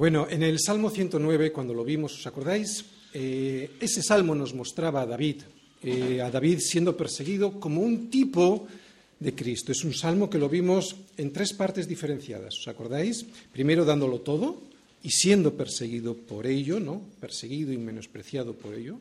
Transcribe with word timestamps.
Bueno, 0.00 0.26
en 0.30 0.42
el 0.42 0.58
Salmo 0.58 0.88
109, 0.88 1.52
cuando 1.52 1.74
lo 1.74 1.84
vimos, 1.84 2.14
¿os 2.16 2.26
acordáis? 2.26 2.86
Eh, 3.12 3.76
ese 3.84 4.00
salmo 4.00 4.34
nos 4.34 4.54
mostraba 4.54 5.02
a 5.02 5.06
David, 5.06 5.42
eh, 5.82 6.22
a 6.22 6.30
David 6.30 6.60
siendo 6.60 6.96
perseguido 6.96 7.60
como 7.60 7.82
un 7.82 8.08
tipo 8.08 8.66
de 9.20 9.34
Cristo. 9.34 9.72
Es 9.72 9.84
un 9.84 9.92
salmo 9.92 10.30
que 10.30 10.38
lo 10.38 10.48
vimos 10.48 10.96
en 11.18 11.34
tres 11.34 11.52
partes 11.52 11.86
diferenciadas, 11.86 12.56
¿os 12.56 12.68
acordáis? 12.68 13.26
Primero 13.52 13.84
dándolo 13.84 14.20
todo 14.24 14.62
y 15.02 15.10
siendo 15.10 15.52
perseguido 15.52 16.16
por 16.16 16.46
ello, 16.46 16.80
¿no? 16.80 17.02
Perseguido 17.20 17.70
y 17.70 17.76
menospreciado 17.76 18.54
por 18.54 18.72
ello. 18.72 18.96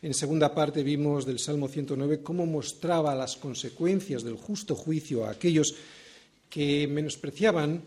En 0.00 0.14
segunda 0.14 0.54
parte 0.54 0.84
vimos 0.84 1.26
del 1.26 1.40
Salmo 1.40 1.66
109 1.66 2.20
cómo 2.22 2.46
mostraba 2.46 3.16
las 3.16 3.34
consecuencias 3.34 4.22
del 4.22 4.36
justo 4.36 4.76
juicio 4.76 5.26
a 5.26 5.30
aquellos 5.30 5.74
que 6.48 6.86
menospreciaban 6.86 7.82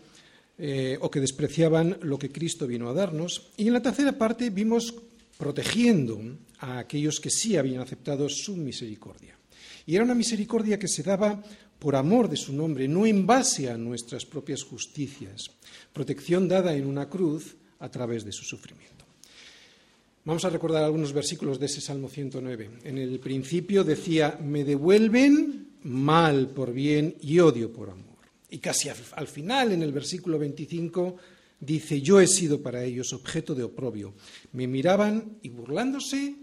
eh, 0.60 0.98
o 1.00 1.10
que 1.10 1.24
despreciaban 1.24 1.96
lo 2.02 2.18
que 2.18 2.28
Cristo 2.28 2.66
vino 2.66 2.90
a 2.90 2.92
darnos. 2.92 3.48
Y 3.56 3.68
en 3.68 3.72
la 3.72 3.80
tercera 3.80 4.12
parte 4.12 4.50
vimos 4.50 4.92
protegiendo 5.38 6.20
a 6.58 6.78
aquellos 6.78 7.18
que 7.18 7.30
sí 7.30 7.56
habían 7.56 7.80
aceptado 7.80 8.28
su 8.28 8.56
misericordia. 8.56 9.38
Y 9.86 9.94
era 9.94 10.04
una 10.04 10.14
misericordia 10.14 10.78
que 10.78 10.86
se 10.86 11.02
daba 11.02 11.42
por 11.78 11.96
amor 11.96 12.28
de 12.28 12.36
su 12.36 12.52
nombre, 12.52 12.86
no 12.86 13.06
en 13.06 13.26
base 13.26 13.70
a 13.70 13.78
nuestras 13.78 14.26
propias 14.26 14.62
justicias. 14.62 15.50
Protección 15.94 16.46
dada 16.46 16.76
en 16.76 16.84
una 16.84 17.08
cruz 17.08 17.56
a 17.78 17.90
través 17.90 18.26
de 18.26 18.32
su 18.32 18.44
sufrimiento. 18.44 19.06
Vamos 20.26 20.44
a 20.44 20.50
recordar 20.50 20.84
algunos 20.84 21.14
versículos 21.14 21.58
de 21.58 21.66
ese 21.66 21.80
Salmo 21.80 22.10
109. 22.10 22.70
En 22.84 22.98
el 22.98 23.18
principio 23.18 23.82
decía, 23.82 24.38
me 24.44 24.64
devuelven 24.64 25.70
mal 25.84 26.50
por 26.50 26.74
bien 26.74 27.16
y 27.22 27.40
odio 27.40 27.72
por 27.72 27.88
amor. 27.88 28.09
Y 28.50 28.58
casi 28.58 28.88
al 28.88 29.28
final, 29.28 29.72
en 29.72 29.82
el 29.82 29.92
versículo 29.92 30.38
25, 30.38 31.16
dice, 31.60 32.00
yo 32.00 32.20
he 32.20 32.26
sido 32.26 32.60
para 32.60 32.84
ellos 32.84 33.12
objeto 33.12 33.54
de 33.54 33.62
oprobio. 33.62 34.14
Me 34.52 34.66
miraban 34.66 35.38
y 35.42 35.50
burlándose, 35.50 36.34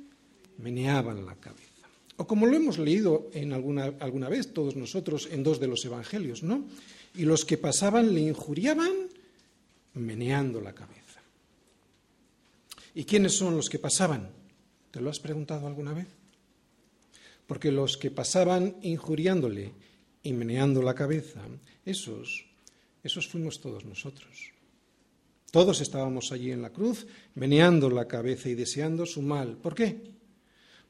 meneaban 0.59 1.25
la 1.25 1.35
cabeza. 1.35 1.67
O 2.15 2.25
como 2.25 2.45
lo 2.45 2.55
hemos 2.55 2.79
leído 2.79 3.29
en 3.33 3.53
alguna, 3.53 3.93
alguna 3.99 4.29
vez 4.29 4.53
todos 4.53 4.75
nosotros 4.75 5.27
en 5.31 5.43
dos 5.43 5.59
de 5.59 5.67
los 5.67 5.83
evangelios, 5.85 6.43
¿no? 6.43 6.65
Y 7.15 7.25
los 7.25 7.45
que 7.45 7.57
pasaban 7.57 8.13
le 8.13 8.21
injuriaban 8.21 8.91
meneando 9.93 10.61
la 10.61 10.73
cabeza. 10.73 11.21
¿Y 12.95 13.03
quiénes 13.03 13.33
son 13.33 13.55
los 13.55 13.69
que 13.69 13.79
pasaban? 13.79 14.29
¿Te 14.91 15.01
lo 15.01 15.09
has 15.09 15.19
preguntado 15.19 15.67
alguna 15.67 15.93
vez? 15.93 16.07
Porque 17.45 17.71
los 17.71 17.97
que 17.97 18.11
pasaban 18.11 18.75
injuriándole 18.81 19.73
y 20.27 20.33
meneando 20.33 20.81
la 20.81 20.93
cabeza, 20.93 21.41
esos, 21.85 22.45
esos 23.01 23.27
fuimos 23.27 23.61
todos 23.61 23.85
nosotros. 23.85 24.51
Todos 25.51 25.79
estábamos 25.79 26.33
allí 26.33 26.51
en 26.51 26.61
la 26.61 26.71
cruz, 26.71 27.07
meneando 27.35 27.89
la 27.89 28.07
cabeza 28.07 28.49
y 28.49 28.55
deseando 28.55 29.05
su 29.05 29.21
mal. 29.21 29.55
¿Por 29.55 29.73
qué? 29.73 29.95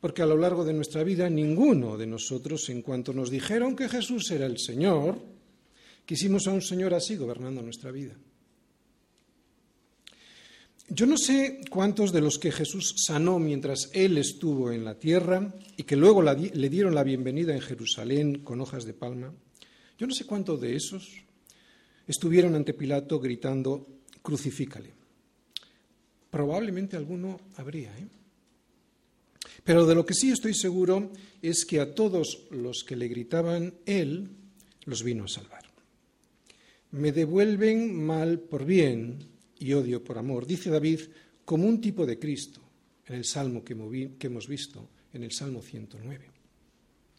Porque 0.01 0.23
a 0.23 0.25
lo 0.25 0.37
largo 0.37 0.65
de 0.65 0.73
nuestra 0.73 1.03
vida 1.03 1.29
ninguno 1.29 1.97
de 1.97 2.07
nosotros, 2.07 2.67
en 2.69 2.81
cuanto 2.81 3.13
nos 3.13 3.29
dijeron 3.29 3.75
que 3.75 3.87
Jesús 3.87 4.31
era 4.31 4.47
el 4.47 4.57
Señor, 4.57 5.21
quisimos 6.03 6.47
a 6.47 6.51
un 6.51 6.63
Señor 6.63 6.95
así 6.95 7.15
gobernando 7.15 7.61
nuestra 7.61 7.91
vida. 7.91 8.15
Yo 10.89 11.05
no 11.05 11.17
sé 11.17 11.59
cuántos 11.69 12.13
de 12.13 12.21
los 12.21 12.39
que 12.39 12.49
Jesús 12.49 12.95
sanó 13.05 13.39
mientras 13.39 13.89
Él 13.91 14.17
estuvo 14.17 14.71
en 14.71 14.85
la 14.85 14.97
tierra 14.97 15.53
y 15.75 15.83
que 15.83 15.97
luego 15.97 16.21
le 16.21 16.69
dieron 16.69 16.95
la 16.95 17.03
bienvenida 17.03 17.53
en 17.53 17.59
Jerusalén 17.59 18.39
con 18.39 18.61
hojas 18.61 18.85
de 18.85 18.93
palma, 18.93 19.33
yo 19.97 20.07
no 20.07 20.13
sé 20.13 20.25
cuántos 20.25 20.61
de 20.61 20.77
esos 20.77 21.25
estuvieron 22.07 22.55
ante 22.55 22.73
Pilato 22.73 23.19
gritando, 23.19 23.85
crucifícale. 24.21 24.93
Probablemente 26.29 26.95
alguno 26.95 27.41
habría, 27.57 27.89
¿eh? 27.97 28.07
Pero 29.65 29.85
de 29.85 29.95
lo 29.95 30.05
que 30.05 30.13
sí 30.13 30.31
estoy 30.31 30.53
seguro 30.53 31.11
es 31.41 31.65
que 31.65 31.81
a 31.81 31.93
todos 31.93 32.47
los 32.49 32.85
que 32.85 32.95
le 32.95 33.09
gritaban, 33.09 33.73
Él 33.85 34.29
los 34.85 35.03
vino 35.03 35.25
a 35.25 35.27
salvar. 35.27 35.63
Me 36.91 37.11
devuelven 37.11 38.05
mal 38.05 38.39
por 38.39 38.63
bien 38.63 39.36
y 39.59 39.73
odio 39.73 40.03
por 40.03 40.17
amor. 40.17 40.45
Dice 40.45 40.69
David 40.69 41.01
como 41.45 41.65
un 41.67 41.79
tipo 41.79 42.05
de 42.05 42.19
Cristo 42.19 42.61
en 43.05 43.15
el 43.15 43.25
Salmo 43.25 43.63
que, 43.63 43.73
hemos 43.73 44.47
visto, 44.47 44.89
en 45.13 45.23
el 45.23 45.31
Salmo 45.31 45.61
109. 45.61 46.29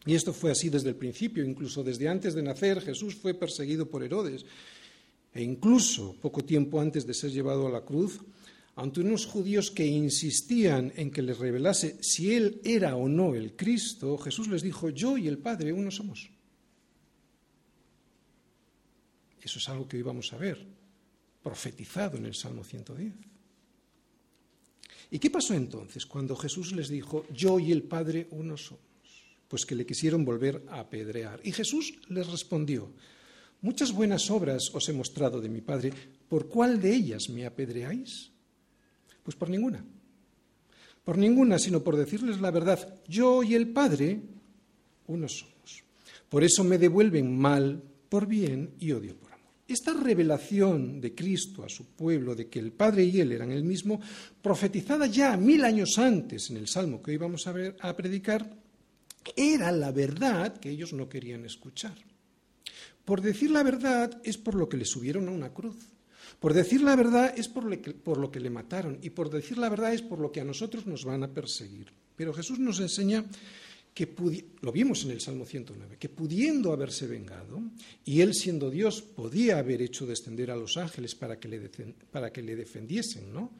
Y 0.05 0.13
esto 0.13 0.33
fue 0.33 0.51
así 0.51 0.69
desde 0.69 0.89
el 0.89 0.95
principio, 0.95 1.43
incluso 1.43 1.83
desde 1.83 2.07
antes 2.07 2.33
de 2.33 2.43
nacer 2.43 2.81
Jesús 2.81 3.15
fue 3.15 3.33
perseguido 3.33 3.89
por 3.89 4.03
Herodes. 4.03 4.45
E 5.33 5.43
incluso 5.43 6.15
poco 6.21 6.43
tiempo 6.43 6.79
antes 6.79 7.05
de 7.05 7.13
ser 7.13 7.31
llevado 7.31 7.67
a 7.67 7.71
la 7.71 7.81
cruz, 7.81 8.19
ante 8.75 9.01
unos 9.01 9.25
judíos 9.25 9.71
que 9.71 9.85
insistían 9.85 10.93
en 10.95 11.11
que 11.11 11.21
les 11.21 11.37
revelase 11.37 11.97
si 12.01 12.33
él 12.33 12.61
era 12.63 12.95
o 12.95 13.09
no 13.09 13.35
el 13.35 13.55
Cristo, 13.55 14.17
Jesús 14.17 14.47
les 14.47 14.61
dijo, 14.61 14.89
yo 14.89 15.17
y 15.17 15.27
el 15.27 15.37
Padre 15.37 15.73
uno 15.73 15.91
somos. 15.91 16.29
Eso 19.41 19.59
es 19.59 19.69
algo 19.69 19.87
que 19.87 19.97
hoy 19.97 20.03
vamos 20.03 20.31
a 20.33 20.37
ver 20.37 20.78
profetizado 21.43 22.17
en 22.17 22.25
el 22.25 22.35
Salmo 22.35 22.63
110. 22.63 23.13
¿Y 25.11 25.19
qué 25.19 25.29
pasó 25.29 25.53
entonces 25.53 26.05
cuando 26.05 26.35
Jesús 26.35 26.71
les 26.73 26.89
dijo, 26.89 27.25
yo 27.33 27.59
y 27.59 27.71
el 27.71 27.83
Padre 27.83 28.27
uno 28.31 28.57
somos? 28.57 28.83
Pues 29.47 29.65
que 29.65 29.75
le 29.75 29.85
quisieron 29.85 30.23
volver 30.23 30.63
a 30.69 30.81
apedrear. 30.81 31.41
Y 31.43 31.51
Jesús 31.51 31.95
les 32.09 32.27
respondió, 32.27 32.91
muchas 33.61 33.91
buenas 33.91 34.29
obras 34.29 34.69
os 34.73 34.87
he 34.87 34.93
mostrado 34.93 35.41
de 35.41 35.49
mi 35.49 35.61
Padre, 35.61 35.91
¿por 36.27 36.47
cuál 36.47 36.79
de 36.79 36.93
ellas 36.93 37.29
me 37.29 37.45
apedreáis? 37.45 38.29
Pues 39.23 39.35
por 39.35 39.49
ninguna. 39.49 39.83
Por 41.03 41.17
ninguna, 41.17 41.57
sino 41.57 41.83
por 41.83 41.95
decirles 41.95 42.39
la 42.39 42.51
verdad, 42.51 42.95
yo 43.07 43.41
y 43.41 43.55
el 43.55 43.69
Padre 43.69 44.21
uno 45.07 45.27
somos. 45.27 45.83
Por 46.29 46.43
eso 46.43 46.63
me 46.63 46.77
devuelven 46.77 47.35
mal 47.35 47.81
por 48.09 48.27
bien 48.27 48.75
y 48.79 48.91
odio 48.91 49.15
por 49.15 49.29
esta 49.69 49.93
revelación 49.93 50.99
de 50.99 51.13
Cristo 51.13 51.63
a 51.63 51.69
su 51.69 51.85
pueblo 51.85 52.35
de 52.35 52.47
que 52.47 52.59
el 52.59 52.71
Padre 52.71 53.05
y 53.05 53.19
Él 53.19 53.31
eran 53.31 53.51
el 53.51 53.63
mismo, 53.63 54.01
profetizada 54.41 55.05
ya 55.05 55.37
mil 55.37 55.63
años 55.63 55.97
antes 55.97 56.49
en 56.49 56.57
el 56.57 56.67
Salmo 56.67 57.01
que 57.01 57.11
hoy 57.11 57.17
vamos 57.17 57.47
a, 57.47 57.51
ver, 57.51 57.75
a 57.79 57.95
predicar, 57.95 58.49
era 59.35 59.71
la 59.71 59.91
verdad 59.91 60.57
que 60.57 60.69
ellos 60.69 60.93
no 60.93 61.07
querían 61.09 61.45
escuchar. 61.45 61.95
Por 63.05 63.21
decir 63.21 63.51
la 63.51 63.63
verdad 63.63 64.21
es 64.23 64.37
por 64.37 64.55
lo 64.55 64.69
que 64.69 64.77
le 64.77 64.85
subieron 64.85 65.27
a 65.27 65.31
una 65.31 65.53
cruz. 65.53 65.77
Por 66.39 66.53
decir 66.53 66.81
la 66.81 66.95
verdad 66.95 67.33
es 67.35 67.47
por 67.47 67.65
por 68.03 68.17
lo 68.17 68.31
que 68.31 68.39
le 68.39 68.49
mataron. 68.49 68.99
Y 69.01 69.09
por 69.09 69.29
decir 69.29 69.57
la 69.57 69.69
verdad 69.69 69.93
es 69.93 70.01
por 70.01 70.19
lo 70.19 70.31
que 70.31 70.41
a 70.41 70.45
nosotros 70.45 70.85
nos 70.85 71.05
van 71.05 71.23
a 71.23 71.33
perseguir. 71.33 71.91
Pero 72.15 72.33
Jesús 72.33 72.59
nos 72.59 72.79
enseña 72.79 73.25
que 73.93 74.07
lo 74.61 74.71
vimos 74.71 75.03
en 75.03 75.11
el 75.11 75.21
Salmo 75.21 75.45
109, 75.45 75.97
que 75.97 76.09
pudiendo 76.09 76.71
haberse 76.71 77.07
vengado, 77.07 77.61
y 78.05 78.21
él 78.21 78.33
siendo 78.33 78.69
Dios 78.69 79.01
podía 79.01 79.59
haber 79.59 79.81
hecho 79.81 80.05
descender 80.05 80.51
a 80.51 80.55
los 80.55 80.77
ángeles 80.77 81.15
para 81.15 81.39
que 81.39 81.47
le, 81.47 81.59
para 82.11 82.31
que 82.31 82.41
le 82.41 82.55
defendiesen, 82.55 83.33
¿no? 83.33 83.51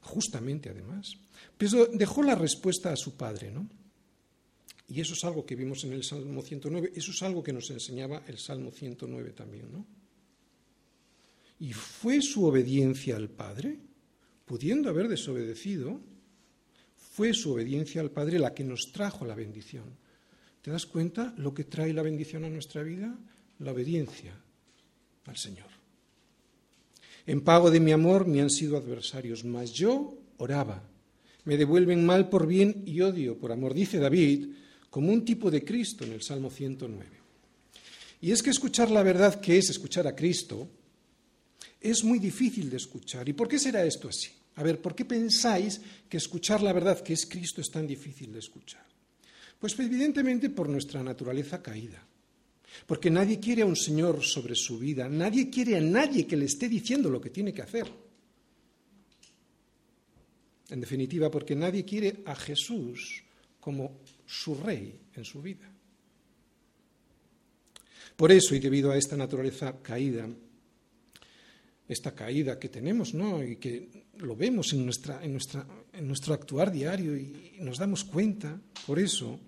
Justamente 0.00 0.70
además. 0.70 1.16
Pero 1.58 1.86
dejó 1.86 2.22
la 2.22 2.34
respuesta 2.34 2.92
a 2.92 2.96
su 2.96 3.16
padre, 3.16 3.50
¿no? 3.50 3.68
Y 4.88 5.00
eso 5.00 5.14
es 5.14 5.24
algo 5.24 5.44
que 5.44 5.56
vimos 5.56 5.82
en 5.84 5.92
el 5.92 6.04
Salmo 6.04 6.42
109, 6.42 6.92
eso 6.94 7.10
es 7.10 7.22
algo 7.22 7.42
que 7.42 7.52
nos 7.52 7.70
enseñaba 7.70 8.22
el 8.28 8.38
Salmo 8.38 8.70
109 8.70 9.32
también, 9.32 9.72
¿no? 9.72 9.84
Y 11.58 11.72
fue 11.72 12.20
su 12.22 12.44
obediencia 12.44 13.16
al 13.16 13.30
Padre, 13.30 13.78
pudiendo 14.44 14.90
haber 14.90 15.08
desobedecido, 15.08 16.00
fue 17.16 17.32
su 17.32 17.52
obediencia 17.52 18.02
al 18.02 18.10
Padre 18.10 18.38
la 18.38 18.52
que 18.52 18.62
nos 18.62 18.92
trajo 18.92 19.24
la 19.24 19.34
bendición. 19.34 19.84
¿Te 20.60 20.70
das 20.70 20.84
cuenta 20.84 21.32
lo 21.38 21.54
que 21.54 21.64
trae 21.64 21.94
la 21.94 22.02
bendición 22.02 22.44
a 22.44 22.50
nuestra 22.50 22.82
vida? 22.82 23.16
La 23.60 23.72
obediencia 23.72 24.38
al 25.24 25.36
Señor. 25.38 25.68
En 27.26 27.40
pago 27.40 27.70
de 27.70 27.80
mi 27.80 27.92
amor 27.92 28.26
me 28.26 28.42
han 28.42 28.50
sido 28.50 28.76
adversarios, 28.76 29.46
mas 29.46 29.72
yo 29.72 30.18
oraba. 30.36 30.82
Me 31.46 31.56
devuelven 31.56 32.04
mal 32.04 32.28
por 32.28 32.46
bien 32.46 32.82
y 32.84 33.00
odio 33.00 33.38
por 33.38 33.50
amor, 33.50 33.72
dice 33.72 33.98
David, 33.98 34.48
como 34.90 35.10
un 35.10 35.24
tipo 35.24 35.50
de 35.50 35.64
Cristo 35.64 36.04
en 36.04 36.12
el 36.12 36.20
Salmo 36.20 36.50
109. 36.50 37.16
Y 38.20 38.30
es 38.30 38.42
que 38.42 38.50
escuchar 38.50 38.90
la 38.90 39.02
verdad, 39.02 39.40
que 39.40 39.56
es 39.56 39.70
escuchar 39.70 40.06
a 40.06 40.14
Cristo, 40.14 40.68
es 41.80 42.04
muy 42.04 42.18
difícil 42.18 42.68
de 42.68 42.76
escuchar. 42.76 43.26
¿Y 43.26 43.32
por 43.32 43.48
qué 43.48 43.58
será 43.58 43.86
esto 43.86 44.06
así? 44.10 44.28
A 44.56 44.62
ver, 44.62 44.80
¿por 44.80 44.94
qué 44.94 45.04
pensáis 45.04 45.80
que 46.08 46.16
escuchar 46.16 46.62
la 46.62 46.72
verdad 46.72 47.00
que 47.00 47.12
es 47.12 47.26
Cristo 47.26 47.60
es 47.60 47.70
tan 47.70 47.86
difícil 47.86 48.32
de 48.32 48.38
escuchar? 48.38 48.84
Pues 49.58 49.78
evidentemente 49.78 50.50
por 50.50 50.68
nuestra 50.68 51.02
naturaleza 51.02 51.62
caída. 51.62 52.02
Porque 52.86 53.10
nadie 53.10 53.40
quiere 53.40 53.62
a 53.62 53.66
un 53.66 53.76
Señor 53.76 54.22
sobre 54.22 54.54
su 54.54 54.78
vida, 54.78 55.08
nadie 55.08 55.48
quiere 55.48 55.76
a 55.76 55.80
nadie 55.80 56.26
que 56.26 56.36
le 56.36 56.44
esté 56.44 56.68
diciendo 56.68 57.08
lo 57.08 57.20
que 57.20 57.30
tiene 57.30 57.52
que 57.52 57.62
hacer. 57.62 57.90
En 60.68 60.80
definitiva, 60.80 61.30
porque 61.30 61.54
nadie 61.54 61.84
quiere 61.84 62.22
a 62.24 62.34
Jesús 62.34 63.22
como 63.60 64.00
su 64.26 64.54
rey 64.56 64.98
en 65.14 65.24
su 65.24 65.40
vida. 65.40 65.70
Por 68.16 68.32
eso, 68.32 68.54
y 68.54 68.58
debido 68.58 68.90
a 68.90 68.96
esta 68.96 69.16
naturaleza 69.16 69.80
caída, 69.82 70.28
esta 71.88 72.14
caída 72.14 72.58
que 72.58 72.68
tenemos, 72.68 73.14
¿no? 73.14 73.42
Y 73.42 73.56
que 73.56 74.06
lo 74.18 74.34
vemos 74.34 74.72
en, 74.72 74.84
nuestra, 74.84 75.22
en, 75.22 75.32
nuestra, 75.32 75.66
en 75.92 76.06
nuestro 76.06 76.34
actuar 76.34 76.72
diario 76.72 77.16
y 77.16 77.56
nos 77.60 77.78
damos 77.78 78.04
cuenta. 78.04 78.60
Por 78.86 78.98
eso, 78.98 79.38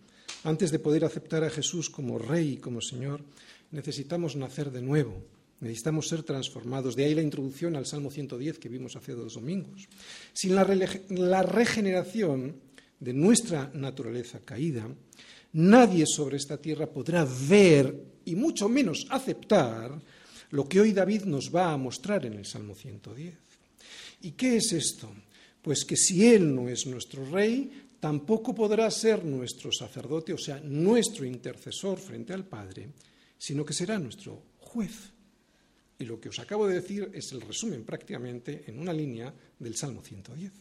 antes 0.45 0.71
de 0.71 0.79
poder 0.79 1.05
aceptar 1.05 1.43
a 1.45 1.51
Jesús 1.51 1.91
como 1.91 2.19
Rey 2.19 2.55
y 2.55 2.57
como 2.59 2.81
Señor, 2.81 3.23
necesitamos 3.71 4.37
nacer 4.37 4.71
de 4.71 4.83
nuevo. 4.83 5.23
Necesitamos 5.61 6.07
ser 6.07 6.23
transformados. 6.23 6.95
De 6.95 7.05
ahí 7.05 7.15
la 7.15 7.23
introducción 7.23 7.75
al 7.75 7.87
Salmo 7.87 8.11
110 8.11 8.59
que 8.59 8.69
vimos 8.69 8.95
hace 8.95 9.13
dos 9.13 9.35
domingos. 9.35 9.89
Sin 10.33 10.55
la, 10.55 10.65
la 11.09 11.43
regeneración 11.43 12.57
de 13.01 13.13
nuestra 13.13 13.71
naturaleza 13.75 14.41
caída, 14.45 14.89
nadie 15.53 16.05
sobre 16.07 16.37
esta 16.37 16.59
tierra 16.59 16.87
podrá 16.87 17.27
ver 17.49 17.95
y 18.25 18.37
mucho 18.37 18.69
menos 18.69 19.07
aceptar 19.11 20.01
lo 20.51 20.69
que 20.69 20.81
hoy 20.81 20.93
David 20.93 21.25
nos 21.25 21.55
va 21.55 21.73
a 21.73 21.77
mostrar 21.77 22.25
en 22.27 22.35
el 22.35 22.47
Salmo 22.47 22.75
110. 22.75 23.35
¿Y 24.23 24.33
qué 24.33 24.57
es 24.57 24.73
esto? 24.73 25.11
Pues 25.63 25.85
que 25.85 25.97
si 25.97 26.27
Él 26.27 26.55
no 26.55 26.69
es 26.69 26.87
nuestro 26.87 27.25
rey, 27.27 27.89
tampoco 28.01 28.55
podrá 28.55 28.91
ser 28.91 29.25
nuestro 29.25 29.71
sacerdote, 29.73 30.33
o 30.33 30.39
sea, 30.39 30.61
nuestro 30.61 31.25
intercesor 31.25 31.99
frente 31.99 32.33
al 32.33 32.47
Padre, 32.47 32.89
sino 33.37 33.65
que 33.65 33.75
será 33.75 33.99
nuestro 33.99 34.43
juez. 34.59 35.13
Y 35.99 36.05
lo 36.05 36.21
que 36.21 36.29
os 36.29 36.39
acabo 36.39 36.67
de 36.67 36.77
decir 36.77 37.11
es 37.13 37.33
el 37.33 37.41
resumen 37.41 37.85
prácticamente 37.85 38.65
en 38.67 38.79
una 38.79 38.93
línea 38.93 39.35
del 39.59 39.77
Salmo 39.77 40.03
110. 40.03 40.53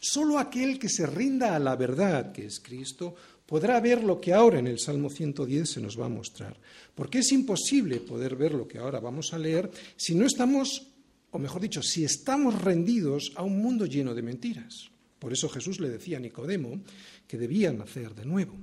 Solo 0.00 0.38
aquel 0.38 0.78
que 0.78 0.88
se 0.88 1.06
rinda 1.06 1.54
a 1.54 1.58
la 1.58 1.76
verdad, 1.76 2.32
que 2.32 2.46
es 2.46 2.60
Cristo, 2.60 3.14
podrá 3.52 3.78
ver 3.80 4.02
lo 4.02 4.18
que 4.18 4.32
ahora 4.32 4.60
en 4.60 4.66
el 4.66 4.78
Salmo 4.78 5.10
110 5.10 5.68
se 5.68 5.78
nos 5.82 6.00
va 6.00 6.06
a 6.06 6.08
mostrar. 6.08 6.58
Porque 6.94 7.18
es 7.18 7.32
imposible 7.32 8.00
poder 8.00 8.34
ver 8.34 8.54
lo 8.54 8.66
que 8.66 8.78
ahora 8.78 8.98
vamos 8.98 9.34
a 9.34 9.38
leer 9.38 9.70
si 9.94 10.14
no 10.14 10.24
estamos, 10.24 10.88
o 11.32 11.38
mejor 11.38 11.60
dicho, 11.60 11.82
si 11.82 12.02
estamos 12.02 12.62
rendidos 12.62 13.30
a 13.36 13.42
un 13.42 13.60
mundo 13.60 13.84
lleno 13.84 14.14
de 14.14 14.22
mentiras. 14.22 14.88
Por 15.18 15.34
eso 15.34 15.50
Jesús 15.50 15.80
le 15.80 15.90
decía 15.90 16.16
a 16.16 16.20
Nicodemo 16.20 16.80
que 17.28 17.36
debía 17.36 17.70
nacer 17.74 18.14
de 18.14 18.24
nuevo. 18.24 18.56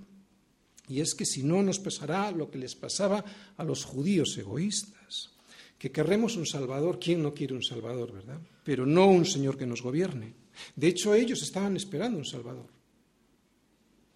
Y 0.88 1.02
es 1.02 1.14
que 1.14 1.28
si 1.28 1.44
no 1.44 1.62
nos 1.62 1.78
pasará 1.78 2.32
lo 2.32 2.50
que 2.50 2.58
les 2.58 2.74
pasaba 2.74 3.24
a 3.58 3.64
los 3.64 3.86
judíos 3.86 4.36
egoístas, 4.40 5.30
que 5.78 5.92
querremos 5.92 6.36
un 6.36 6.48
Salvador, 6.48 6.98
¿quién 7.00 7.22
no 7.22 7.36
quiere 7.36 7.54
un 7.54 7.62
Salvador, 7.62 8.12
verdad? 8.12 8.42
Pero 8.64 8.88
no 8.88 9.06
un 9.06 9.28
Señor 9.28 9.56
que 9.56 9.68
nos 9.68 9.84
gobierne. 9.84 10.34
De 10.76 10.88
hecho, 10.88 11.14
ellos 11.14 11.44
estaban 11.44 11.78
esperando 11.78 12.18
un 12.18 12.26
Salvador, 12.26 12.79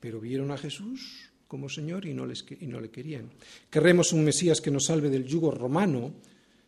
pero 0.04 0.20
vieron 0.20 0.52
a 0.52 0.58
Jesús 0.58 1.32
como 1.48 1.70
Señor 1.70 2.06
y 2.06 2.14
no, 2.14 2.26
les, 2.26 2.44
y 2.60 2.68
no 2.68 2.82
le 2.82 2.90
querían. 2.90 3.30
Querremos 3.70 4.12
un 4.12 4.26
Mesías 4.26 4.60
que 4.60 4.70
nos 4.70 4.88
salve 4.88 5.10
del 5.10 5.24
yugo 5.24 5.50
romano 5.50 6.12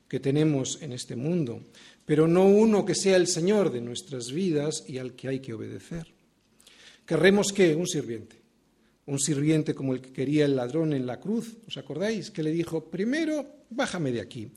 que 0.08 0.22
tenemos 0.22 0.82
en 0.82 0.94
este 0.94 1.18
mundo, 1.18 1.60
pero 2.06 2.30
no 2.30 2.46
uno 2.46 2.86
que 2.86 2.96
sea 2.96 3.18
el 3.18 3.28
Señor 3.28 3.74
de 3.74 3.82
nuestras 3.82 4.32
vidas 4.32 4.86
y 4.88 5.00
al 5.00 5.18
que 5.18 5.28
hay 5.28 5.40
que 5.42 5.54
obedecer. 5.54 6.08
Querremos 7.06 7.52
que 7.52 7.76
un 7.76 7.88
sirviente, 7.88 8.38
un 9.08 9.20
sirviente 9.20 9.76
como 9.76 9.94
el 9.94 10.00
que 10.00 10.14
quería 10.14 10.46
el 10.46 10.56
ladrón 10.56 10.94
en 10.94 11.06
la 11.06 11.20
cruz, 11.20 11.58
¿os 11.68 11.76
acordáis? 11.76 12.32
Que 12.32 12.42
le 12.42 12.52
dijo, 12.52 12.86
primero 12.86 13.66
bájame 13.70 14.14
de 14.14 14.22
aquí 14.22 14.50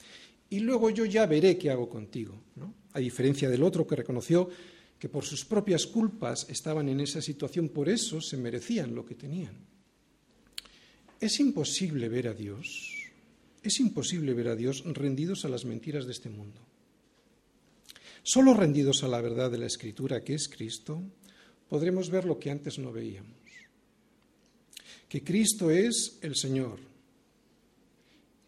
y 0.51 0.61
luego 0.61 0.91
yo 0.91 1.05
ya 1.05 1.27
veré 1.27 1.59
qué 1.59 1.73
hago 1.73 1.89
contigo. 1.89 2.41
A 2.93 3.01
diferencia 3.01 3.51
del 3.51 3.65
otro 3.65 3.85
que 3.89 3.97
reconoció 3.97 4.49
que 4.99 5.09
por 5.09 5.25
sus 5.25 5.45
propias 5.45 5.87
culpas 5.87 6.47
estaban 6.49 6.89
en 6.89 7.01
esa 7.01 7.23
situación, 7.23 7.69
por 7.69 7.89
eso 7.89 8.21
se 8.21 8.37
merecían 8.37 8.95
lo 8.95 9.05
que 9.05 9.15
tenían. 9.15 9.55
Es 11.21 11.39
imposible 11.41 12.09
ver 12.09 12.29
a 12.29 12.35
Dios, 12.35 12.95
es 13.63 13.81
imposible 13.81 14.35
ver 14.35 14.49
a 14.49 14.57
Dios 14.57 14.83
rendidos 14.85 15.45
a 15.45 15.49
las 15.49 15.65
mentiras 15.65 16.07
de 16.07 16.13
este 16.13 16.31
mundo. 16.31 16.61
Solo 18.23 18.55
rendidos 18.55 19.03
a 19.05 19.09
la 19.09 19.21
verdad 19.21 19.51
de 19.51 19.59
la 19.59 19.67
Escritura, 19.67 20.23
que 20.23 20.35
es 20.35 20.49
Cristo, 20.49 21.03
podremos 21.69 22.11
ver 22.11 22.25
lo 22.25 22.39
que 22.39 22.51
antes 22.51 22.79
no 22.79 22.93
veíamos. 22.93 23.37
Que 25.09 25.23
Cristo 25.23 25.71
es 25.71 26.19
el 26.23 26.37
Señor, 26.37 26.79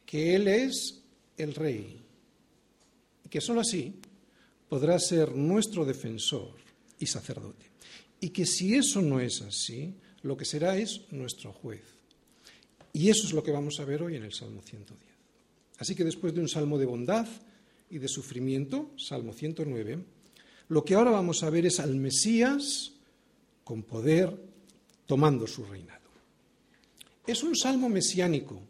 que 0.05 0.35
Él 0.35 0.49
es 0.49 1.01
el 1.39 1.55
Rey, 1.55 1.99
y 3.25 3.29
que 3.29 3.41
sólo 3.41 3.61
así 3.61 3.95
podrá 4.71 4.99
ser 4.99 5.35
nuestro 5.35 5.85
defensor 5.85 6.55
y 6.99 7.05
sacerdote. 7.05 7.67
Y 8.21 8.31
que 8.31 8.47
si 8.47 8.75
eso 8.75 9.03
no 9.03 9.21
es 9.21 9.43
así, 9.43 9.93
lo 10.23 10.39
que 10.39 10.47
será 10.47 10.79
es 10.79 11.03
nuestro 11.11 11.53
juez. 11.53 11.83
Y 12.95 13.11
eso 13.11 13.27
es 13.27 13.35
lo 13.35 13.43
que 13.43 13.53
vamos 13.53 13.79
a 13.81 13.85
ver 13.85 14.03
hoy 14.03 14.17
en 14.17 14.25
el 14.25 14.33
Salmo 14.33 14.63
110. 14.63 14.99
Así 15.79 15.95
que 15.95 16.05
después 16.05 16.35
de 16.35 16.41
un 16.41 16.49
salmo 16.49 16.79
de 16.79 16.87
bondad, 16.87 17.27
y 17.91 17.99
de 17.99 18.09
sufrimiento, 18.09 18.93
Salmo 18.97 19.33
109, 19.33 19.99
lo 20.69 20.85
que 20.85 20.95
ahora 20.95 21.11
vamos 21.11 21.43
a 21.43 21.51
ver 21.51 21.67
es 21.67 21.81
al 21.81 21.97
Mesías 21.97 22.93
con 23.65 23.83
poder 23.83 24.33
tomando 25.07 25.47
su 25.47 25.65
reinado. 25.65 25.99
Es 27.27 27.43
un 27.43 27.57
salmo 27.57 27.89
mesiánico, 27.89 28.61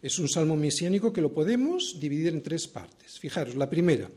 es 0.00 0.18
un 0.18 0.28
salmo 0.28 0.56
mesiánico 0.56 1.12
que 1.12 1.20
lo 1.20 1.32
podemos 1.32 1.98
dividir 2.00 2.28
en 2.28 2.42
tres 2.42 2.66
partes. 2.66 3.18
Fijaros, 3.18 3.54
la 3.54 3.68
primera, 3.68 4.10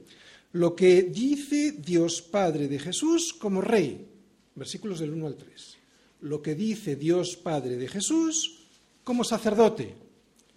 lo 0.54 0.76
que 0.76 1.04
dice 1.04 1.74
Dios 1.74 2.22
Padre 2.22 2.68
de 2.68 2.80
Jesús 2.80 3.34
como 3.34 3.62
rey, 3.62 4.08
versículos 4.56 5.00
del 5.00 5.12
1 5.12 5.28
al 5.28 5.36
3. 5.36 5.78
Lo 6.22 6.42
que 6.42 6.56
dice 6.56 6.96
Dios 6.96 7.36
Padre 7.36 7.76
de 7.78 7.88
Jesús 7.88 8.60
como 9.04 9.24
sacerdote, 9.24 9.94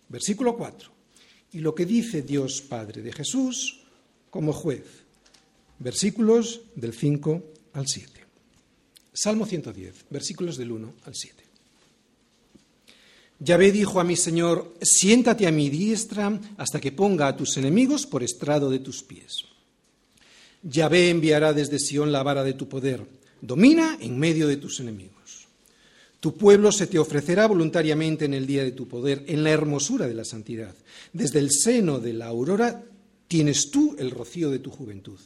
versículo 0.08 0.56
4. 0.56 0.90
Y 1.52 1.60
lo 1.60 1.74
que 1.74 1.86
dice 1.86 2.22
Dios 2.22 2.62
Padre 2.62 3.02
de 3.02 3.12
Jesús 3.12 3.80
como 4.30 4.52
juez. 4.52 4.84
Versículos 5.78 6.62
del 6.74 6.92
5 6.92 7.42
al 7.74 7.86
7. 7.86 8.24
Salmo 9.12 9.46
110, 9.46 10.06
versículos 10.10 10.56
del 10.56 10.72
1 10.72 10.94
al 11.04 11.14
7. 11.14 11.44
Yahvé 13.40 13.70
dijo 13.70 14.00
a 14.00 14.04
mi 14.04 14.16
Señor, 14.16 14.74
siéntate 14.82 15.46
a 15.46 15.52
mi 15.52 15.70
diestra 15.70 16.40
hasta 16.56 16.80
que 16.80 16.92
ponga 16.92 17.28
a 17.28 17.36
tus 17.36 17.56
enemigos 17.56 18.06
por 18.06 18.22
estrado 18.22 18.68
de 18.68 18.80
tus 18.80 19.02
pies. 19.02 19.44
Yahvé 20.62 21.10
enviará 21.10 21.52
desde 21.52 21.78
Sión 21.78 22.12
la 22.12 22.22
vara 22.22 22.44
de 22.44 22.54
tu 22.54 22.68
poder, 22.68 23.04
domina 23.40 23.96
en 24.00 24.18
medio 24.18 24.48
de 24.48 24.56
tus 24.56 24.80
enemigos. 24.80 25.46
Tu 26.20 26.36
pueblo 26.36 26.72
se 26.72 26.88
te 26.88 26.98
ofrecerá 26.98 27.46
voluntariamente 27.46 28.24
en 28.24 28.34
el 28.34 28.46
día 28.46 28.64
de 28.64 28.72
tu 28.72 28.88
poder, 28.88 29.24
en 29.28 29.44
la 29.44 29.50
hermosura 29.50 30.08
de 30.08 30.14
la 30.14 30.24
santidad. 30.24 30.74
Desde 31.12 31.38
el 31.38 31.50
seno 31.52 32.00
de 32.00 32.12
la 32.12 32.26
aurora 32.26 32.82
tienes 33.28 33.70
tú 33.70 33.94
el 33.98 34.10
rocío 34.10 34.50
de 34.50 34.58
tu 34.58 34.70
juventud. 34.70 35.18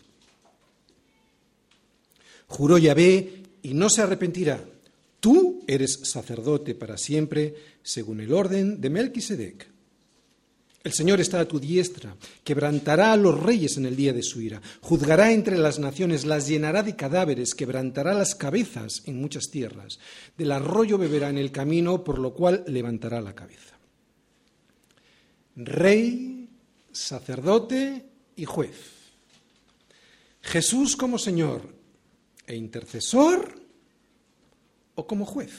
Juró 2.46 2.76
Yahvé 2.76 3.42
y 3.62 3.72
no 3.72 3.88
se 3.88 4.02
arrepentirá. 4.02 4.62
Tú 5.18 5.62
eres 5.66 6.00
sacerdote 6.02 6.74
para 6.74 6.98
siempre, 6.98 7.54
según 7.82 8.20
el 8.20 8.32
orden 8.32 8.80
de 8.80 8.90
Melquisedec. 8.90 9.72
El 10.84 10.92
Señor 10.92 11.20
está 11.20 11.38
a 11.38 11.46
tu 11.46 11.60
diestra, 11.60 12.16
quebrantará 12.42 13.12
a 13.12 13.16
los 13.16 13.40
reyes 13.40 13.76
en 13.76 13.86
el 13.86 13.94
día 13.94 14.12
de 14.12 14.22
su 14.22 14.40
ira, 14.40 14.60
juzgará 14.80 15.30
entre 15.30 15.56
las 15.56 15.78
naciones, 15.78 16.24
las 16.24 16.48
llenará 16.48 16.82
de 16.82 16.96
cadáveres, 16.96 17.54
quebrantará 17.54 18.14
las 18.14 18.34
cabezas 18.34 19.02
en 19.06 19.20
muchas 19.20 19.44
tierras, 19.50 20.00
del 20.36 20.50
arroyo 20.50 20.98
beberá 20.98 21.28
en 21.28 21.38
el 21.38 21.52
camino, 21.52 22.02
por 22.02 22.18
lo 22.18 22.34
cual 22.34 22.64
levantará 22.66 23.20
la 23.20 23.34
cabeza. 23.34 23.78
Rey 25.54 26.48
sacerdote 26.90 28.04
y 28.36 28.44
juez. 28.44 28.76
Jesús 30.42 30.96
como 30.96 31.18
Señor 31.18 31.62
e 32.46 32.56
intercesor 32.56 33.54
o 34.96 35.06
como 35.06 35.24
juez. 35.24 35.52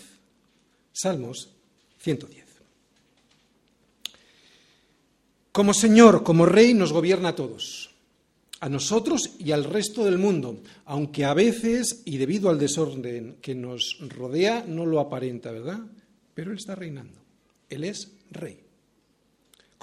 Salmos 0.91 1.49
110. 1.99 2.42
Como 5.53 5.73
Señor, 5.73 6.23
como 6.23 6.45
Rey, 6.45 6.73
nos 6.73 6.91
gobierna 6.91 7.29
a 7.29 7.35
todos, 7.35 7.91
a 8.59 8.67
nosotros 8.67 9.35
y 9.39 9.51
al 9.53 9.63
resto 9.63 10.03
del 10.03 10.17
mundo, 10.17 10.61
aunque 10.83 11.23
a 11.23 11.33
veces, 11.33 12.01
y 12.03 12.17
debido 12.17 12.49
al 12.49 12.59
desorden 12.59 13.37
que 13.41 13.55
nos 13.55 13.99
rodea, 14.09 14.65
no 14.67 14.85
lo 14.85 14.99
aparenta, 14.99 15.51
¿verdad? 15.51 15.79
Pero 16.33 16.51
Él 16.51 16.57
está 16.57 16.75
reinando. 16.75 17.17
Él 17.69 17.85
es 17.85 18.11
Rey 18.29 18.63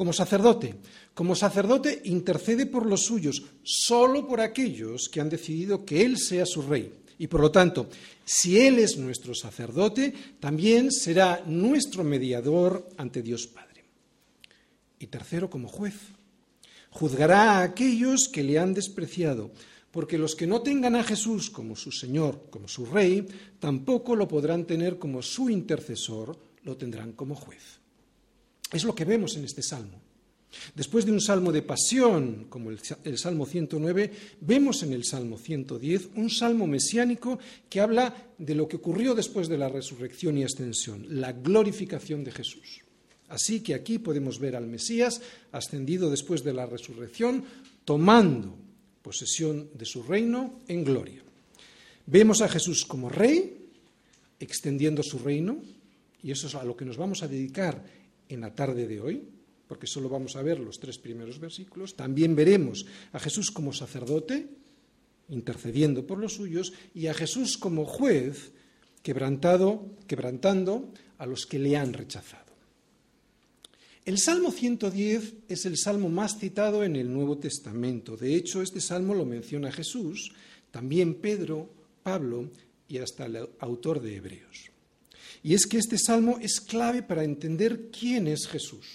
como 0.01 0.15
sacerdote. 0.15 0.77
Como 1.13 1.37
sacerdote 1.37 2.01
intercede 2.07 2.65
por 2.65 2.87
los 2.87 3.03
suyos, 3.03 3.43
solo 3.63 4.27
por 4.27 4.41
aquellos 4.41 5.11
que 5.11 5.21
han 5.21 5.29
decidido 5.29 5.85
que 5.85 6.03
Él 6.03 6.17
sea 6.17 6.47
su 6.47 6.63
rey. 6.63 6.91
Y 7.19 7.27
por 7.27 7.43
lo 7.43 7.51
tanto, 7.51 7.91
si 8.25 8.59
Él 8.59 8.79
es 8.79 8.97
nuestro 8.97 9.35
sacerdote, 9.35 10.15
también 10.41 10.91
será 10.91 11.43
nuestro 11.45 12.03
mediador 12.03 12.89
ante 12.97 13.21
Dios 13.21 13.47
Padre. 13.47 13.70
Y 15.01 15.09
tercero, 15.09 15.51
como 15.51 15.67
juez. 15.67 15.97
Juzgará 16.91 17.59
a 17.59 17.63
aquellos 17.63 18.29
que 18.29 18.45
le 18.45 18.61
han 18.61 18.75
despreciado, 18.75 19.51
porque 19.91 20.19
los 20.19 20.37
que 20.37 20.47
no 20.47 20.63
tengan 20.63 20.95
a 20.95 21.03
Jesús 21.03 21.51
como 21.51 21.75
su 21.75 21.91
Señor, 21.91 22.47
como 22.51 22.69
su 22.69 22.87
Rey, 22.87 23.27
tampoco 23.59 24.15
lo 24.15 24.29
podrán 24.29 24.65
tener 24.67 24.99
como 24.99 25.23
su 25.23 25.51
intercesor, 25.51 26.39
lo 26.63 26.77
tendrán 26.77 27.13
como 27.13 27.35
juez. 27.35 27.81
Es 28.73 28.85
lo 28.85 28.95
que 28.95 29.05
vemos 29.05 29.37
en 29.37 29.45
este 29.45 29.63
salmo. 29.63 30.01
Después 30.75 31.05
de 31.05 31.13
un 31.13 31.21
salmo 31.21 31.53
de 31.53 31.63
pasión, 31.63 32.47
como 32.49 32.71
el, 32.71 33.19
Salmo 33.19 33.47
109, 33.47 34.13
vemos 34.41 34.83
en 34.83 34.93
el 34.93 35.05
Salmo 35.05 35.39
110 35.39 36.11
un 36.17 36.29
salmo 36.29 36.67
mesiánico 36.67 37.39
que 37.69 37.81
habla 37.81 38.33
de 38.37 38.55
lo 38.55 38.67
que 38.67 38.77
ocurrió 38.77 39.15
después 39.15 39.49
de 39.49 39.59
la 39.59 39.69
resurrección 39.69 40.39
y 40.39 40.45
ascensión, 40.45 41.07
la 41.09 41.33
glorificación 41.33 42.25
de 42.25 42.33
Jesús. 42.33 42.83
Así 43.31 43.63
que 43.63 43.75
aquí 43.75 43.99
podemos 43.99 44.39
ver 44.39 44.57
al 44.57 44.67
Mesías 44.67 45.23
ascendido 45.53 46.11
después 46.11 46.43
de 46.43 46.53
la 46.53 46.67
resurrección, 46.67 47.45
tomando 47.85 48.59
posesión 49.03 49.71
de 49.73 49.87
su 49.87 50.03
reino 50.03 50.61
en 50.67 50.85
gloria. 50.85 51.23
Vemos 52.07 52.43
a 52.43 52.49
Jesús 52.49 52.85
como 52.85 53.09
rey, 53.09 53.71
extendiendo 54.41 55.03
su 55.03 55.21
reino, 55.21 55.63
y 56.23 56.33
eso 56.33 56.49
es 56.49 56.55
a 56.57 56.65
lo 56.65 56.77
que 56.77 56.85
nos 56.85 56.97
vamos 56.97 57.23
a 57.23 57.29
dedicar 57.29 57.85
en 58.29 58.41
la 58.41 58.53
tarde 58.53 58.89
de 58.89 59.01
hoy, 59.01 59.23
porque 59.69 59.87
solo 59.87 60.09
vamos 60.09 60.35
a 60.35 60.43
ver 60.43 60.59
los 60.59 60.81
tres 60.81 60.99
primeros 60.99 61.39
versículos. 61.39 61.95
También 61.95 62.35
veremos 62.35 62.85
a 63.13 63.21
Jesús 63.21 63.53
como 63.53 63.73
sacerdote, 63.73 64.49
intercediendo 65.29 66.05
por 66.05 66.19
los 66.19 66.35
suyos, 66.35 66.73
y 66.95 67.07
a 67.07 67.15
Jesús 67.15 67.57
como 67.57 67.87
juez, 67.87 68.51
quebrantado, 69.05 69.87
quebrantando 70.09 70.93
a 71.19 71.27
los 71.27 71.47
que 71.47 71.61
le 71.61 71.77
han 71.77 71.93
rechazado. 71.93 72.50
El 74.07 74.19
Salmo 74.19 74.51
110 74.51 75.35
es 75.49 75.67
el 75.67 75.77
salmo 75.77 76.09
más 76.09 76.39
citado 76.39 76.83
en 76.85 76.97
el 76.97 77.13
Nuevo 77.13 77.37
Testamento. 77.37 78.17
De 78.17 78.35
hecho, 78.35 78.63
este 78.63 78.81
salmo 78.81 79.15
lo 79.15 79.27
menciona 79.27 79.71
Jesús, 79.71 80.33
también 80.71 81.17
Pedro, 81.17 81.71
Pablo 82.03 82.51
y 82.89 82.99
hasta 82.99 83.27
el 83.27 83.49
autor 83.59 84.01
de 84.01 84.17
Hebreos. 84.17 84.71
Y 85.43 85.55
es 85.55 85.67
que 85.67 85.77
este 85.77 85.99
salmo 85.99 86.39
es 86.41 86.61
clave 86.61 87.03
para 87.03 87.25
entender 87.25 87.91
quién 87.91 88.27
es 88.27 88.47
Jesús. 88.47 88.87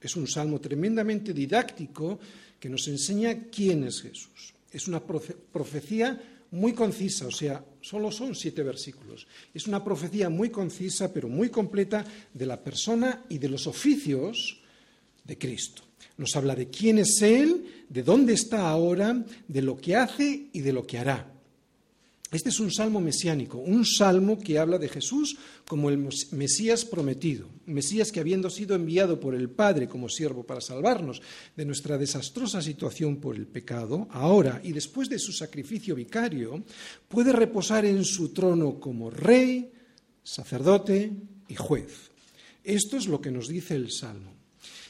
Es 0.00 0.14
un 0.14 0.28
salmo 0.28 0.60
tremendamente 0.60 1.32
didáctico 1.32 2.20
que 2.60 2.68
nos 2.68 2.86
enseña 2.86 3.48
quién 3.50 3.82
es 3.82 4.00
Jesús. 4.00 4.54
Es 4.70 4.86
una 4.86 5.02
profecía 5.04 6.37
muy 6.50 6.72
concisa, 6.72 7.26
o 7.26 7.30
sea, 7.30 7.64
solo 7.80 8.10
son 8.10 8.34
siete 8.34 8.62
versículos. 8.62 9.26
Es 9.52 9.66
una 9.66 9.84
profecía 9.84 10.28
muy 10.28 10.50
concisa, 10.50 11.12
pero 11.12 11.28
muy 11.28 11.50
completa, 11.50 12.04
de 12.32 12.46
la 12.46 12.62
persona 12.62 13.24
y 13.28 13.38
de 13.38 13.48
los 13.48 13.66
oficios 13.66 14.60
de 15.24 15.36
Cristo. 15.38 15.82
Nos 16.16 16.34
habla 16.36 16.54
de 16.54 16.68
quién 16.68 16.98
es 16.98 17.20
Él, 17.22 17.84
de 17.88 18.02
dónde 18.02 18.32
está 18.32 18.68
ahora, 18.68 19.24
de 19.46 19.62
lo 19.62 19.76
que 19.76 19.96
hace 19.96 20.48
y 20.52 20.60
de 20.60 20.72
lo 20.72 20.86
que 20.86 20.98
hará. 20.98 21.37
Este 22.30 22.50
es 22.50 22.60
un 22.60 22.70
salmo 22.70 23.00
mesiánico, 23.00 23.56
un 23.56 23.86
salmo 23.86 24.38
que 24.38 24.58
habla 24.58 24.76
de 24.76 24.90
Jesús 24.90 25.38
como 25.66 25.88
el 25.88 25.96
Mesías 26.32 26.84
prometido, 26.84 27.48
Mesías 27.64 28.12
que 28.12 28.20
habiendo 28.20 28.50
sido 28.50 28.76
enviado 28.76 29.18
por 29.18 29.34
el 29.34 29.48
Padre 29.48 29.88
como 29.88 30.10
siervo 30.10 30.44
para 30.44 30.60
salvarnos 30.60 31.22
de 31.56 31.64
nuestra 31.64 31.96
desastrosa 31.96 32.60
situación 32.60 33.16
por 33.16 33.34
el 33.34 33.46
pecado, 33.46 34.08
ahora 34.10 34.60
y 34.62 34.72
después 34.72 35.08
de 35.08 35.18
su 35.18 35.32
sacrificio 35.32 35.94
vicario, 35.94 36.62
puede 37.08 37.32
reposar 37.32 37.86
en 37.86 38.04
su 38.04 38.28
trono 38.34 38.78
como 38.78 39.08
rey, 39.08 39.72
sacerdote 40.22 41.10
y 41.48 41.54
juez. 41.54 42.10
Esto 42.62 42.98
es 42.98 43.06
lo 43.06 43.22
que 43.22 43.30
nos 43.30 43.48
dice 43.48 43.74
el 43.74 43.90
salmo. 43.90 44.34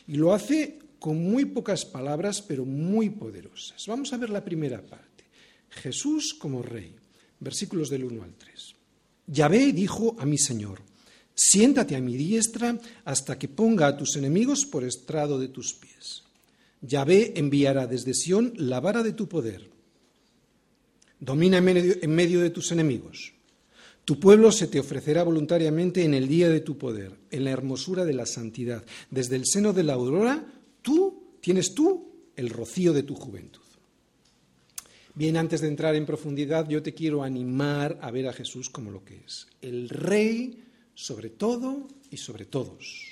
Y 0.09 0.15
lo 0.15 0.35
hace 0.35 0.81
con 0.99 1.23
muy 1.23 1.45
pocas 1.45 1.85
palabras, 1.85 2.43
pero 2.43 2.65
muy 2.65 3.11
poderosas. 3.11 3.87
Vamos 3.87 4.13
a 4.13 4.17
ver 4.17 4.31
la 4.31 4.45
primera 4.45 4.85
parte. 4.85 5.25
Jesús 5.71 6.35
como 6.35 6.63
rey 6.63 6.97
versículos 7.41 7.91
del 7.91 8.05
1 8.05 8.23
al 8.23 8.35
3. 8.35 8.75
Yahvé 9.27 9.73
dijo 9.73 10.17
a 10.19 10.27
mi 10.27 10.39
Señor, 10.39 10.81
siéntate 11.35 11.97
a 11.97 12.01
mi 12.01 12.17
diestra 12.17 12.79
hasta 13.05 13.39
que 13.39 13.49
ponga 13.49 13.87
a 13.87 13.97
tus 13.97 14.17
enemigos 14.17 14.65
por 14.67 14.85
estrado 14.85 15.39
de 15.39 15.49
tus 15.49 15.75
pies. 15.75 16.25
Yahvé 16.81 17.35
enviará 17.37 17.87
desde 17.87 18.15
Sión 18.15 18.53
la 18.57 18.81
vara 18.81 19.03
de 19.03 19.13
tu 19.13 19.29
poder. 19.29 19.69
Domina 21.21 21.59
en 21.59 21.65
medio, 21.65 21.97
en 22.01 22.11
medio 22.15 22.41
de 22.41 22.51
tus 22.51 22.71
enemigos. 22.73 23.33
Tu 24.05 24.19
pueblo 24.19 24.51
se 24.53 24.69
te 24.69 24.81
ofrecerá 24.81 25.23
voluntariamente 25.23 26.03
en 26.03 26.15
el 26.15 26.29
día 26.29 26.49
de 26.49 26.61
tu 26.61 26.79
poder, 26.79 27.13
en 27.31 27.45
la 27.45 27.51
hermosura 27.51 28.07
de 28.07 28.15
la 28.15 28.25
santidad. 28.25 28.83
Desde 29.11 29.37
el 29.37 29.45
seno 29.45 29.75
de 29.75 29.83
la 29.83 29.95
aurora, 29.95 30.47
tú 30.81 31.37
tienes 31.43 31.75
tú 31.75 32.31
el 32.35 32.49
rocío 32.49 32.95
de 32.95 33.03
tu 33.03 33.15
juventud. 33.15 33.61
Bien, 35.19 35.37
antes 35.37 35.63
de 35.63 35.67
entrar 35.67 35.97
en 35.97 36.07
profundidad, 36.07 36.69
yo 36.69 36.81
te 36.81 36.95
quiero 36.95 37.25
animar 37.25 37.99
a 38.03 38.13
ver 38.13 38.29
a 38.29 38.33
Jesús 38.33 38.71
como 38.71 38.93
lo 38.93 39.05
que 39.05 39.17
es, 39.17 39.49
el 39.61 39.89
rey 39.89 40.63
sobre 40.95 41.29
todo 41.31 41.89
y 42.09 42.19
sobre 42.19 42.45
todos. 42.45 43.05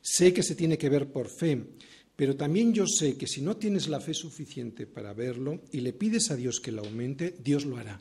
Sé 0.00 0.32
que 0.32 0.44
se 0.44 0.54
tiene 0.54 0.78
que 0.78 0.88
ver 0.88 1.10
por 1.10 1.28
fe, 1.28 1.60
pero 2.14 2.36
también 2.36 2.72
yo 2.72 2.86
sé 2.86 3.16
que 3.16 3.26
si 3.26 3.42
no 3.42 3.56
tienes 3.56 3.88
la 3.88 3.98
fe 3.98 4.14
suficiente 4.14 4.86
para 4.86 5.12
verlo 5.12 5.62
y 5.72 5.80
le 5.80 5.92
pides 5.92 6.30
a 6.30 6.36
Dios 6.36 6.60
que 6.60 6.70
la 6.70 6.82
aumente, 6.82 7.34
Dios 7.42 7.64
lo 7.64 7.78
hará. 7.78 8.00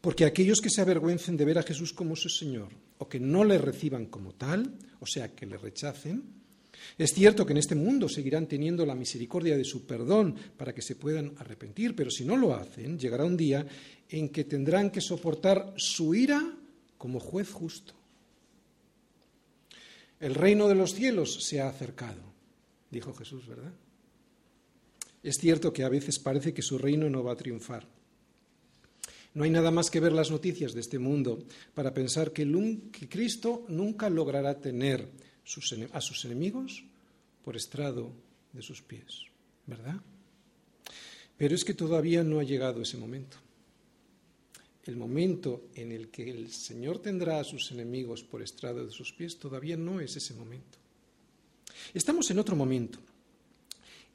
Porque 0.00 0.24
aquellos 0.24 0.60
que 0.60 0.70
se 0.70 0.80
avergüencen 0.80 1.36
de 1.36 1.44
ver 1.44 1.58
a 1.58 1.62
Jesús 1.62 1.92
como 1.92 2.16
su 2.16 2.28
Señor 2.28 2.72
o 2.98 3.08
que 3.08 3.20
no 3.20 3.44
le 3.44 3.58
reciban 3.58 4.06
como 4.06 4.32
tal, 4.32 4.74
o 4.98 5.06
sea, 5.06 5.36
que 5.36 5.46
le 5.46 5.56
rechacen, 5.56 6.24
es 6.98 7.12
cierto 7.12 7.44
que 7.44 7.52
en 7.52 7.58
este 7.58 7.74
mundo 7.74 8.08
seguirán 8.08 8.46
teniendo 8.46 8.84
la 8.86 8.94
misericordia 8.94 9.56
de 9.56 9.64
su 9.64 9.86
perdón 9.86 10.34
para 10.56 10.74
que 10.74 10.82
se 10.82 10.96
puedan 10.96 11.32
arrepentir, 11.38 11.94
pero 11.94 12.10
si 12.10 12.24
no 12.24 12.36
lo 12.36 12.54
hacen, 12.54 12.98
llegará 12.98 13.24
un 13.24 13.36
día 13.36 13.66
en 14.08 14.28
que 14.28 14.44
tendrán 14.44 14.90
que 14.90 15.00
soportar 15.00 15.74
su 15.76 16.14
ira 16.14 16.42
como 16.98 17.20
juez 17.20 17.50
justo. 17.50 17.94
El 20.20 20.34
reino 20.34 20.68
de 20.68 20.74
los 20.74 20.94
cielos 20.94 21.44
se 21.44 21.60
ha 21.60 21.68
acercado, 21.68 22.22
dijo 22.90 23.12
Jesús, 23.14 23.46
¿verdad? 23.46 23.72
Es 25.22 25.36
cierto 25.36 25.72
que 25.72 25.84
a 25.84 25.88
veces 25.88 26.18
parece 26.18 26.54
que 26.54 26.62
su 26.62 26.78
reino 26.78 27.10
no 27.10 27.22
va 27.22 27.32
a 27.32 27.36
triunfar. 27.36 27.86
No 29.34 29.44
hay 29.44 29.50
nada 29.50 29.70
más 29.70 29.90
que 29.90 30.00
ver 30.00 30.12
las 30.12 30.30
noticias 30.30 30.72
de 30.72 30.80
este 30.80 30.98
mundo 30.98 31.44
para 31.74 31.92
pensar 31.92 32.32
que, 32.32 32.46
Cristo 33.06 33.66
nunca 33.68 34.08
logrará 34.08 34.58
tener 34.58 35.06
a 35.92 36.00
sus 36.00 36.24
enemigos 36.24 36.84
por 37.44 37.56
estrado 37.56 38.12
de 38.52 38.62
sus 38.62 38.82
pies, 38.82 39.22
¿verdad? 39.66 40.00
Pero 41.36 41.54
es 41.54 41.64
que 41.64 41.74
todavía 41.74 42.24
no 42.24 42.40
ha 42.40 42.44
llegado 42.44 42.82
ese 42.82 42.96
momento. 42.96 43.36
El 44.84 44.96
momento 44.96 45.68
en 45.74 45.92
el 45.92 46.08
que 46.08 46.30
el 46.30 46.52
Señor 46.52 47.00
tendrá 47.00 47.40
a 47.40 47.44
sus 47.44 47.70
enemigos 47.72 48.22
por 48.22 48.42
estrado 48.42 48.84
de 48.86 48.92
sus 48.92 49.12
pies 49.12 49.38
todavía 49.38 49.76
no 49.76 50.00
es 50.00 50.16
ese 50.16 50.34
momento. 50.34 50.78
Estamos 51.92 52.30
en 52.30 52.38
otro 52.38 52.56
momento. 52.56 52.98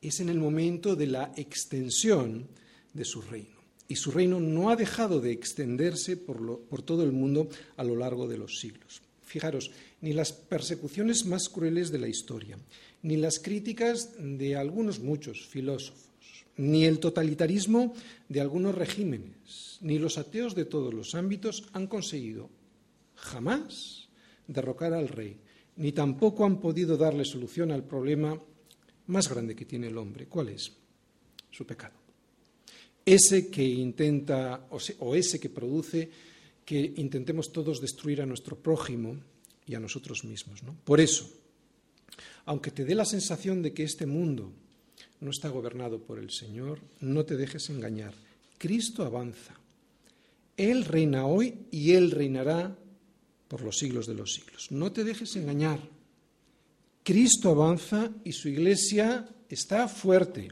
Es 0.02 0.20
en 0.20 0.30
el 0.30 0.40
momento 0.40 0.96
de 0.96 1.08
la 1.08 1.32
extensión 1.36 2.48
de 2.94 3.06
su 3.06 3.22
reino. 3.22 3.62
Y 3.88 3.98
su 3.98 4.12
reino 4.12 4.40
no 4.40 4.70
ha 4.70 4.76
dejado 4.76 5.20
de 5.20 5.32
extenderse 5.32 6.16
por, 6.16 6.82
todo 6.84 7.04
el 7.04 7.12
mundo 7.12 7.50
a 7.76 7.84
lo 7.84 7.96
largo 7.96 8.28
de 8.28 8.38
los 8.38 8.60
siglos. 8.60 9.02
Fijaros, 9.32 9.72
ni 10.02 10.12
las 10.12 10.34
persecuciones 10.34 11.26
más 11.26 11.48
crueles 11.48 11.90
de 11.90 12.00
la 12.00 12.10
historia, 12.10 12.58
ni 13.02 13.16
las 13.16 13.40
críticas 13.40 14.10
de 14.20 14.58
algunos 14.58 15.00
muchos 15.00 15.48
filósofos, 15.48 16.10
ni 16.58 16.84
el 16.84 17.00
totalitarismo 17.00 17.94
de 18.28 18.42
algunos 18.42 18.76
regímenes, 18.76 19.78
ni 19.80 20.00
los 20.00 20.18
ateos 20.18 20.54
de 20.54 20.66
todos 20.66 20.94
los 20.94 21.16
ámbitos 21.16 21.64
han 21.72 21.88
conseguido 21.88 22.50
jamás 23.16 24.10
derrocar 24.48 24.94
al 24.94 25.08
rey, 25.08 25.38
ni 25.78 25.94
tampoco 25.94 26.44
han 26.44 26.60
podido 26.60 26.98
darle 26.98 27.24
solución 27.24 27.72
al 27.72 27.86
problema 27.86 28.38
más 29.08 29.30
grande 29.30 29.56
que 29.56 29.64
tiene 29.64 29.88
el 29.88 29.98
hombre. 29.98 30.26
¿Cuál 30.26 30.50
es? 30.50 30.74
Su 31.50 31.66
pecado. 31.66 31.96
Ese 33.06 33.50
que 33.50 33.64
intenta, 33.64 34.68
o 35.00 35.16
ese 35.16 35.40
que 35.40 35.50
produce 35.50 36.31
que 36.72 36.94
intentemos 36.96 37.52
todos 37.52 37.82
destruir 37.84 38.22
a 38.22 38.26
nuestro 38.26 38.56
prójimo 38.56 39.20
y 39.68 39.76
a 39.76 39.80
nosotros 39.82 40.24
mismos. 40.24 40.64
¿no? 40.64 40.74
Por 40.86 41.02
eso, 41.02 41.28
aunque 42.46 42.72
te 42.72 42.86
dé 42.86 42.96
la 42.96 43.04
sensación 43.04 43.62
de 43.62 43.74
que 43.74 43.84
este 43.84 44.06
mundo 44.06 44.54
no 45.20 45.32
está 45.32 45.50
gobernado 45.50 46.00
por 46.00 46.18
el 46.18 46.32
Señor, 46.32 46.80
no 47.02 47.26
te 47.26 47.36
dejes 47.36 47.70
engañar. 47.70 48.14
Cristo 48.58 49.04
avanza. 49.04 49.54
Él 50.56 50.86
reina 50.86 51.26
hoy 51.26 51.68
y 51.72 51.92
Él 51.92 52.10
reinará 52.10 52.74
por 53.50 53.64
los 53.64 53.78
siglos 53.78 54.08
de 54.08 54.14
los 54.14 54.32
siglos. 54.34 54.72
No 54.72 54.94
te 54.94 55.04
dejes 55.04 55.36
engañar. 55.36 55.82
Cristo 57.04 57.50
avanza 57.50 58.12
y 58.24 58.32
su 58.32 58.48
iglesia 58.48 59.28
está 59.50 59.90
fuerte. 59.90 60.48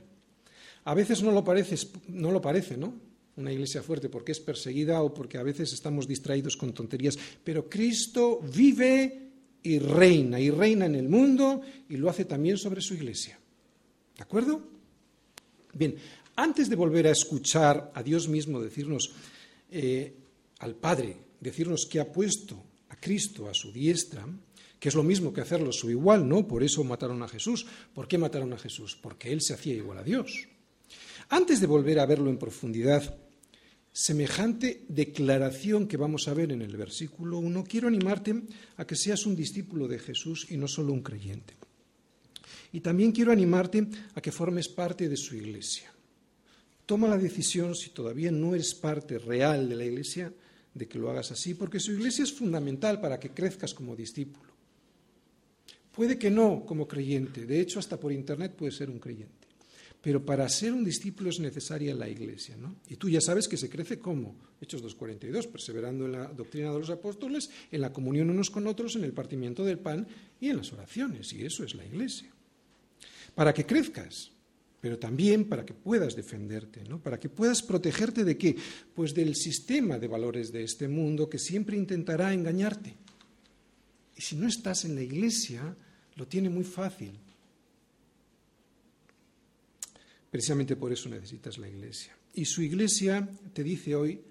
A 0.84 0.94
veces 0.94 1.24
no 1.24 1.32
lo 1.32 1.46
parece, 1.46 1.78
no 2.10 2.30
lo 2.30 2.42
parece, 2.42 2.76
¿no? 2.76 3.08
Una 3.40 3.52
iglesia 3.52 3.82
fuerte 3.82 4.10
porque 4.10 4.32
es 4.34 4.40
perseguida 4.40 5.02
o 5.02 5.14
porque 5.14 5.38
a 5.38 5.44
veces 5.44 5.74
estamos 5.74 6.08
distraídos 6.08 6.58
con 6.58 6.74
tonterías, 6.74 7.18
pero 7.44 7.70
Cristo 7.70 8.42
vive 8.54 9.30
y 9.64 9.80
reina, 9.80 10.40
y 10.40 10.50
reina 10.52 10.86
en 10.86 10.96
el 10.96 11.10
mundo 11.10 11.62
y 11.90 11.98
lo 11.98 12.10
hace 12.10 12.26
también 12.26 12.58
sobre 12.58 12.82
su 12.82 12.94
iglesia. 12.94 13.40
¿De 14.16 14.24
acuerdo? 14.24 14.62
Bien, 15.74 15.96
antes 16.36 16.70
de 16.70 16.76
volver 16.76 17.08
a 17.08 17.12
escuchar 17.12 17.92
a 17.94 18.04
Dios 18.04 18.28
mismo 18.28 18.62
decirnos, 18.62 19.14
eh, 19.72 20.14
al 20.60 20.76
Padre, 20.76 21.18
decirnos 21.40 21.86
que 21.86 22.00
ha 22.00 22.12
puesto 22.12 22.64
a 22.90 22.96
Cristo 22.96 23.48
a 23.48 23.54
su 23.54 23.72
diestra, 23.72 24.26
que 24.80 24.90
es 24.90 24.96
lo 24.96 25.04
mismo 25.04 25.34
que 25.34 25.42
hacerlo 25.42 25.72
su 25.72 25.90
igual, 25.90 26.28
¿no? 26.28 26.48
Por 26.48 26.64
eso 26.64 26.84
mataron 26.84 27.22
a 27.22 27.28
Jesús. 27.28 27.66
¿Por 27.94 28.08
qué 28.08 28.18
mataron 28.18 28.54
a 28.54 28.58
Jesús? 28.58 28.98
Porque 29.02 29.32
él 29.32 29.42
se 29.42 29.54
hacía 29.54 29.74
igual 29.74 29.98
a 29.98 30.04
Dios. 30.04 30.48
Antes 31.30 31.60
de 31.60 31.68
volver 31.68 32.00
a 32.00 32.06
verlo 32.06 32.30
en 32.30 32.38
profundidad, 32.38 33.18
semejante 33.92 34.86
declaración 34.88 35.88
que 35.88 35.98
vamos 35.98 36.28
a 36.28 36.34
ver 36.34 36.52
en 36.52 36.62
el 36.62 36.78
versículo 36.78 37.40
1, 37.40 37.64
quiero 37.64 37.88
animarte 37.88 38.44
a 38.78 38.86
que 38.86 38.96
seas 38.96 39.26
un 39.26 39.36
discípulo 39.36 39.88
de 39.88 40.00
Jesús 40.00 40.48
y 40.50 40.58
no 40.58 40.68
solo 40.68 40.94
un 40.94 41.02
creyente. 41.02 41.56
Y 42.72 42.82
también 42.82 43.12
quiero 43.12 43.32
animarte 43.32 43.88
a 44.14 44.22
que 44.22 44.32
formes 44.32 44.70
parte 44.70 45.10
de 45.10 45.18
su 45.18 45.36
iglesia. 45.36 45.92
Toma 46.86 47.08
la 47.08 47.18
decisión, 47.18 47.76
si 47.76 47.90
todavía 47.90 48.32
no 48.32 48.56
eres 48.56 48.74
parte 48.74 49.18
real 49.18 49.70
de 49.70 49.76
la 49.76 49.86
iglesia, 49.86 50.34
de 50.74 50.88
que 50.88 51.00
lo 51.00 51.10
hagas 51.10 51.32
así, 51.32 51.54
porque 51.54 51.80
su 51.80 51.92
iglesia 51.92 52.24
es 52.24 52.34
fundamental 52.34 53.02
para 53.02 53.20
que 53.20 53.32
crezcas 53.32 53.74
como 53.74 53.96
discípulo. 53.96 54.54
Puede 55.92 56.18
que 56.18 56.30
no 56.30 56.66
como 56.66 56.88
creyente, 56.88 57.46
de 57.46 57.60
hecho 57.60 57.80
hasta 57.80 58.00
por 58.00 58.14
internet 58.14 58.56
puedes 58.56 58.78
ser 58.78 58.90
un 58.90 59.00
creyente. 59.00 59.49
Pero 60.02 60.26
para 60.26 60.48
ser 60.48 60.72
un 60.72 60.86
discípulo 60.86 61.30
es 61.30 61.40
necesaria 61.40 61.94
la 61.94 62.08
iglesia, 62.08 62.56
¿no? 62.56 62.78
Y 62.88 62.96
tú 62.96 63.10
ya 63.10 63.20
sabes 63.20 63.50
que 63.50 63.58
se 63.58 63.70
crece 63.70 64.00
como 64.00 64.36
Hechos 64.62 64.84
2.42, 64.84 65.48
perseverando 65.48 66.06
en 66.06 66.14
la 66.14 66.26
doctrina 66.28 66.72
de 66.72 66.80
los 66.80 66.90
apóstoles, 66.90 67.50
en 67.70 67.82
la 67.82 67.92
comunión 67.92 68.30
unos 68.30 68.50
con 68.50 68.68
otros, 68.68 68.96
en 68.96 69.04
el 69.04 69.12
partimiento 69.12 69.66
del 69.66 69.80
pan 69.80 70.08
y 70.40 70.50
en 70.50 70.58
las 70.58 70.72
oraciones, 70.72 71.34
y 71.34 71.44
eso 71.44 71.66
es 71.66 71.76
la 71.76 71.86
iglesia. 71.86 72.30
Para 73.36 73.54
que 73.54 73.66
crezcas, 73.66 74.32
pero 74.80 74.98
también 74.98 75.50
para 75.50 75.66
que 75.66 75.74
puedas 75.74 76.16
defenderte, 76.16 76.84
¿no? 76.86 77.02
Para 77.04 77.20
que 77.20 77.28
puedas 77.28 77.62
protegerte 77.62 78.24
de 78.24 78.38
qué? 78.38 78.56
Pues 78.96 79.14
del 79.14 79.36
sistema 79.36 80.00
de 80.00 80.08
valores 80.08 80.54
de 80.54 80.64
este 80.64 80.88
mundo 80.88 81.30
que 81.30 81.40
siempre 81.40 81.76
intentará 81.76 82.34
engañarte. 82.34 82.96
Y 84.16 84.22
si 84.22 84.38
no 84.38 84.48
estás 84.48 84.86
en 84.86 84.96
la 84.96 85.02
iglesia, 85.02 85.76
lo 86.16 86.26
tiene 86.28 86.50
muy 86.50 86.64
fácil 86.64 87.20
Precisamente 90.30 90.76
por 90.76 90.92
eso 90.92 91.10
necesitas 91.10 91.58
la 91.58 91.68
iglesia. 91.68 92.16
Y 92.34 92.46
su 92.46 92.62
iglesia 92.62 93.28
te 93.54 93.64
dice 93.64 93.96
hoy 93.96 94.22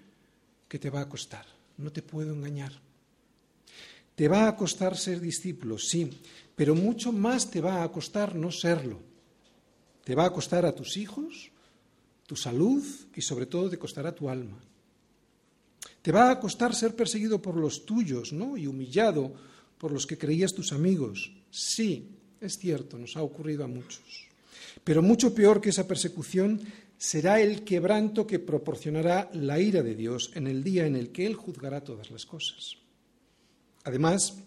que 0.68 0.78
te 0.78 0.90
va 0.90 1.00
a 1.00 1.08
costar, 1.08 1.46
no 1.78 1.90
te 1.90 2.02
puedo 2.02 2.32
engañar. 2.32 2.72
Te 4.14 4.28
va 4.28 4.48
a 4.48 4.56
costar 4.56 4.96
ser 4.96 5.20
discípulo, 5.20 5.78
sí, 5.78 6.10
pero 6.54 6.74
mucho 6.74 7.12
más 7.12 7.50
te 7.50 7.60
va 7.60 7.82
a 7.82 7.92
costar 7.92 8.34
no 8.34 8.50
serlo. 8.50 9.00
Te 10.04 10.14
va 10.14 10.26
a 10.26 10.32
costar 10.32 10.66
a 10.66 10.74
tus 10.74 10.96
hijos, 10.96 11.50
tu 12.26 12.34
salud 12.34 12.84
y 13.14 13.22
sobre 13.22 13.46
todo 13.46 13.70
te 13.70 13.78
costará 13.78 14.14
tu 14.14 14.28
alma. 14.28 14.58
Te 16.02 16.12
va 16.12 16.30
a 16.30 16.40
costar 16.40 16.74
ser 16.74 16.94
perseguido 16.94 17.40
por 17.40 17.56
los 17.56 17.84
tuyos, 17.84 18.32
¿no? 18.32 18.56
Y 18.56 18.66
humillado 18.66 19.32
por 19.78 19.92
los 19.92 20.06
que 20.06 20.18
creías 20.18 20.52
tus 20.52 20.72
amigos. 20.72 21.32
Sí, 21.50 22.08
es 22.40 22.58
cierto, 22.58 22.98
nos 22.98 23.16
ha 23.16 23.22
ocurrido 23.22 23.64
a 23.64 23.68
muchos. 23.68 24.27
Pero 24.88 25.02
mucho 25.02 25.34
peor 25.34 25.60
que 25.60 25.68
esa 25.68 25.86
persecución 25.86 26.62
será 26.96 27.42
el 27.42 27.62
quebranto 27.62 28.26
que 28.26 28.38
proporcionará 28.38 29.28
la 29.34 29.60
ira 29.60 29.82
de 29.82 29.94
Dios 29.94 30.30
en 30.34 30.46
el 30.46 30.64
día 30.64 30.86
en 30.86 30.96
el 30.96 31.12
que 31.12 31.26
Él 31.26 31.34
juzgará 31.34 31.84
todas 31.84 32.10
las 32.10 32.24
cosas. 32.24 32.78
Además, 33.84 34.38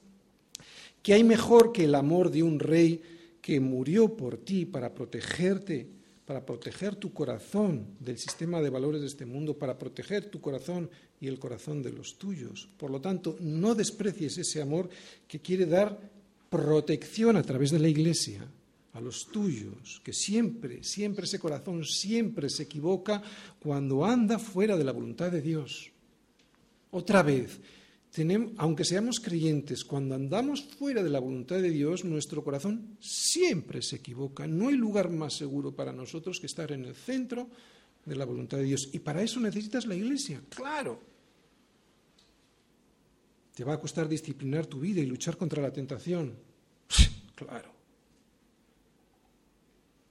¿qué 1.04 1.14
hay 1.14 1.24
mejor 1.24 1.72
que 1.72 1.84
el 1.84 1.94
amor 1.94 2.32
de 2.32 2.42
un 2.42 2.60
rey 2.60 3.04
que 3.40 3.60
murió 3.60 4.18
por 4.18 4.38
ti 4.38 4.66
para 4.66 4.96
protegerte, 4.96 5.88
para 6.26 6.44
proteger 6.44 6.96
tu 6.96 7.14
corazón 7.14 7.86
del 8.00 8.18
sistema 8.18 8.64
de 8.64 8.72
valores 8.72 9.02
de 9.02 9.08
este 9.10 9.28
mundo, 9.28 9.60
para 9.60 9.78
proteger 9.78 10.32
tu 10.32 10.42
corazón 10.42 10.90
y 11.20 11.28
el 11.28 11.38
corazón 11.38 11.84
de 11.84 11.92
los 11.92 12.18
tuyos? 12.18 12.68
Por 12.78 12.90
lo 12.90 13.00
tanto, 13.00 13.38
no 13.42 13.76
desprecies 13.76 14.40
ese 14.40 14.60
amor 14.60 14.90
que 15.28 15.40
quiere 15.40 15.68
dar 15.68 16.00
protección 16.50 17.38
a 17.38 17.44
través 17.44 17.70
de 17.70 17.78
la 17.78 17.90
Iglesia 17.90 18.50
a 18.94 19.00
los 19.00 19.28
tuyos, 19.28 20.02
que 20.04 20.14
siempre, 20.14 20.84
siempre 20.84 21.26
ese 21.26 21.40
corazón 21.40 21.86
siempre 21.86 22.50
se 22.50 22.64
equivoca 22.64 23.22
cuando 23.60 24.06
anda 24.06 24.38
fuera 24.38 24.76
de 24.76 24.84
la 24.84 24.92
voluntad 24.92 25.32
de 25.32 25.42
Dios. 25.42 25.92
Otra 26.92 27.24
vez, 27.24 27.60
tenemos, 28.12 28.52
aunque 28.58 28.84
seamos 28.84 29.22
creyentes, 29.22 29.86
cuando 29.86 30.16
andamos 30.16 30.64
fuera 30.64 31.02
de 31.02 31.10
la 31.10 31.20
voluntad 31.20 31.62
de 31.62 31.70
Dios, 31.70 32.04
nuestro 32.04 32.44
corazón 32.44 32.98
siempre 33.00 33.82
se 33.82 33.98
equivoca. 33.98 34.46
No 34.46 34.68
hay 34.68 34.76
lugar 34.76 35.10
más 35.10 35.34
seguro 35.34 35.74
para 35.74 35.94
nosotros 35.94 36.40
que 36.40 36.48
estar 36.48 36.74
en 36.74 36.84
el 36.84 36.96
centro 36.96 37.50
de 38.06 38.16
la 38.18 38.26
voluntad 38.26 38.58
de 38.58 38.66
Dios. 38.66 38.90
Y 38.92 39.00
para 39.00 39.24
eso 39.24 39.40
necesitas 39.40 39.86
la 39.86 39.96
iglesia, 39.96 40.42
claro. 40.50 41.00
Te 43.56 43.64
va 43.64 43.74
a 43.74 43.80
costar 43.80 44.10
disciplinar 44.10 44.66
tu 44.66 44.82
vida 44.82 45.00
y 45.00 45.06
luchar 45.06 45.38
contra 45.38 45.62
la 45.62 45.72
tentación. 45.72 46.36
Claro. 47.42 47.81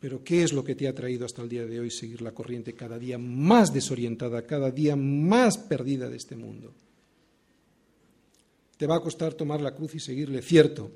Pero 0.01 0.25
¿qué 0.25 0.43
es 0.43 0.55
lo 0.55 0.65
que 0.65 0.75
te 0.75 0.89
ha 0.89 0.95
traído 0.95 1.27
hasta 1.27 1.43
el 1.43 1.49
día 1.51 1.67
de 1.67 1.79
hoy 1.79 1.91
seguir 1.91 2.23
la 2.23 2.33
corriente 2.33 2.73
cada 2.73 2.99
día 2.99 3.19
más 3.19 3.73
desorientada, 3.73 4.47
cada 4.47 4.71
día 4.71 4.97
más 4.97 5.59
perdida 5.59 6.09
de 6.09 6.17
este 6.17 6.37
mundo? 6.37 6.73
Te 8.79 8.87
va 8.87 8.97
a 8.97 9.03
costar 9.03 9.35
tomar 9.35 9.61
la 9.61 9.75
cruz 9.75 9.95
y 9.95 10.01
seguirle, 10.01 10.41
cierto. 10.41 10.91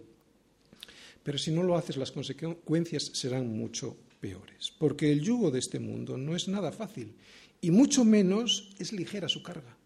Pero 1.23 1.37
si 1.37 1.51
no 1.51 1.63
lo 1.63 1.77
haces, 1.77 1.99
las 1.99 2.13
consecuencias 2.13 3.11
serán 3.13 3.47
mucho 3.47 3.95
peores. 4.21 4.73
Porque 4.79 5.13
el 5.13 5.21
yugo 5.21 5.51
de 5.51 5.59
este 5.59 5.79
mundo 5.79 6.17
no 6.17 6.35
es 6.35 6.49
nada 6.49 6.73
fácil 6.73 7.15
y 7.61 7.71
mucho 7.71 8.07
menos 8.07 8.75
es 8.79 8.95
ligera 8.95 9.29
su 9.29 9.43
carga. 9.43 9.77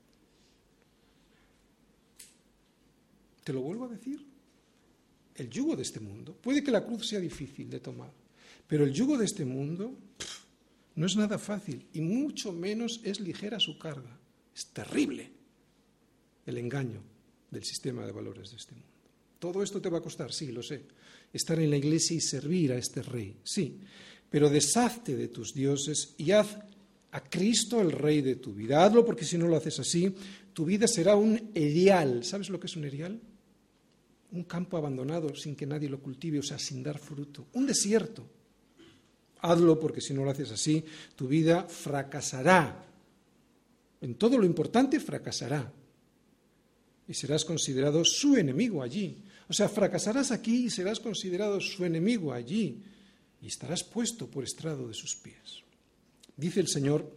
Te 3.43 3.53
lo 3.53 3.63
vuelvo 3.63 3.87
a 3.87 3.89
decir. 3.89 4.25
El 5.35 5.51
yugo 5.51 5.75
de 5.75 5.83
este 5.83 5.99
mundo. 5.99 6.37
Puede 6.41 6.63
que 6.63 6.71
la 6.71 6.85
cruz 6.85 7.09
sea 7.09 7.19
difícil 7.19 7.69
de 7.69 7.81
tomar 7.81 8.13
pero 8.69 8.85
el 8.85 8.93
yugo 8.93 9.19
de 9.19 9.25
este 9.25 9.45
mundo 9.45 9.99
no 10.95 11.07
es 11.07 11.17
nada 11.17 11.39
fácil 11.39 11.89
y 11.93 12.01
mucho 12.01 12.53
menos 12.53 13.01
es 13.03 13.19
ligera 13.19 13.59
su 13.59 13.79
carga. 13.79 14.19
Es 14.55 14.67
terrible 14.67 15.31
el 16.47 16.59
engaño 16.59 17.03
del 17.51 17.65
sistema 17.65 18.05
de 18.05 18.13
valores 18.13 18.51
de 18.51 18.57
este 18.57 18.75
mundo. 18.75 18.89
Todo 19.39 19.63
esto 19.63 19.81
te 19.81 19.89
va 19.89 19.99
a 19.99 20.03
costar, 20.03 20.33
sí, 20.33 20.53
lo 20.53 20.63
sé. 20.63 20.83
Estar 21.33 21.59
en 21.61 21.71
la 21.71 21.77
iglesia 21.77 22.17
y 22.17 22.21
servir 22.21 22.73
a 22.73 22.79
este 22.79 23.03
rey, 23.03 23.37
sí. 23.45 23.79
Pero 24.29 24.51
deshazte 24.51 25.17
de 25.17 25.29
tus 25.29 25.55
dioses 25.55 26.15
y 26.19 26.33
haz 26.33 26.59
a 27.13 27.23
Cristo 27.23 27.81
el 27.81 27.93
rey 27.93 28.21
de 28.21 28.37
tu 28.37 28.53
vida. 28.53 28.85
Hazlo 28.85 29.05
porque 29.05 29.25
si 29.25 29.39
no 29.39 29.47
lo 29.47 29.57
haces 29.57 29.79
así, 29.79 30.13
tu 30.53 30.65
vida 30.65 30.87
será 30.89 31.17
un 31.17 31.53
erial. 31.55 32.25
¿Sabes 32.25 32.51
lo 32.51 32.59
que 32.59 32.67
es 32.67 32.77
un 32.77 32.85
erial? 32.85 33.21
Un 34.33 34.45
campo 34.45 34.77
abandonado 34.77 35.35
sin 35.35 35.57
que 35.57 35.65
nadie 35.65 35.89
lo 35.89 36.01
cultive, 36.03 36.41
o 36.41 36.43
sea, 36.43 36.59
sin 36.59 36.83
dar 36.83 36.99
fruto. 36.99 37.47
Un 37.55 37.67
desierto. 37.67 38.29
Hazlo 39.41 39.79
porque 39.79 40.01
si 40.01 40.15
no 40.15 40.25
lo 40.25 40.31
haces 40.31 40.51
así, 40.51 40.85
tu 41.15 41.29
vida 41.29 41.65
fracasará. 41.65 42.85
En 44.01 44.15
todo 44.15 44.39
lo 44.39 44.45
importante 44.45 45.01
fracasará. 45.01 45.73
Y 47.07 47.15
serás 47.15 47.45
considerado 47.45 48.05
su 48.05 48.37
enemigo 48.37 48.83
allí. 48.83 49.23
O 49.49 49.53
sea, 49.53 49.69
fracasarás 49.69 50.31
aquí 50.31 50.67
y 50.67 50.71
serás 50.71 51.01
considerado 51.01 51.61
su 51.61 51.85
enemigo 51.85 52.33
allí. 52.33 52.83
Y 53.41 53.47
estarás 53.47 53.85
puesto 53.85 54.27
por 54.27 54.45
estrado 54.45 54.89
de 54.89 54.95
sus 54.95 55.17
pies. 55.17 55.63
Dice 56.37 56.61
el 56.61 56.69
Señor 56.69 57.11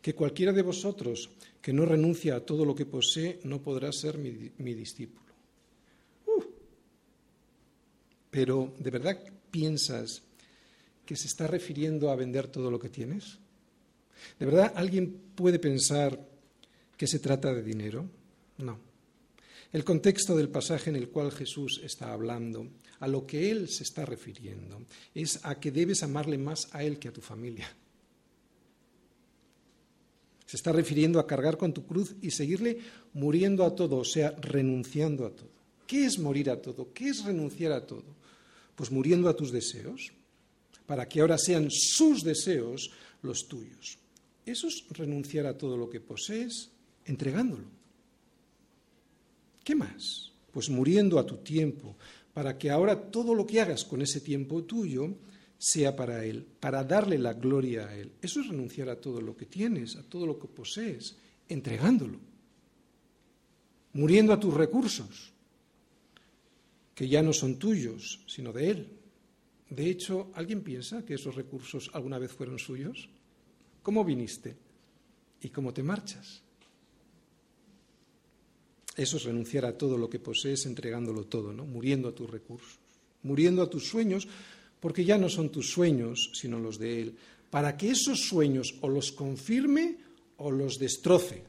que 0.00 0.14
cualquiera 0.14 0.52
de 0.52 0.62
vosotros 0.62 1.30
que 1.60 1.72
no 1.72 1.84
renuncia 1.84 2.36
a 2.36 2.46
todo 2.46 2.64
lo 2.64 2.74
que 2.74 2.86
posee 2.86 3.40
no 3.42 3.60
podrá 3.60 3.92
ser 3.92 4.18
mi, 4.18 4.74
discípulo. 4.74 5.32
Uh. 6.26 6.42
Pero, 8.30 8.72
¿de 8.78 8.90
verdad 8.90 9.18
piensas 9.50 10.22
que 11.06 11.16
se 11.16 11.28
está 11.28 11.46
refiriendo 11.46 12.10
a 12.10 12.16
vender 12.16 12.48
todo 12.48 12.70
lo 12.70 12.78
que 12.78 12.90
tienes? 12.90 13.38
¿De 14.38 14.46
verdad 14.46 14.72
alguien 14.76 15.16
puede 15.34 15.58
pensar 15.58 16.18
que 16.96 17.06
se 17.06 17.18
trata 17.18 17.54
de 17.54 17.62
dinero? 17.62 18.06
No. 18.58 18.78
El 19.72 19.84
contexto 19.84 20.36
del 20.36 20.48
pasaje 20.48 20.90
en 20.90 20.96
el 20.96 21.08
cual 21.08 21.32
Jesús 21.32 21.80
está 21.82 22.12
hablando, 22.12 22.68
a 23.00 23.08
lo 23.08 23.26
que 23.26 23.50
Él 23.50 23.68
se 23.68 23.82
está 23.82 24.04
refiriendo, 24.06 24.82
es 25.14 25.40
a 25.44 25.60
que 25.60 25.70
debes 25.70 26.02
amarle 26.02 26.38
más 26.38 26.68
a 26.72 26.82
Él 26.82 26.98
que 26.98 27.08
a 27.08 27.12
tu 27.12 27.20
familia. 27.20 27.68
Se 30.46 30.56
está 30.56 30.72
refiriendo 30.72 31.18
a 31.18 31.26
cargar 31.26 31.56
con 31.56 31.74
tu 31.74 31.84
cruz 31.84 32.14
y 32.22 32.30
seguirle 32.30 32.78
muriendo 33.12 33.64
a 33.64 33.74
todo, 33.74 33.96
o 33.96 34.04
sea, 34.04 34.30
renunciando 34.30 35.26
a 35.26 35.30
todo. 35.30 35.50
¿Qué 35.86 36.06
es 36.06 36.18
morir 36.18 36.50
a 36.50 36.62
todo? 36.62 36.92
¿Qué 36.92 37.08
es 37.08 37.24
renunciar 37.24 37.72
a 37.72 37.84
todo? 37.84 38.04
Pues 38.76 38.90
muriendo 38.90 39.28
a 39.28 39.36
tus 39.36 39.50
deseos, 39.50 40.12
para 40.86 41.08
que 41.08 41.20
ahora 41.20 41.36
sean 41.38 41.68
sus 41.70 42.22
deseos 42.22 42.90
los 43.22 43.48
tuyos. 43.48 43.98
Eso 44.44 44.68
es 44.68 44.84
renunciar 44.90 45.46
a 45.46 45.58
todo 45.58 45.76
lo 45.76 45.90
que 45.90 46.00
posees, 46.00 46.70
entregándolo. 47.04 47.66
¿Qué 49.64 49.74
más? 49.74 50.32
Pues 50.52 50.70
muriendo 50.70 51.18
a 51.18 51.26
tu 51.26 51.38
tiempo, 51.38 51.96
para 52.32 52.56
que 52.56 52.70
ahora 52.70 53.10
todo 53.10 53.34
lo 53.34 53.46
que 53.46 53.60
hagas 53.60 53.84
con 53.84 54.00
ese 54.02 54.20
tiempo 54.20 54.62
tuyo 54.62 55.16
sea 55.58 55.96
para 55.96 56.24
Él, 56.24 56.46
para 56.60 56.84
darle 56.84 57.18
la 57.18 57.32
gloria 57.32 57.88
a 57.88 57.96
Él. 57.96 58.12
Eso 58.22 58.40
es 58.40 58.48
renunciar 58.48 58.88
a 58.88 59.00
todo 59.00 59.20
lo 59.20 59.36
que 59.36 59.46
tienes, 59.46 59.96
a 59.96 60.02
todo 60.02 60.26
lo 60.26 60.38
que 60.38 60.46
posees, 60.46 61.16
entregándolo. 61.48 62.18
Muriendo 63.94 64.32
a 64.32 64.38
tus 64.38 64.54
recursos, 64.54 65.32
que 66.94 67.08
ya 67.08 67.22
no 67.22 67.32
son 67.32 67.58
tuyos, 67.58 68.22
sino 68.26 68.52
de 68.52 68.70
Él. 68.70 68.95
De 69.70 69.90
hecho, 69.90 70.30
¿alguien 70.34 70.62
piensa 70.62 71.04
que 71.04 71.14
esos 71.14 71.34
recursos 71.34 71.90
alguna 71.92 72.18
vez 72.18 72.32
fueron 72.32 72.58
suyos? 72.58 73.08
¿Cómo 73.82 74.04
viniste? 74.04 74.56
¿Y 75.42 75.48
cómo 75.50 75.72
te 75.72 75.82
marchas? 75.82 76.42
Eso 78.96 79.16
es 79.18 79.24
renunciar 79.24 79.66
a 79.66 79.76
todo 79.76 79.98
lo 79.98 80.08
que 80.08 80.18
posees, 80.18 80.64
entregándolo 80.66 81.24
todo, 81.24 81.52
¿no? 81.52 81.66
Muriendo 81.66 82.08
a 82.08 82.14
tus 82.14 82.30
recursos, 82.30 82.78
muriendo 83.22 83.60
a 83.62 83.68
tus 83.68 83.86
sueños, 83.86 84.26
porque 84.80 85.04
ya 85.04 85.18
no 85.18 85.28
son 85.28 85.50
tus 85.50 85.70
sueños, 85.70 86.30
sino 86.34 86.58
los 86.58 86.78
de 86.78 87.02
Él, 87.02 87.16
para 87.50 87.76
que 87.76 87.90
esos 87.90 88.20
sueños 88.20 88.74
o 88.80 88.88
los 88.88 89.12
confirme 89.12 89.98
o 90.38 90.50
los 90.50 90.78
destroce. 90.78 91.44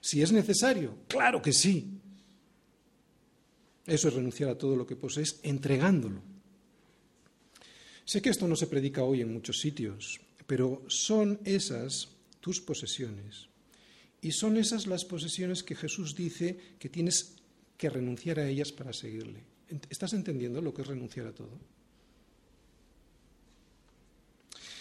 Si 0.00 0.22
es 0.22 0.32
necesario, 0.32 0.94
claro 1.08 1.42
que 1.42 1.52
sí. 1.52 1.86
Eso 3.84 4.08
es 4.08 4.14
renunciar 4.14 4.50
a 4.50 4.58
todo 4.58 4.76
lo 4.76 4.86
que 4.86 4.96
posees, 4.96 5.40
entregándolo. 5.42 6.22
Sé 8.08 8.22
que 8.22 8.30
esto 8.30 8.48
no 8.48 8.56
se 8.56 8.68
predica 8.68 9.02
hoy 9.02 9.20
en 9.20 9.30
muchos 9.30 9.60
sitios, 9.60 10.18
pero 10.46 10.80
son 10.88 11.38
esas 11.44 12.08
tus 12.40 12.58
posesiones 12.58 13.50
y 14.22 14.32
son 14.32 14.56
esas 14.56 14.86
las 14.86 15.04
posesiones 15.04 15.62
que 15.62 15.76
Jesús 15.76 16.16
dice 16.16 16.58
que 16.78 16.88
tienes 16.88 17.36
que 17.76 17.90
renunciar 17.90 18.40
a 18.40 18.48
ellas 18.48 18.72
para 18.72 18.94
seguirle. 18.94 19.44
¿Estás 19.90 20.14
entendiendo 20.14 20.62
lo 20.62 20.72
que 20.72 20.80
es 20.80 20.88
renunciar 20.88 21.26
a 21.26 21.34
todo? 21.34 21.50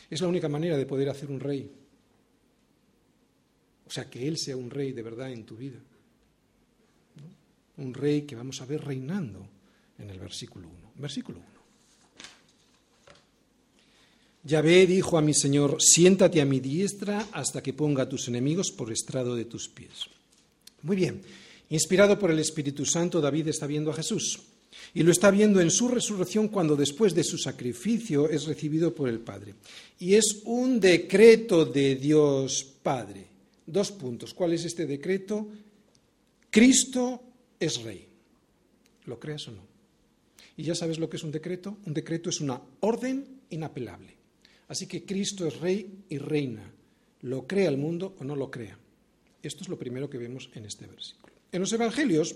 Es 0.10 0.22
la 0.22 0.30
única 0.30 0.48
manera 0.48 0.78
de 0.78 0.86
poder 0.86 1.10
hacer 1.10 1.30
un 1.30 1.42
rey. 1.42 1.70
O 3.88 3.92
sea, 3.92 4.10
que 4.10 4.26
Él 4.26 4.38
sea 4.38 4.56
un 4.56 4.70
rey 4.70 4.94
de 4.94 5.04
verdad 5.04 5.34
en 5.34 5.46
tu 5.46 5.58
vida. 5.58 5.82
Un 7.76 7.94
rey 7.94 8.22
que 8.22 8.38
vamos 8.38 8.62
a 8.62 8.66
ver 8.66 8.86
reinando 8.86 9.50
en 9.98 10.12
el 10.12 10.18
versículo 10.18 10.70
1. 10.70 10.94
Versículo 10.96 11.40
1. 11.40 11.57
Yahvé 14.44 14.86
dijo 14.88 15.18
a 15.18 15.22
mi 15.22 15.34
Señor, 15.34 15.78
siéntate 15.80 16.42
a 16.42 16.46
mi 16.46 16.60
diestra 16.60 17.28
hasta 17.32 17.62
que 17.62 17.74
ponga 17.74 18.04
a 18.04 18.10
tus 18.10 18.28
enemigos 18.28 18.72
por 18.72 18.92
estrado 18.92 19.36
de 19.36 19.46
tus 19.46 19.68
pies. 19.68 20.06
Muy 20.84 20.96
bien, 20.96 21.22
inspirado 21.70 22.18
por 22.18 22.32
el 22.32 22.40
Espíritu 22.40 22.86
Santo, 22.86 23.20
David 23.20 23.50
está 23.50 23.68
viendo 23.68 23.92
a 23.92 23.96
Jesús 23.96 24.40
y 24.94 25.04
lo 25.04 25.12
está 25.12 25.32
viendo 25.32 25.60
en 25.62 25.72
su 25.72 25.88
resurrección 25.88 26.48
cuando 26.48 26.76
después 26.76 27.14
de 27.14 27.24
su 27.24 27.38
sacrificio 27.38 28.30
es 28.30 28.46
recibido 28.46 28.94
por 28.94 29.10
el 29.10 29.20
Padre. 29.20 29.56
Y 30.00 30.16
es 30.16 30.42
un 30.46 30.80
decreto 30.80 31.66
de 31.66 31.96
Dios 31.96 32.66
Padre. 32.82 33.28
Dos 33.66 33.92
puntos. 33.92 34.34
¿Cuál 34.34 34.54
es 34.54 34.66
este 34.66 34.86
decreto? 34.86 35.48
Cristo 36.50 37.22
es 37.60 37.82
rey. 37.82 38.08
¿Lo 39.06 39.20
creas 39.20 39.48
o 39.48 39.52
no? 39.52 39.62
¿Y 40.56 40.64
ya 40.64 40.76
sabes 40.76 40.98
lo 40.98 41.10
que 41.10 41.18
es 41.18 41.24
un 41.24 41.32
decreto? 41.32 41.78
Un 41.86 41.94
decreto 41.94 42.30
es 42.30 42.40
una 42.42 42.60
orden 42.80 43.42
inapelable. 43.50 44.17
Así 44.68 44.88
que 44.88 45.06
Cristo 45.06 45.48
es 45.48 45.60
rey 45.60 46.04
y 46.10 46.18
reina, 46.18 46.72
lo 47.22 47.48
crea 47.48 47.70
el 47.70 47.78
mundo 47.78 48.16
o 48.20 48.24
no 48.24 48.36
lo 48.36 48.52
crea. 48.52 48.78
Esto 49.42 49.64
es 49.64 49.70
lo 49.70 49.78
primero 49.78 50.10
que 50.10 50.18
vemos 50.18 50.50
en 50.56 50.66
este 50.66 50.88
versículo. 50.88 51.34
En 51.52 51.62
los 51.62 51.72
Evangelios 51.72 52.36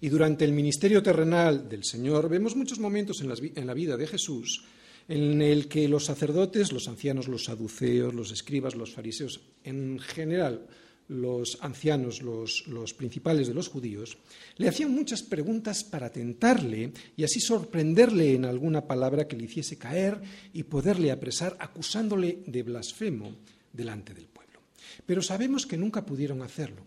y 0.00 0.08
durante 0.08 0.44
el 0.44 0.52
ministerio 0.52 1.02
terrenal 1.02 1.68
del 1.68 1.84
Señor 1.84 2.28
vemos 2.28 2.54
muchos 2.54 2.78
momentos 2.78 3.20
en, 3.20 3.66
la 3.66 3.74
vida 3.74 3.96
de 3.96 4.06
Jesús 4.06 4.64
en 5.08 5.42
el 5.42 5.68
que 5.68 5.88
los 5.88 6.04
sacerdotes, 6.04 6.70
los 6.70 6.86
ancianos, 6.86 7.28
los 7.28 7.44
saduceos, 7.44 8.14
los 8.14 8.30
escribas, 8.30 8.76
los 8.76 8.92
fariseos, 8.92 9.40
en 9.64 9.98
general 9.98 10.66
los 11.08 11.58
ancianos, 11.62 12.22
los, 12.22 12.94
principales 12.94 13.48
de 13.48 13.54
los 13.54 13.68
judíos, 13.68 14.18
le 14.56 14.68
hacían 14.68 14.92
muchas 14.92 15.22
preguntas 15.22 15.82
para 15.82 16.12
tentarle 16.12 16.92
y 17.16 17.24
así 17.24 17.40
sorprenderle 17.40 18.34
en 18.34 18.44
alguna 18.44 18.86
palabra 18.86 19.26
que 19.26 19.36
le 19.36 19.44
hiciese 19.44 19.78
caer 19.78 20.20
y 20.52 20.62
poderle 20.64 21.10
apresar 21.10 21.56
acusándole 21.58 22.42
de 22.46 22.62
blasfemo 22.62 23.36
delante 23.72 24.14
del 24.14 24.26
pueblo. 24.26 24.60
Pero 25.06 25.22
sabemos 25.22 25.66
que 25.66 25.78
nunca 25.78 26.04
pudieron 26.04 26.42
hacerlo. 26.42 26.86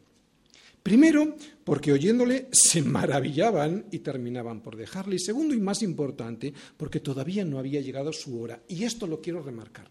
Primero, 0.83 1.35
porque 1.63 1.91
oyéndole 1.91 2.47
se 2.51 2.81
maravillaban 2.81 3.85
y 3.91 3.99
terminaban 3.99 4.61
por 4.61 4.75
dejarle. 4.75 5.15
Y 5.15 5.19
segundo, 5.19 5.53
y 5.53 5.59
más 5.59 5.83
importante, 5.83 6.53
porque 6.75 6.99
todavía 6.99 7.45
no 7.45 7.59
había 7.59 7.81
llegado 7.81 8.11
su 8.11 8.41
hora. 8.41 8.61
Y 8.67 8.83
esto 8.83 9.05
lo 9.05 9.21
quiero 9.21 9.43
remarcar. 9.43 9.89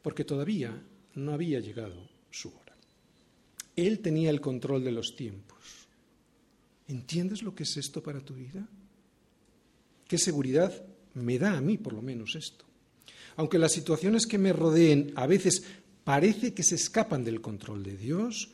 Porque 0.00 0.24
todavía 0.24 0.80
no 1.14 1.32
había 1.32 1.58
llegado 1.58 2.08
su 2.30 2.48
hora. 2.50 2.71
Él 3.76 4.00
tenía 4.00 4.30
el 4.30 4.40
control 4.40 4.84
de 4.84 4.92
los 4.92 5.16
tiempos. 5.16 5.58
¿Entiendes 6.88 7.42
lo 7.42 7.54
que 7.54 7.62
es 7.62 7.76
esto 7.76 8.02
para 8.02 8.20
tu 8.20 8.34
vida? 8.34 8.66
¿Qué 10.06 10.18
seguridad 10.18 10.72
me 11.14 11.38
da 11.38 11.56
a 11.56 11.60
mí, 11.60 11.78
por 11.78 11.92
lo 11.92 12.02
menos, 12.02 12.34
esto? 12.34 12.64
Aunque 13.36 13.58
las 13.58 13.72
situaciones 13.72 14.26
que 14.26 14.38
me 14.38 14.52
rodeen 14.52 15.12
a 15.16 15.26
veces 15.26 15.62
parece 16.04 16.52
que 16.52 16.62
se 16.62 16.74
escapan 16.74 17.24
del 17.24 17.40
control 17.40 17.82
de 17.82 17.96
Dios, 17.96 18.50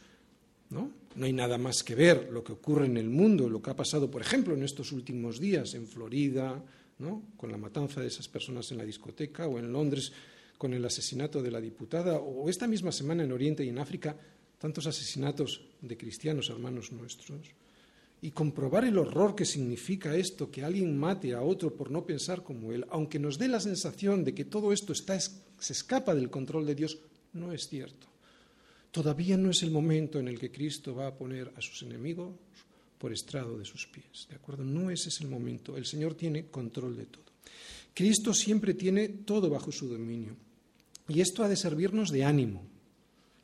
¿no? 0.70 0.92
No 1.16 1.26
hay 1.26 1.32
nada 1.32 1.58
más 1.58 1.82
que 1.82 1.96
ver 1.96 2.28
lo 2.30 2.44
que 2.44 2.52
ocurre 2.52 2.86
en 2.86 2.96
el 2.96 3.10
mundo, 3.10 3.48
lo 3.48 3.60
que 3.60 3.70
ha 3.70 3.76
pasado, 3.76 4.08
por 4.08 4.22
ejemplo, 4.22 4.54
en 4.54 4.62
estos 4.62 4.92
últimos 4.92 5.40
días 5.40 5.74
en 5.74 5.88
Florida, 5.88 6.62
¿no? 6.98 7.22
con 7.36 7.50
la 7.50 7.58
matanza 7.58 8.00
de 8.00 8.06
esas 8.06 8.28
personas 8.28 8.70
en 8.70 8.78
la 8.78 8.84
discoteca, 8.84 9.46
o 9.46 9.58
en 9.58 9.72
Londres 9.72 10.12
con 10.56 10.74
el 10.74 10.84
asesinato 10.84 11.42
de 11.42 11.50
la 11.50 11.60
diputada, 11.60 12.18
o 12.18 12.48
esta 12.48 12.66
misma 12.66 12.92
semana 12.92 13.24
en 13.24 13.32
Oriente 13.32 13.64
y 13.64 13.68
en 13.68 13.78
África 13.78 14.16
tantos 14.58 14.86
asesinatos 14.86 15.62
de 15.80 15.96
cristianos 15.96 16.50
hermanos 16.50 16.92
nuestros, 16.92 17.30
y 18.20 18.32
comprobar 18.32 18.84
el 18.84 18.98
horror 18.98 19.34
que 19.36 19.44
significa 19.44 20.16
esto, 20.16 20.50
que 20.50 20.64
alguien 20.64 20.98
mate 20.98 21.34
a 21.34 21.42
otro 21.42 21.74
por 21.74 21.90
no 21.90 22.04
pensar 22.04 22.42
como 22.42 22.72
él, 22.72 22.84
aunque 22.90 23.18
nos 23.18 23.38
dé 23.38 23.46
la 23.46 23.60
sensación 23.60 24.24
de 24.24 24.34
que 24.34 24.44
todo 24.44 24.72
esto 24.72 24.92
está, 24.92 25.18
se 25.20 25.72
escapa 25.72 26.14
del 26.14 26.30
control 26.30 26.66
de 26.66 26.74
Dios, 26.74 26.98
no 27.32 27.52
es 27.52 27.68
cierto. 27.68 28.08
Todavía 28.90 29.36
no 29.36 29.50
es 29.50 29.62
el 29.62 29.70
momento 29.70 30.18
en 30.18 30.28
el 30.28 30.38
que 30.38 30.50
Cristo 30.50 30.94
va 30.94 31.06
a 31.06 31.14
poner 31.14 31.52
a 31.56 31.60
sus 31.60 31.82
enemigos 31.82 32.34
por 32.98 33.12
estrado 33.12 33.56
de 33.56 33.64
sus 33.64 33.86
pies. 33.86 34.26
¿De 34.28 34.34
acuerdo? 34.34 34.64
No 34.64 34.90
ese 34.90 35.10
es 35.10 35.20
el 35.20 35.28
momento. 35.28 35.76
El 35.76 35.86
Señor 35.86 36.14
tiene 36.14 36.46
control 36.46 36.96
de 36.96 37.06
todo. 37.06 37.24
Cristo 37.94 38.34
siempre 38.34 38.74
tiene 38.74 39.08
todo 39.08 39.50
bajo 39.50 39.70
su 39.70 39.88
dominio. 39.88 40.36
Y 41.08 41.20
esto 41.20 41.44
ha 41.44 41.48
de 41.48 41.56
servirnos 41.56 42.10
de 42.10 42.24
ánimo, 42.24 42.62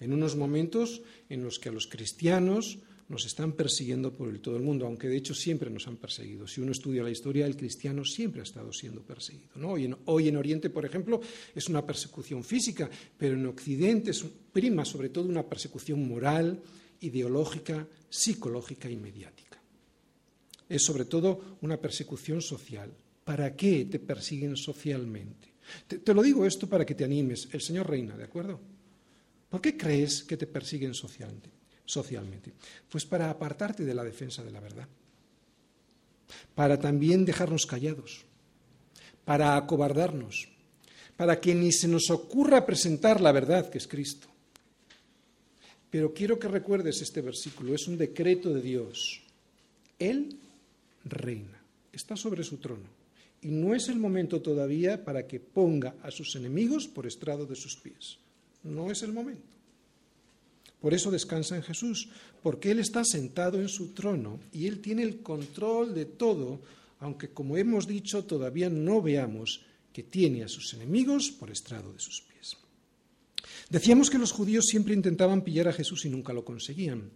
en 0.00 0.12
unos 0.12 0.36
momentos 0.36 1.02
en 1.28 1.42
los 1.42 1.58
que 1.58 1.68
a 1.68 1.72
los 1.72 1.86
cristianos 1.86 2.78
nos 3.08 3.26
están 3.26 3.52
persiguiendo 3.52 4.12
por 4.12 4.36
todo 4.38 4.56
el 4.56 4.62
mundo, 4.62 4.86
aunque 4.86 5.08
de 5.08 5.16
hecho 5.16 5.34
siempre 5.34 5.70
nos 5.70 5.86
han 5.86 5.96
perseguido. 5.96 6.46
Si 6.46 6.60
uno 6.60 6.72
estudia 6.72 7.02
la 7.02 7.10
historia, 7.10 7.46
el 7.46 7.56
cristiano 7.56 8.04
siempre 8.04 8.40
ha 8.40 8.44
estado 8.44 8.72
siendo 8.72 9.02
perseguido. 9.02 9.50
Hoy, 9.62 9.84
en, 9.84 9.96
hoy, 10.06 10.28
en, 10.28 10.36
Oriente, 10.36 10.70
por 10.70 10.84
ejemplo, 10.86 11.20
es 11.54 11.68
una 11.68 11.84
persecución 11.84 12.42
física, 12.42 12.88
pero 13.18 13.34
en 13.34 13.46
Occidente 13.46 14.10
es 14.10 14.24
prima 14.52 14.84
sobre 14.84 15.10
todo 15.10 15.28
una 15.28 15.42
persecución 15.42 16.06
moral, 16.08 16.62
ideológica, 17.00 17.86
psicológica 18.08 18.90
y 18.90 18.96
mediática. 18.96 19.62
Es 20.68 20.82
sobre 20.82 21.04
todo 21.04 21.58
una 21.60 21.76
persecución 21.76 22.40
social. 22.40 22.90
¿Para 23.24 23.54
qué 23.54 23.84
te 23.84 23.98
persiguen 23.98 24.56
socialmente? 24.56 25.52
te 25.88 26.12
lo 26.12 26.22
digo 26.22 26.44
esto 26.44 26.68
para 26.68 26.84
que 26.84 26.94
te 26.94 27.04
animes. 27.04 27.48
El 27.52 27.62
Señor 27.62 27.88
reina, 27.88 28.16
¿de 28.18 28.24
acuerdo? 28.24 28.60
¿Por 29.48 29.60
qué 29.60 29.76
crees 29.76 30.24
que 30.24 30.36
te 30.36 30.46
persiguen 30.46 30.94
socialmente? 30.94 31.54
socialmente? 31.84 32.52
Pues 32.90 33.04
para 33.04 33.30
apartarte 33.30 33.84
de 33.84 33.94
la 33.94 34.04
defensa 34.04 34.42
de 34.42 34.50
la 34.50 34.60
verdad, 34.60 34.88
para 36.54 36.78
también 36.78 37.24
dejarnos 37.24 37.66
callados, 37.66 38.24
para 39.24 39.56
acobardarnos, 39.56 40.48
para 41.16 41.40
que 41.40 41.54
ni 41.54 41.72
se 41.72 41.88
nos 41.88 42.10
ocurra 42.10 42.66
presentar 42.66 43.20
la 43.20 43.32
verdad 43.32 43.70
que 43.70 43.78
es 43.78 43.86
Cristo. 43.86 44.28
Pero 45.90 46.12
quiero 46.12 46.38
que 46.38 46.48
recuerdes 46.48 47.00
este 47.02 47.20
versículo, 47.20 47.74
es 47.74 47.86
un 47.86 47.96
decreto 47.96 48.52
de 48.52 48.60
Dios. 48.60 49.22
Él 49.98 50.40
reina, 51.04 51.62
está 51.92 52.16
sobre 52.16 52.42
su 52.42 52.56
trono. 52.56 53.04
Y 53.42 53.48
no 53.48 53.74
es 53.74 53.88
el 53.88 53.96
momento 53.96 54.40
todavía 54.40 55.04
para 55.04 55.26
que 55.26 55.38
ponga 55.38 55.94
a 56.02 56.10
sus 56.10 56.34
enemigos 56.34 56.88
por 56.88 57.06
estrado 57.06 57.46
de 57.46 57.54
sus 57.54 57.76
pies. 57.76 58.18
No 58.64 58.90
es 58.90 59.02
el 59.02 59.12
momento. 59.12 59.54
Por 60.80 60.92
eso 60.92 61.10
descansa 61.10 61.56
en 61.56 61.62
Jesús, 61.62 62.08
porque 62.42 62.70
Él 62.70 62.78
está 62.78 63.04
sentado 63.04 63.58
en 63.58 63.68
su 63.68 63.94
trono 63.94 64.38
y 64.52 64.66
Él 64.66 64.80
tiene 64.80 65.02
el 65.02 65.22
control 65.22 65.94
de 65.94 66.04
todo, 66.04 66.60
aunque 67.00 67.28
como 67.30 67.56
hemos 67.56 67.86
dicho 67.86 68.24
todavía 68.24 68.68
no 68.68 69.00
veamos 69.00 69.62
que 69.92 70.02
tiene 70.02 70.42
a 70.42 70.48
sus 70.48 70.74
enemigos 70.74 71.30
por 71.30 71.50
estrado 71.50 71.92
de 71.92 72.00
sus 72.00 72.22
pies. 72.22 72.56
Decíamos 73.70 74.10
que 74.10 74.18
los 74.18 74.32
judíos 74.32 74.66
siempre 74.66 74.92
intentaban 74.92 75.42
pillar 75.42 75.68
a 75.68 75.72
Jesús 75.72 76.04
y 76.04 76.10
nunca 76.10 76.32
lo 76.32 76.44
conseguían. 76.44 77.10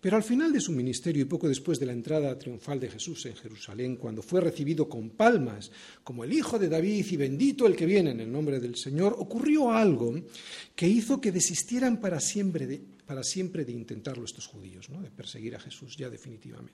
Pero 0.00 0.16
al 0.16 0.22
final 0.22 0.50
de 0.50 0.62
su 0.62 0.72
ministerio 0.72 1.22
y 1.22 1.26
poco 1.26 1.46
después 1.46 1.78
de 1.78 1.84
la 1.84 1.92
entrada 1.92 2.38
triunfal 2.38 2.80
de 2.80 2.88
Jesús 2.88 3.26
en 3.26 3.36
Jerusalén, 3.36 3.96
cuando 3.96 4.22
fue 4.22 4.40
recibido 4.40 4.88
con 4.88 5.10
palmas 5.10 5.70
como 6.02 6.24
el 6.24 6.32
Hijo 6.32 6.58
de 6.58 6.70
David 6.70 7.04
y 7.10 7.16
bendito 7.16 7.66
el 7.66 7.76
que 7.76 7.84
viene 7.84 8.12
en 8.12 8.20
el 8.20 8.32
nombre 8.32 8.60
del 8.60 8.76
Señor, 8.76 9.14
ocurrió 9.18 9.70
algo 9.70 10.14
que 10.74 10.88
hizo 10.88 11.20
que 11.20 11.32
desistieran 11.32 12.00
para 12.00 12.18
siempre 12.18 12.66
de, 12.66 12.80
para 13.04 13.22
siempre 13.22 13.66
de 13.66 13.72
intentarlo 13.72 14.24
estos 14.24 14.46
judíos, 14.46 14.88
¿no? 14.88 15.02
de 15.02 15.10
perseguir 15.10 15.54
a 15.54 15.60
Jesús 15.60 15.98
ya 15.98 16.08
definitivamente. 16.08 16.72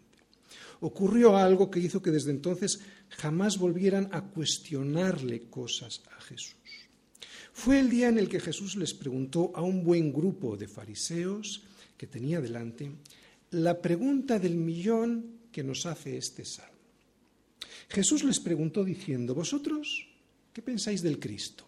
ocurrió 0.78 1.36
algo 1.36 1.68
que 1.68 1.80
hizo 1.80 2.00
que 2.00 2.12
desde 2.12 2.30
entonces 2.30 2.78
jamás 3.08 3.58
volvieran 3.58 4.08
a 4.12 4.22
cuestionarle 4.22 5.48
cosas 5.50 6.00
a 6.16 6.20
Jesús. 6.20 6.54
Fue 7.52 7.80
el 7.80 7.90
día 7.90 8.08
en 8.08 8.18
el 8.18 8.28
que 8.28 8.38
Jesús 8.38 8.76
les 8.76 8.94
preguntó 8.94 9.50
a 9.56 9.62
un 9.62 9.82
buen 9.82 10.12
grupo 10.12 10.56
de 10.56 10.68
fariseos 10.68 11.64
que 11.96 12.06
tenía 12.06 12.40
delante 12.40 12.90
la 13.50 13.80
pregunta 13.80 14.38
del 14.38 14.56
millón 14.56 15.48
que 15.52 15.62
nos 15.62 15.86
hace 15.86 16.16
este 16.16 16.44
salmo. 16.44 16.76
Jesús 17.88 18.24
les 18.24 18.40
preguntó 18.40 18.84
diciendo, 18.84 19.34
¿vosotros 19.34 20.08
qué 20.52 20.62
pensáis 20.62 21.02
del 21.02 21.18
Cristo? 21.18 21.66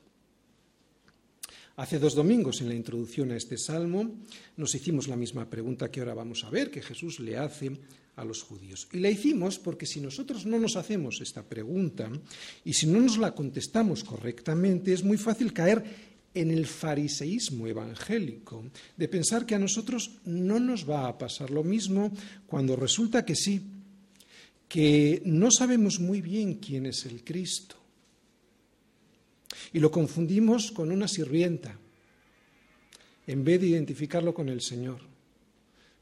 Hace 1.77 2.01
dos 2.01 2.15
domingos, 2.15 2.61
en 2.61 2.69
la 2.69 2.75
introducción 2.75 3.31
a 3.31 3.37
este 3.37 3.57
salmo, 3.57 4.27
nos 4.57 4.75
hicimos 4.75 5.07
la 5.07 5.15
misma 5.15 5.49
pregunta 5.49 5.89
que 5.91 6.01
ahora 6.01 6.15
vamos 6.15 6.43
a 6.43 6.51
ver, 6.51 6.73
que 6.73 6.83
Jesús 6.83 7.21
le 7.21 7.39
hace 7.39 7.71
a 8.17 8.25
los 8.25 8.43
judíos. 8.43 8.89
Y 8.93 8.99
la 8.99 9.11
hicimos 9.11 9.61
porque 9.61 9.87
si 9.87 10.01
nosotros 10.01 10.45
no 10.45 10.59
nos 10.59 10.75
hacemos 10.75 11.21
esta 11.21 11.45
pregunta 11.45 12.11
y 12.65 12.73
si 12.73 12.89
no 12.89 13.01
nos 13.01 13.17
la 13.17 13.33
contestamos 13.33 14.03
correctamente, 14.03 14.93
es 14.93 15.05
muy 15.05 15.17
fácil 15.17 15.53
caer 15.53 15.85
en 16.41 16.51
el 16.51 16.67
fariseísmo 16.67 17.67
evangélico, 17.67 18.65
de 18.97 19.09
pensar 19.09 19.45
que 19.45 19.55
a 19.55 19.59
nosotros 19.59 20.19
no 20.25 20.61
nos 20.61 20.89
va 20.89 21.09
a 21.09 21.19
pasar 21.19 21.51
lo 21.51 21.65
mismo 21.65 22.13
cuando 22.47 22.77
resulta 22.77 23.25
que 23.25 23.35
sí, 23.35 23.61
que 24.69 25.23
no 25.25 25.51
sabemos 25.51 25.99
muy 25.99 26.21
bien 26.21 26.55
quién 26.55 26.87
es 26.87 27.07
el 27.07 27.25
Cristo. 27.25 27.77
Y 29.73 29.81
lo 29.81 29.91
confundimos 29.91 30.71
con 30.71 30.93
una 30.93 31.09
sirvienta, 31.09 31.77
en 33.27 33.45
vez 33.45 33.61
de 33.61 33.69
identificarlo 33.69 34.33
con 34.33 34.49
el 34.49 34.61
Señor. 34.61 35.01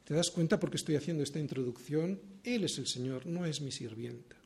¿Te 0.04 0.14
das 0.14 0.30
cuenta 0.30 0.60
por 0.60 0.70
qué 0.70 0.76
estoy 0.76 0.94
haciendo 0.94 1.22
esta 1.22 1.40
introducción? 1.40 2.20
Él 2.44 2.64
es 2.64 2.78
el 2.78 2.86
Señor, 2.86 3.26
no 3.26 3.44
es 3.44 3.60
mi 3.60 3.72
sirvienta. 3.72 4.36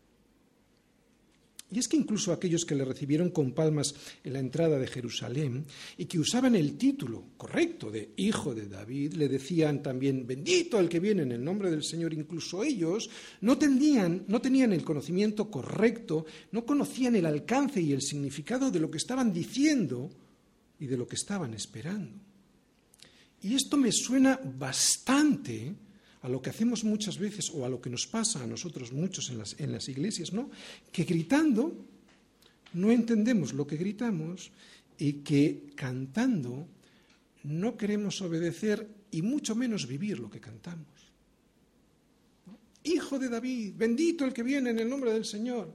Y 1.73 1.79
es 1.79 1.87
que 1.87 1.97
incluso 1.97 2.33
aquellos 2.33 2.65
que 2.65 2.75
le 2.75 2.85
recibieron 2.85 3.31
con 3.31 3.53
palmas 3.53 3.95
en 4.25 4.33
la 4.33 4.41
entrada 4.41 4.79
de 4.79 4.89
Jerusalén 4.89 5.65
y 5.97 6.07
que 6.07 6.19
usaban 6.19 6.57
el 6.57 6.77
título 6.77 7.25
correcto 7.37 7.91
de 7.91 8.11
Hijo 8.17 8.55
de 8.55 8.67
David, 8.67 9.15
le 9.15 9.29
decían 9.29 9.81
también, 9.81 10.27
bendito 10.27 10.81
el 10.81 10.89
que 10.89 10.99
viene 10.99 11.23
en 11.23 11.33
el 11.33 11.45
nombre 11.45 11.71
del 11.71 11.85
Señor, 11.85 12.13
incluso 12.13 12.65
ellos 12.65 13.09
no 13.43 13.57
tenían, 13.57 14.25
no 14.27 14.41
tenían 14.41 14.73
el 14.73 14.83
conocimiento 14.83 15.49
correcto, 15.49 16.27
no 16.51 16.67
conocían 16.67 17.15
el 17.15 17.27
alcance 17.27 17.81
y 17.81 17.93
el 17.93 18.03
significado 18.03 18.71
de 18.71 18.81
lo 18.81 18.91
que 18.91 18.99
estaban 18.99 19.33
diciendo 19.33 20.11
y 20.81 20.87
de 20.87 20.97
lo 20.97 21.07
que 21.07 21.17
estaban 21.17 21.55
esperando. 21.55 22.19
Y 23.43 23.55
esto 23.55 23.77
me 23.77 23.93
suena 23.93 24.41
bastante 24.59 25.75
a 26.23 26.29
lo 26.29 26.43
que 26.43 26.51
hacemos 26.51 26.85
muchas 26.85 27.19
veces 27.19 27.51
o 27.51 27.65
a 27.65 27.69
lo 27.69 27.81
que 27.81 27.91
nos 27.91 28.07
pasa 28.07 28.43
a 28.43 28.47
nosotros 28.47 28.93
muchos 28.93 29.31
en 29.31 29.39
las, 29.39 29.59
en 29.59 29.73
las 29.73 29.89
iglesias, 29.89 30.33
¿no? 30.33 30.51
Que 30.93 31.05
gritando 31.05 31.75
no 32.75 32.91
entendemos 32.91 33.53
lo 33.53 33.67
que 33.67 33.77
gritamos 33.77 34.51
y 34.99 35.25
que 35.25 35.73
cantando 35.75 36.69
no 37.45 37.77
queremos 37.77 38.21
obedecer 38.21 38.87
y 39.11 39.23
mucho 39.23 39.55
menos 39.55 39.87
vivir 39.87 40.19
lo 40.19 40.31
que 40.31 40.41
cantamos. 40.41 40.87
Hijo 42.85 43.19
de 43.19 43.29
David, 43.29 43.75
bendito 43.77 44.25
el 44.25 44.33
que 44.33 44.43
viene 44.43 44.71
en 44.71 44.79
el 44.79 44.89
nombre 44.89 45.13
del 45.13 45.25
Señor. 45.25 45.75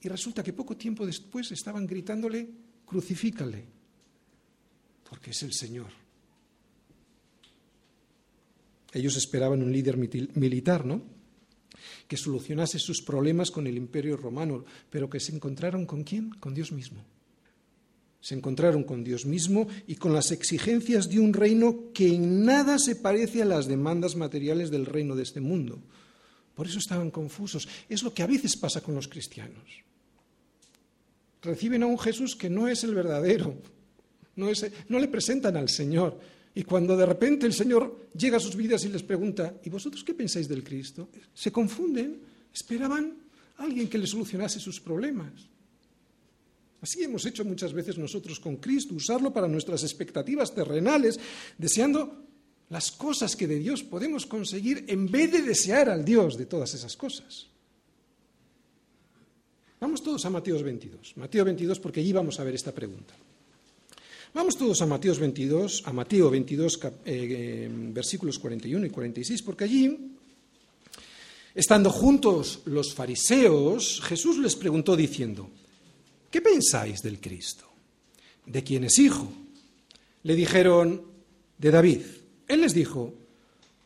Y 0.00 0.08
resulta 0.08 0.42
que 0.42 0.52
poco 0.52 0.76
tiempo 0.76 1.04
después 1.04 1.50
estaban 1.50 1.86
gritándole, 1.86 2.48
crucifícale, 2.86 3.64
porque 5.08 5.30
es 5.30 5.42
el 5.42 5.52
Señor. 5.52 6.07
Ellos 8.92 9.16
esperaban 9.16 9.62
un 9.62 9.72
líder 9.72 9.96
militar, 9.96 10.84
¿no? 10.84 11.02
Que 12.06 12.16
solucionase 12.16 12.78
sus 12.78 13.02
problemas 13.02 13.50
con 13.50 13.66
el 13.66 13.76
imperio 13.76 14.16
romano, 14.16 14.64
pero 14.90 15.10
que 15.10 15.20
se 15.20 15.34
encontraron 15.34 15.84
con 15.84 16.04
quién? 16.04 16.30
Con 16.30 16.54
Dios 16.54 16.72
mismo. 16.72 17.04
Se 18.20 18.34
encontraron 18.34 18.82
con 18.82 19.04
Dios 19.04 19.26
mismo 19.26 19.68
y 19.86 19.94
con 19.94 20.12
las 20.12 20.32
exigencias 20.32 21.08
de 21.08 21.20
un 21.20 21.32
reino 21.32 21.92
que 21.94 22.14
en 22.14 22.44
nada 22.44 22.78
se 22.78 22.96
parece 22.96 23.42
a 23.42 23.46
las 23.46 23.68
demandas 23.68 24.16
materiales 24.16 24.70
del 24.70 24.86
reino 24.86 25.14
de 25.14 25.22
este 25.22 25.40
mundo. 25.40 25.80
Por 26.54 26.66
eso 26.66 26.78
estaban 26.78 27.10
confusos. 27.10 27.68
Es 27.88 28.02
lo 28.02 28.12
que 28.12 28.22
a 28.22 28.26
veces 28.26 28.56
pasa 28.56 28.80
con 28.80 28.94
los 28.94 29.06
cristianos. 29.06 29.62
Reciben 31.42 31.84
a 31.84 31.86
un 31.86 31.98
Jesús 31.98 32.34
que 32.34 32.50
no 32.50 32.66
es 32.66 32.82
el 32.82 32.94
verdadero. 32.94 33.54
No, 34.34 34.48
no 34.88 34.98
le 34.98 35.08
presentan 35.08 35.56
al 35.56 35.68
Señor. 35.68 36.18
Y 36.58 36.64
cuando 36.64 36.96
de 36.96 37.06
repente 37.06 37.46
el 37.46 37.52
Señor 37.54 38.10
llega 38.18 38.38
a 38.38 38.40
sus 38.40 38.56
vidas 38.56 38.84
y 38.84 38.88
les 38.88 39.04
pregunta, 39.04 39.54
¿y 39.62 39.70
vosotros 39.70 40.02
qué 40.02 40.12
pensáis 40.12 40.48
del 40.48 40.64
Cristo? 40.64 41.08
Se 41.32 41.52
confunden, 41.52 42.18
esperaban 42.52 43.14
a 43.58 43.62
alguien 43.62 43.86
que 43.86 43.96
les 43.96 44.10
solucionase 44.10 44.58
sus 44.58 44.80
problemas. 44.80 45.30
Así 46.80 47.04
hemos 47.04 47.24
hecho 47.26 47.44
muchas 47.44 47.72
veces 47.72 47.96
nosotros 47.96 48.40
con 48.40 48.56
Cristo, 48.56 48.96
usarlo 48.96 49.32
para 49.32 49.46
nuestras 49.46 49.84
expectativas 49.84 50.52
terrenales, 50.52 51.20
deseando 51.56 52.24
las 52.70 52.90
cosas 52.90 53.36
que 53.36 53.46
de 53.46 53.60
Dios 53.60 53.84
podemos 53.84 54.26
conseguir 54.26 54.84
en 54.88 55.08
vez 55.08 55.30
de 55.30 55.42
desear 55.42 55.88
al 55.88 56.04
Dios 56.04 56.36
de 56.36 56.46
todas 56.46 56.74
esas 56.74 56.96
cosas. 56.96 57.46
Vamos 59.78 60.02
todos 60.02 60.24
a 60.24 60.30
Mateo 60.30 60.60
22. 60.60 61.18
Mateo 61.18 61.44
22 61.44 61.78
porque 61.78 62.00
allí 62.00 62.12
vamos 62.12 62.40
a 62.40 62.42
ver 62.42 62.56
esta 62.56 62.74
pregunta. 62.74 63.14
Vamos 64.34 64.56
todos 64.56 64.82
a 64.82 64.86
Mateo 64.86 65.14
22, 65.14 65.82
a 65.86 65.92
Mateo 65.92 66.30
22, 66.30 66.80
eh, 67.06 67.68
versículos 67.92 68.38
41 68.38 68.86
y 68.86 68.90
46, 68.90 69.42
porque 69.42 69.64
allí, 69.64 70.12
estando 71.54 71.90
juntos 71.90 72.60
los 72.66 72.94
fariseos, 72.94 74.02
Jesús 74.04 74.38
les 74.38 74.54
preguntó 74.54 74.94
diciendo, 74.96 75.48
¿qué 76.30 76.42
pensáis 76.42 77.00
del 77.00 77.20
Cristo? 77.20 77.64
¿De 78.44 78.62
quién 78.62 78.84
es 78.84 78.98
hijo? 78.98 79.32
Le 80.24 80.34
dijeron, 80.34 81.02
de 81.56 81.70
David. 81.70 82.02
Él 82.46 82.60
les 82.60 82.74
dijo, 82.74 83.14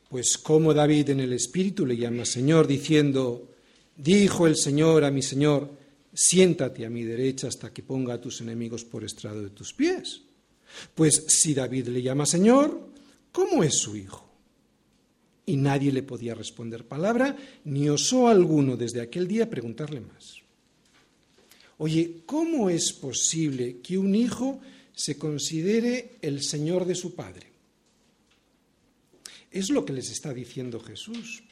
pues 0.08 0.38
como 0.38 0.74
David 0.74 1.10
en 1.10 1.20
el 1.20 1.32
Espíritu 1.32 1.86
le 1.86 1.96
llama 1.96 2.24
Señor, 2.24 2.66
diciendo, 2.66 3.48
dijo 3.96 4.46
el 4.48 4.56
Señor 4.56 5.04
a 5.04 5.10
mi 5.12 5.22
Señor, 5.22 5.70
siéntate 6.12 6.84
a 6.84 6.90
mi 6.90 7.04
derecha 7.04 7.46
hasta 7.46 7.72
que 7.72 7.82
ponga 7.82 8.14
a 8.14 8.20
tus 8.20 8.40
enemigos 8.40 8.84
por 8.84 9.04
estrado 9.04 9.40
de 9.40 9.50
tus 9.50 9.72
pies. 9.72 10.22
Pues 10.94 11.24
si 11.28 11.54
David 11.54 11.88
le 11.88 12.02
llama 12.02 12.26
Señor, 12.26 12.88
¿cómo 13.30 13.62
es 13.64 13.74
su 13.74 13.96
hijo? 13.96 14.28
Y 15.44 15.56
nadie 15.56 15.92
le 15.92 16.02
podía 16.02 16.34
responder 16.34 16.86
palabra, 16.86 17.36
ni 17.64 17.88
osó 17.88 18.28
alguno 18.28 18.76
desde 18.76 19.00
aquel 19.00 19.26
día 19.26 19.50
preguntarle 19.50 20.00
más. 20.00 20.42
Oye, 21.78 22.22
¿cómo 22.26 22.70
es 22.70 22.92
posible 22.92 23.80
que 23.82 23.98
un 23.98 24.14
hijo 24.14 24.60
se 24.94 25.18
considere 25.18 26.16
el 26.22 26.42
Señor 26.42 26.84
de 26.84 26.94
su 26.94 27.14
padre? 27.14 27.50
Es 29.50 29.68
lo 29.68 29.84
que 29.84 29.92
les 29.92 30.10
está 30.10 30.32
diciendo 30.32 30.78
Jesús. 30.78 31.42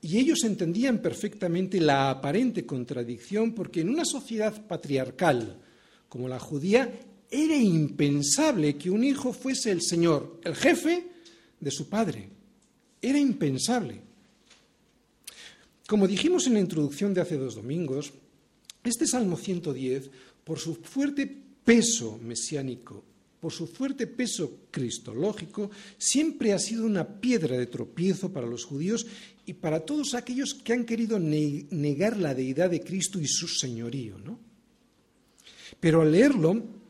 Y 0.00 0.18
ellos 0.18 0.44
entendían 0.44 0.98
perfectamente 0.98 1.80
la 1.80 2.10
aparente 2.10 2.64
contradicción 2.66 3.54
porque 3.54 3.80
en 3.80 3.88
una 3.88 4.04
sociedad 4.04 4.66
patriarcal 4.66 5.60
como 6.08 6.28
la 6.28 6.38
judía 6.38 6.92
era 7.32 7.56
impensable 7.56 8.76
que 8.76 8.90
un 8.90 9.02
hijo 9.02 9.32
fuese 9.32 9.70
el 9.70 9.80
Señor, 9.80 10.38
el 10.44 10.54
jefe 10.54 11.08
de 11.58 11.70
su 11.70 11.88
padre. 11.88 12.28
Era 13.00 13.18
impensable. 13.18 14.02
Como 15.88 16.06
dijimos 16.06 16.46
en 16.46 16.54
la 16.54 16.60
introducción 16.60 17.14
de 17.14 17.22
hace 17.22 17.38
dos 17.38 17.54
domingos, 17.54 18.12
este 18.84 19.06
Salmo 19.06 19.38
110, 19.38 20.10
por 20.44 20.58
su 20.58 20.74
fuerte 20.74 21.26
peso 21.64 22.20
mesiánico, 22.22 23.02
por 23.40 23.50
su 23.50 23.66
fuerte 23.66 24.06
peso 24.06 24.66
cristológico, 24.70 25.70
siempre 25.96 26.52
ha 26.52 26.58
sido 26.58 26.84
una 26.84 27.18
piedra 27.18 27.56
de 27.56 27.66
tropiezo 27.66 28.30
para 28.30 28.46
los 28.46 28.66
judíos 28.66 29.06
y 29.46 29.54
para 29.54 29.80
todos 29.80 30.12
aquellos 30.12 30.52
que 30.52 30.74
han 30.74 30.84
querido 30.84 31.18
negar 31.18 32.18
la 32.18 32.34
deidad 32.34 32.68
de 32.68 32.82
Cristo 32.82 33.18
y 33.18 33.26
su 33.26 33.48
señorío. 33.48 34.18
¿no? 34.18 34.38
Pero 35.80 36.02
al 36.02 36.12
leerlo, 36.12 36.81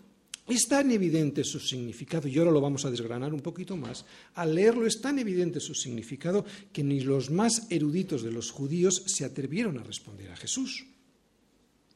es 0.46 0.66
tan 0.66 0.90
evidente 0.90 1.44
su 1.44 1.60
significado, 1.60 2.28
y 2.28 2.38
ahora 2.38 2.50
lo 2.50 2.60
vamos 2.60 2.84
a 2.84 2.90
desgranar 2.90 3.32
un 3.32 3.40
poquito 3.40 3.76
más, 3.76 4.04
al 4.34 4.54
leerlo 4.54 4.86
es 4.86 5.00
tan 5.00 5.18
evidente 5.18 5.60
su 5.60 5.74
significado 5.74 6.44
que 6.72 6.82
ni 6.82 7.00
los 7.00 7.30
más 7.30 7.66
eruditos 7.70 8.22
de 8.22 8.32
los 8.32 8.50
judíos 8.50 9.04
se 9.06 9.24
atrevieron 9.24 9.78
a 9.78 9.84
responder 9.84 10.30
a 10.30 10.36
Jesús. 10.36 10.86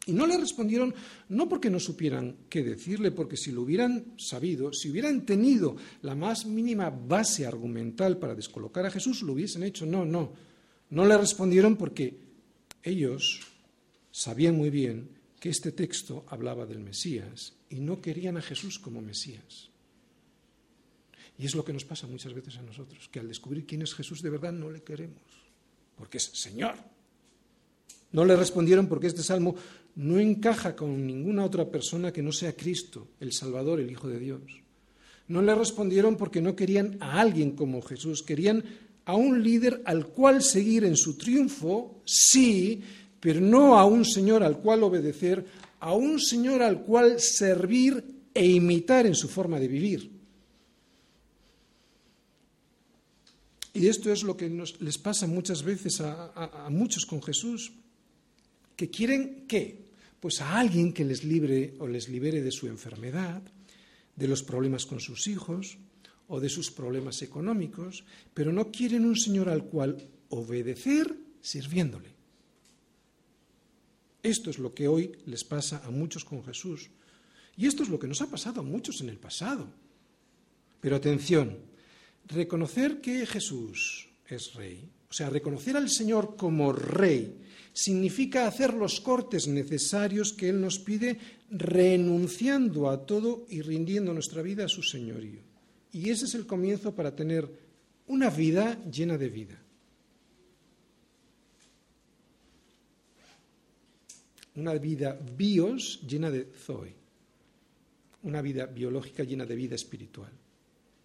Y 0.08 0.12
no 0.12 0.24
le 0.24 0.38
respondieron 0.38 0.94
no 1.30 1.48
porque 1.48 1.68
no 1.68 1.80
supieran 1.80 2.36
qué 2.48 2.62
decirle, 2.62 3.10
porque 3.10 3.36
si 3.36 3.50
lo 3.50 3.62
hubieran 3.62 4.14
sabido, 4.16 4.72
si 4.72 4.88
hubieran 4.88 5.26
tenido 5.26 5.74
la 6.02 6.14
más 6.14 6.46
mínima 6.46 6.90
base 6.90 7.44
argumental 7.44 8.16
para 8.16 8.36
descolocar 8.36 8.86
a 8.86 8.90
Jesús, 8.92 9.22
lo 9.22 9.32
hubiesen 9.32 9.64
hecho. 9.64 9.84
No, 9.84 10.04
no. 10.04 10.32
No 10.90 11.04
le 11.04 11.18
respondieron 11.18 11.74
porque 11.74 12.16
ellos 12.84 13.40
sabían 14.12 14.56
muy 14.56 14.70
bien 14.70 15.15
que 15.40 15.50
este 15.50 15.72
texto 15.72 16.24
hablaba 16.28 16.66
del 16.66 16.80
Mesías 16.80 17.54
y 17.68 17.80
no 17.80 18.00
querían 18.00 18.36
a 18.36 18.42
Jesús 18.42 18.78
como 18.78 19.00
Mesías. 19.00 19.70
Y 21.38 21.44
es 21.44 21.54
lo 21.54 21.64
que 21.64 21.72
nos 21.72 21.84
pasa 21.84 22.06
muchas 22.06 22.32
veces 22.32 22.56
a 22.56 22.62
nosotros, 22.62 23.08
que 23.08 23.20
al 23.20 23.28
descubrir 23.28 23.66
quién 23.66 23.82
es 23.82 23.94
Jesús 23.94 24.22
de 24.22 24.30
verdad 24.30 24.52
no 24.52 24.70
le 24.70 24.82
queremos, 24.82 25.22
porque 25.96 26.16
es 26.18 26.30
Señor, 26.32 26.76
No 28.12 28.24
le 28.24 28.36
respondieron 28.36 28.86
porque 28.86 29.08
este 29.08 29.22
salmo 29.22 29.56
no 29.96 30.18
encaja 30.18 30.76
con 30.76 31.06
ninguna 31.06 31.44
otra 31.44 31.70
persona 31.70 32.12
que 32.12 32.22
no 32.22 32.32
sea 32.32 32.56
Cristo, 32.56 33.08
el 33.20 33.32
Salvador, 33.32 33.80
el 33.80 33.90
Hijo 33.90 34.08
de 34.08 34.18
Dios. 34.18 34.40
No 35.28 35.42
le 35.42 35.54
respondieron 35.54 36.16
porque 36.16 36.40
no 36.40 36.54
querían 36.54 36.96
a 37.00 37.20
alguien 37.20 37.50
como 37.56 37.82
Jesús, 37.82 38.22
querían 38.22 38.64
a 39.04 39.14
un 39.14 39.42
líder 39.42 39.82
al 39.84 40.06
cual 40.06 40.42
seguir 40.42 40.84
en 40.84 40.96
su 40.96 41.18
triunfo, 41.18 42.00
sí, 42.04 42.82
pero 43.26 43.40
no 43.40 43.76
a 43.76 43.84
un 43.84 44.04
Señor 44.04 44.44
al 44.44 44.60
cual 44.60 44.84
obedecer, 44.84 45.44
a 45.80 45.92
un 45.94 46.20
Señor 46.20 46.62
al 46.62 46.82
cual 46.82 47.18
servir 47.18 48.04
e 48.32 48.46
imitar 48.46 49.04
en 49.04 49.16
su 49.16 49.26
forma 49.26 49.58
de 49.58 49.66
vivir. 49.66 50.08
Y 53.74 53.88
esto 53.88 54.12
es 54.12 54.22
lo 54.22 54.36
que 54.36 54.48
les 54.78 54.98
pasa 54.98 55.26
muchas 55.26 55.64
veces 55.64 56.00
a, 56.02 56.66
a 56.66 56.70
muchos 56.70 57.04
con 57.04 57.20
Jesús, 57.20 57.72
que 58.76 58.90
quieren 58.90 59.44
qué? 59.48 59.86
Pues 60.20 60.40
a 60.40 60.60
alguien 60.60 60.92
que 60.92 61.04
les 61.04 61.24
libre 61.24 61.74
o 61.80 61.88
les 61.88 62.08
libere 62.08 62.42
de 62.42 62.52
su 62.52 62.68
enfermedad, 62.68 63.42
de 64.14 64.28
los 64.28 64.44
problemas 64.44 64.86
con 64.86 65.00
sus 65.00 65.26
hijos 65.26 65.78
o 66.28 66.38
de 66.38 66.48
sus 66.48 66.70
problemas 66.70 67.20
económicos, 67.22 68.04
pero 68.32 68.52
no 68.52 68.70
quieren 68.70 69.04
un 69.04 69.16
Señor 69.16 69.48
al 69.48 69.64
cual 69.64 69.96
obedecer 70.28 71.12
sirviéndole. 71.40 72.15
Esto 74.26 74.50
es 74.50 74.58
lo 74.58 74.74
que 74.74 74.88
hoy 74.88 75.12
les 75.26 75.44
pasa 75.44 75.82
a 75.84 75.90
muchos 75.90 76.24
con 76.24 76.42
Jesús. 76.42 76.90
Y 77.56 77.66
esto 77.66 77.84
es 77.84 77.88
lo 77.88 77.96
que 77.96 78.08
nos 78.08 78.20
ha 78.22 78.26
pasado 78.26 78.60
a 78.60 78.64
muchos 78.64 79.00
en 79.00 79.08
el 79.08 79.18
pasado. 79.18 79.68
Pero 80.80 80.96
atención, 80.96 81.56
reconocer 82.26 83.00
que 83.00 83.24
Jesús 83.24 84.08
es 84.26 84.54
rey, 84.54 84.90
o 85.08 85.12
sea, 85.12 85.30
reconocer 85.30 85.76
al 85.76 85.88
Señor 85.88 86.34
como 86.34 86.72
rey, 86.72 87.38
significa 87.72 88.48
hacer 88.48 88.74
los 88.74 89.00
cortes 89.00 89.46
necesarios 89.46 90.32
que 90.32 90.48
Él 90.48 90.60
nos 90.60 90.80
pide, 90.80 91.18
renunciando 91.48 92.90
a 92.90 93.06
todo 93.06 93.46
y 93.48 93.62
rindiendo 93.62 94.12
nuestra 94.12 94.42
vida 94.42 94.64
a 94.64 94.68
su 94.68 94.82
señorío. 94.82 95.40
Y 95.92 96.10
ese 96.10 96.24
es 96.24 96.34
el 96.34 96.46
comienzo 96.46 96.96
para 96.96 97.14
tener 97.14 97.48
una 98.08 98.28
vida 98.30 98.82
llena 98.90 99.16
de 99.18 99.28
vida. 99.28 99.62
Una 104.56 104.74
vida 104.74 105.18
bios 105.36 106.00
llena 106.06 106.30
de 106.30 106.44
zoe. 106.44 106.94
Una 108.22 108.42
vida 108.42 108.66
biológica 108.66 109.22
llena 109.22 109.46
de 109.46 109.54
vida 109.54 109.74
espiritual. 109.74 110.32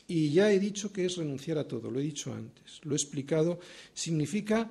Y 0.08 0.32
ya 0.32 0.52
he 0.52 0.60
dicho 0.60 0.92
que 0.92 1.06
es 1.06 1.16
renunciar 1.18 1.58
a 1.58 1.68
todo, 1.68 1.90
lo 1.90 2.00
he 2.00 2.04
dicho 2.04 2.34
antes, 2.34 2.82
lo 2.84 2.94
he 2.94 2.98
explicado, 2.98 3.60
significa 3.94 4.70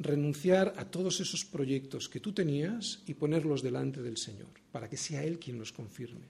renunciar 0.00 0.74
a 0.76 0.86
todos 0.86 1.20
esos 1.20 1.44
proyectos 1.44 2.08
que 2.08 2.20
tú 2.20 2.32
tenías 2.32 3.00
y 3.06 3.14
ponerlos 3.14 3.62
delante 3.62 4.02
del 4.02 4.16
Señor, 4.16 4.48
para 4.72 4.88
que 4.88 4.96
sea 4.96 5.22
Él 5.22 5.38
quien 5.38 5.58
los 5.58 5.72
confirme. 5.72 6.26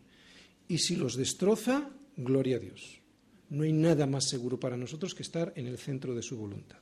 Y 0.68 0.79
si 0.79 0.96
los 0.96 1.16
destroza, 1.16 1.88
gloria 2.16 2.57
a 2.57 2.61
Dios. 2.61 3.01
No 3.49 3.62
hay 3.64 3.73
nada 3.73 4.07
más 4.07 4.29
seguro 4.29 4.61
para 4.61 4.77
nosotros 4.77 5.14
que 5.14 5.23
estar 5.23 5.53
en 5.57 5.66
el 5.66 5.79
centro 5.79 6.14
de 6.14 6.23
su 6.23 6.37
voluntad. 6.37 6.79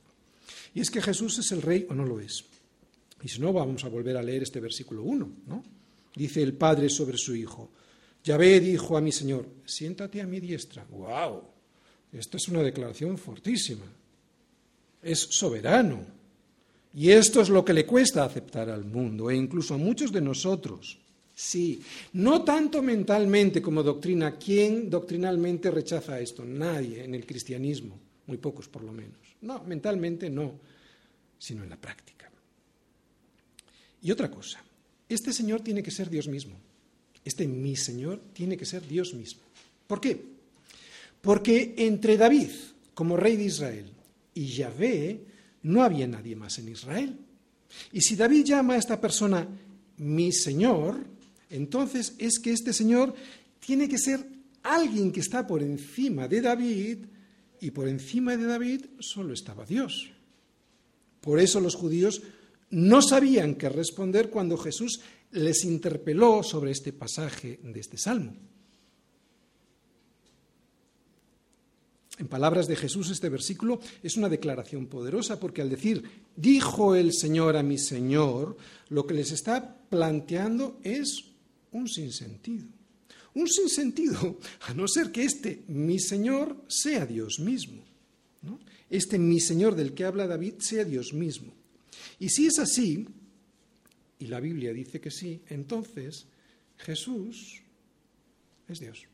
Y 0.73 0.81
es 0.81 0.91
que 0.91 1.01
Jesús 1.01 1.39
es 1.39 1.51
el 1.51 1.61
rey 1.61 1.85
o 1.89 1.93
no 1.93 2.05
lo 2.05 2.19
es. 2.19 2.43
Y 3.21 3.27
si 3.27 3.39
no, 3.39 3.51
vamos 3.51 3.83
a 3.83 3.89
volver 3.89 4.17
a 4.17 4.23
leer 4.23 4.43
este 4.43 4.59
versículo 4.59 5.03
1, 5.03 5.31
¿no? 5.47 5.63
Dice 6.15 6.41
el 6.41 6.53
Padre 6.53 6.89
sobre 6.89 7.17
su 7.17 7.35
Hijo. 7.35 7.69
Yahvé 8.23 8.59
dijo 8.59 8.97
a 8.97 9.01
mi 9.01 9.11
Señor, 9.11 9.47
siéntate 9.65 10.21
a 10.21 10.27
mi 10.27 10.39
diestra. 10.39 10.85
¡Wow! 10.89 11.43
Esto 12.11 12.37
es 12.37 12.47
una 12.47 12.63
declaración 12.63 13.17
fortísima. 13.17 13.85
Es 15.01 15.19
soberano, 15.19 16.19
y 16.93 17.11
esto 17.11 17.41
es 17.41 17.49
lo 17.49 17.63
que 17.63 17.73
le 17.73 17.85
cuesta 17.85 18.23
aceptar 18.23 18.69
al 18.69 18.85
mundo 18.85 19.29
e 19.29 19.35
incluso 19.35 19.75
a 19.75 19.77
muchos 19.77 20.11
de 20.11 20.21
nosotros. 20.21 20.97
Sí, 21.35 21.81
no 22.13 22.43
tanto 22.43 22.81
mentalmente 22.81 23.61
como 23.61 23.83
doctrina. 23.83 24.35
¿Quién 24.37 24.89
doctrinalmente 24.89 25.71
rechaza 25.71 26.19
esto? 26.19 26.43
Nadie 26.43 27.03
en 27.03 27.15
el 27.15 27.25
cristianismo, 27.25 27.97
muy 28.27 28.37
pocos 28.37 28.67
por 28.67 28.83
lo 28.83 28.91
menos. 28.91 29.19
No, 29.41 29.63
mentalmente 29.63 30.29
no, 30.29 30.53
sino 31.37 31.63
en 31.63 31.69
la 31.69 31.77
práctica. 31.77 32.18
Y 34.01 34.11
otra 34.11 34.29
cosa, 34.29 34.63
este 35.07 35.33
Señor 35.33 35.61
tiene 35.61 35.83
que 35.83 35.91
ser 35.91 36.09
Dios 36.09 36.27
mismo. 36.27 36.55
Este 37.23 37.47
mi 37.47 37.75
Señor 37.75 38.21
tiene 38.33 38.57
que 38.57 38.65
ser 38.65 38.87
Dios 38.87 39.13
mismo. 39.13 39.41
¿Por 39.87 39.99
qué? 39.99 40.23
Porque 41.21 41.73
entre 41.77 42.17
David 42.17 42.49
como 42.93 43.17
rey 43.17 43.35
de 43.35 43.45
Israel 43.45 43.85
y 44.33 44.45
Yahvé 44.45 45.19
no 45.63 45.83
había 45.83 46.07
nadie 46.07 46.35
más 46.35 46.59
en 46.59 46.69
Israel. 46.69 47.17
Y 47.91 48.01
si 48.01 48.15
David 48.15 48.45
llama 48.45 48.75
a 48.75 48.77
esta 48.77 48.99
persona 48.99 49.47
mi 49.97 50.31
Señor, 50.31 51.05
entonces 51.49 52.13
es 52.17 52.39
que 52.39 52.51
este 52.51 52.73
Señor 52.73 53.13
tiene 53.59 53.89
que 53.89 53.97
ser 53.97 54.25
alguien 54.63 55.11
que 55.11 55.19
está 55.19 55.45
por 55.45 55.61
encima 55.61 56.27
de 56.27 56.41
David 56.41 56.97
y 57.61 57.71
por 57.71 57.87
encima 57.87 58.37
de 58.37 58.45
David 58.45 58.85
solo 58.99 59.33
estaba 59.33 59.65
Dios. 59.65 60.11
Por 61.21 61.39
eso 61.39 61.59
los 61.59 61.75
judíos 61.75 62.21
no 62.71 63.01
sabían 63.01 63.55
qué 63.55 63.69
responder 63.69 64.29
cuando 64.29 64.57
Jesús 64.57 65.01
les 65.31 65.63
interpeló 65.63 66.43
sobre 66.43 66.71
este 66.71 66.93
pasaje 66.93 67.59
de 67.63 67.79
este 67.79 67.97
salmo. 67.97 68.35
En 72.19 72.27
palabras 72.27 72.67
de 72.67 72.75
Jesús, 72.75 73.09
este 73.09 73.29
versículo 73.29 73.79
es 74.03 74.17
una 74.17 74.27
declaración 74.27 74.87
poderosa 74.87 75.39
porque 75.39 75.61
al 75.61 75.69
decir, 75.69 76.03
dijo 76.35 76.93
el 76.95 77.13
Señor 77.13 77.55
a 77.55 77.63
mi 77.63 77.77
Señor, 77.77 78.57
lo 78.89 79.07
que 79.07 79.13
les 79.13 79.31
está 79.31 79.77
planteando 79.89 80.79
es 80.83 81.23
un 81.71 81.87
sinsentido. 81.87 82.67
Un 83.35 83.47
sinsentido, 83.47 84.37
a 84.67 84.73
no 84.73 84.87
ser 84.87 85.13
que 85.13 85.23
este 85.23 85.63
mi 85.67 85.97
Señor 85.99 86.57
sea 86.67 87.05
Dios 87.05 87.39
mismo. 87.39 87.83
Este 88.89 89.17
mi 89.17 89.39
Señor 89.39 89.75
del 89.75 89.93
que 89.93 90.03
habla 90.03 90.27
David 90.27 90.55
sea 90.59 90.83
Dios 90.83 91.13
mismo. 91.13 91.53
Y 92.19 92.29
si 92.29 92.47
es 92.47 92.59
así, 92.59 93.07
y 94.19 94.27
la 94.27 94.39
Biblia 94.39 94.73
dice 94.73 94.99
que 94.99 95.11
sí, 95.11 95.41
entonces 95.47 96.27
Jesús 96.77 97.61
es 98.67 98.79
Dios. 98.79 99.05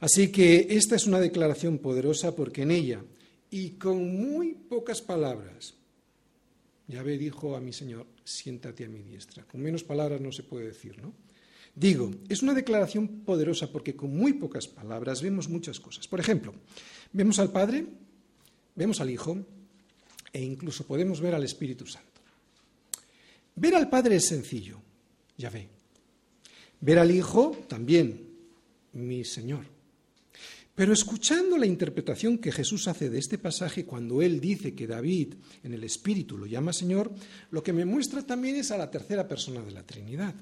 Así 0.00 0.30
que 0.30 0.66
esta 0.70 0.94
es 0.94 1.06
una 1.06 1.20
declaración 1.20 1.78
poderosa 1.78 2.36
porque 2.36 2.62
en 2.62 2.70
ella, 2.70 3.02
y 3.50 3.70
con 3.70 4.14
muy 4.14 4.52
pocas 4.54 5.00
palabras, 5.00 5.74
Yahvé 6.88 7.18
dijo 7.18 7.56
a 7.56 7.60
mi 7.60 7.72
Señor, 7.72 8.06
siéntate 8.24 8.84
a 8.84 8.88
mi 8.88 9.02
diestra. 9.02 9.44
Con 9.44 9.60
menos 9.60 9.82
palabras 9.82 10.20
no 10.20 10.30
se 10.32 10.42
puede 10.42 10.66
decir, 10.66 11.00
¿no? 11.00 11.14
Digo, 11.74 12.10
es 12.28 12.42
una 12.42 12.54
declaración 12.54 13.06
poderosa 13.24 13.70
porque 13.70 13.96
con 13.96 14.16
muy 14.16 14.34
pocas 14.34 14.66
palabras 14.66 15.20
vemos 15.20 15.48
muchas 15.48 15.78
cosas. 15.78 16.08
Por 16.08 16.20
ejemplo, 16.20 16.54
vemos 17.12 17.38
al 17.38 17.52
Padre, 17.52 17.86
vemos 18.74 19.00
al 19.00 19.10
Hijo 19.10 19.44
e 20.36 20.44
incluso 20.44 20.84
podemos 20.84 21.18
ver 21.18 21.34
al 21.34 21.44
Espíritu 21.44 21.86
Santo. 21.86 22.20
Ver 23.56 23.74
al 23.74 23.88
Padre 23.88 24.16
es 24.16 24.28
sencillo, 24.28 24.76
Yahvé. 25.38 25.66
Ver 26.78 26.98
al 26.98 27.10
Hijo 27.10 27.64
también, 27.66 28.20
mi 28.92 29.24
Señor. 29.24 29.64
Pero 30.74 30.92
escuchando 30.92 31.56
la 31.56 31.64
interpretación 31.64 32.36
que 32.36 32.52
Jesús 32.52 32.86
hace 32.86 33.08
de 33.08 33.18
este 33.18 33.38
pasaje 33.38 33.86
cuando 33.86 34.20
él 34.20 34.38
dice 34.38 34.74
que 34.74 34.86
David 34.86 35.32
en 35.64 35.72
el 35.72 35.84
Espíritu 35.84 36.36
lo 36.36 36.44
llama 36.44 36.74
Señor, 36.74 37.10
lo 37.50 37.62
que 37.62 37.72
me 37.72 37.86
muestra 37.86 38.20
también 38.20 38.56
es 38.56 38.70
a 38.70 38.76
la 38.76 38.90
tercera 38.90 39.26
persona 39.26 39.62
de 39.62 39.72
la 39.72 39.84
Trinidad. 39.84 40.34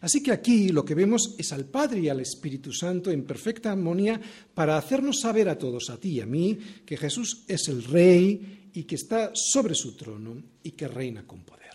Así 0.00 0.22
que 0.22 0.32
aquí 0.32 0.70
lo 0.70 0.82
que 0.82 0.94
vemos 0.94 1.34
es 1.36 1.52
al 1.52 1.66
Padre 1.66 2.00
y 2.00 2.08
al 2.08 2.20
Espíritu 2.20 2.72
Santo 2.72 3.10
en 3.10 3.24
perfecta 3.24 3.70
armonía 3.70 4.18
para 4.54 4.78
hacernos 4.78 5.20
saber 5.20 5.50
a 5.50 5.58
todos, 5.58 5.90
a 5.90 6.00
ti 6.00 6.12
y 6.12 6.20
a 6.22 6.26
mí, 6.26 6.58
que 6.86 6.96
Jesús 6.96 7.44
es 7.46 7.68
el 7.68 7.84
Rey 7.84 8.65
y 8.76 8.84
que 8.84 8.96
está 8.96 9.32
sobre 9.34 9.74
su 9.74 9.96
trono 9.96 10.36
y 10.62 10.72
que 10.72 10.86
reina 10.86 11.26
con 11.26 11.40
poder. 11.40 11.72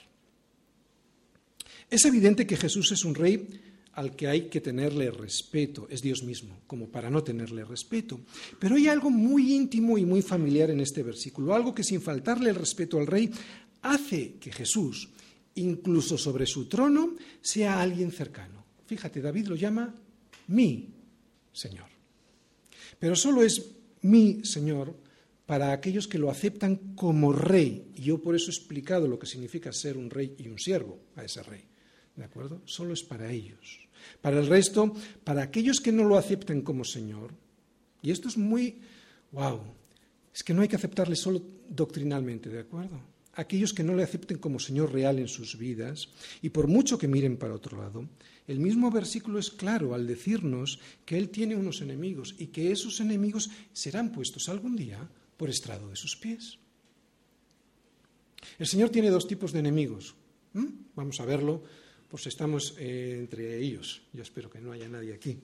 Es 1.90 2.06
evidente 2.06 2.46
que 2.46 2.56
Jesús 2.56 2.92
es 2.92 3.04
un 3.04 3.16
Rey 3.16 3.48
al 3.94 4.16
que 4.16 4.28
hay 4.28 4.50
que 4.50 4.62
tenerle 4.62 5.10
respeto, 5.10 5.88
es 5.90 6.04
Dios 6.04 6.22
mismo, 6.22 6.62
como 6.68 6.90
para 6.90 7.10
no 7.10 7.24
tenerle 7.24 7.66
respeto. 7.66 8.22
Pero 8.60 8.76
hay 8.76 8.88
algo 8.88 9.10
muy 9.10 9.52
íntimo 9.52 9.98
y 9.98 10.06
muy 10.06 10.22
familiar 10.22 10.70
en 10.70 10.80
este 10.80 11.02
versículo, 11.02 11.56
algo 11.56 11.74
que 11.74 11.84
sin 11.84 12.02
faltarle 12.02 12.52
el 12.52 12.56
respeto 12.56 13.00
al 13.00 13.08
rey, 13.08 13.32
hace 13.82 14.36
que 14.36 14.52
Jesús, 14.52 15.10
incluso 15.56 16.20
sobre 16.20 16.46
su 16.46 16.68
trono, 16.68 17.16
sea 17.42 17.82
alguien 17.82 18.12
cercano. 18.12 18.64
Fíjate, 18.86 19.22
David 19.22 19.48
lo 19.48 19.56
llama 19.56 19.92
mi 20.50 20.88
Señor. 21.52 21.88
Pero 23.00 23.16
solo 23.16 23.42
es 23.42 23.72
mi 24.04 24.46
Señor 24.46 24.96
para 25.46 25.72
aquellos 25.72 26.08
que 26.08 26.18
lo 26.18 26.30
aceptan 26.30 26.96
como 26.96 27.34
rey. 27.34 27.92
Y 27.96 28.04
yo 28.04 28.22
por 28.22 28.36
eso 28.36 28.52
he 28.52 28.54
explicado 28.54 29.08
lo 29.08 29.20
que 29.20 29.28
significa 29.28 29.72
ser 29.74 29.98
un 29.98 30.10
rey 30.10 30.36
y 30.38 30.48
un 30.48 30.60
siervo 30.60 31.00
a 31.16 31.24
ese 31.24 31.44
rey. 31.44 31.64
¿De 32.16 32.24
acuerdo? 32.24 32.62
Solo 32.66 32.94
es 32.94 33.04
para 33.04 33.32
ellos. 33.32 33.80
Para 34.22 34.40
el 34.40 34.48
resto, 34.48 34.94
para 35.24 35.44
aquellos 35.44 35.80
que 35.80 35.92
no 35.92 36.04
lo 36.04 36.18
acepten 36.18 36.62
como 36.62 36.84
Señor, 36.84 37.34
y 38.02 38.12
esto 38.12 38.28
es 38.28 38.38
muy, 38.38 38.80
wow, 39.32 39.62
es 40.34 40.44
que 40.44 40.54
no 40.54 40.62
hay 40.62 40.68
que 40.68 40.76
aceptarle 40.76 41.16
solo 41.16 41.42
doctrinalmente, 41.70 42.50
¿de 42.50 42.60
acuerdo? 42.60 43.12
aquellos 43.34 43.74
que 43.74 43.84
no 43.84 43.96
le 43.96 44.04
acepten 44.04 44.38
como 44.38 44.60
Señor 44.60 44.92
real 44.92 45.20
en 45.20 45.28
sus 45.28 45.58
vidas 45.58 46.10
y 46.42 46.50
por 46.50 46.68
mucho 46.68 46.98
que 46.98 47.08
miren 47.08 47.38
para 47.38 47.56
otro 47.56 47.78
lado, 47.78 48.08
el 48.48 48.60
mismo 48.60 48.92
versículo 48.92 49.40
es 49.40 49.50
claro 49.52 49.94
al 49.94 50.08
decirnos 50.08 50.80
que 51.06 51.18
Él 51.18 51.30
tiene 51.30 51.56
unos 51.56 51.82
enemigos 51.82 52.36
y 52.38 52.48
que 52.48 52.72
esos 52.72 53.00
enemigos 53.00 53.50
serán 53.72 54.12
puestos 54.12 54.50
algún 54.50 54.76
día 54.76 55.10
por 55.42 55.50
estrado 55.50 55.90
de 55.90 55.96
sus 55.96 56.16
pies. 56.16 56.60
El 58.60 58.68
Señor 58.68 58.92
tiene 58.92 59.10
dos 59.10 59.26
tipos 59.26 59.52
de 59.52 59.58
enemigos. 59.58 60.14
Vamos 60.94 61.20
a 61.20 61.26
verlo, 61.26 61.64
pues 62.08 62.28
estamos 62.28 62.76
eh, 62.78 63.16
entre 63.18 63.58
ellos. 63.58 64.04
Yo 64.14 64.22
espero 64.22 64.52
que 64.52 64.62
no 64.62 64.72
haya 64.72 64.88
nadie 64.88 65.16
aquí. 65.16 65.40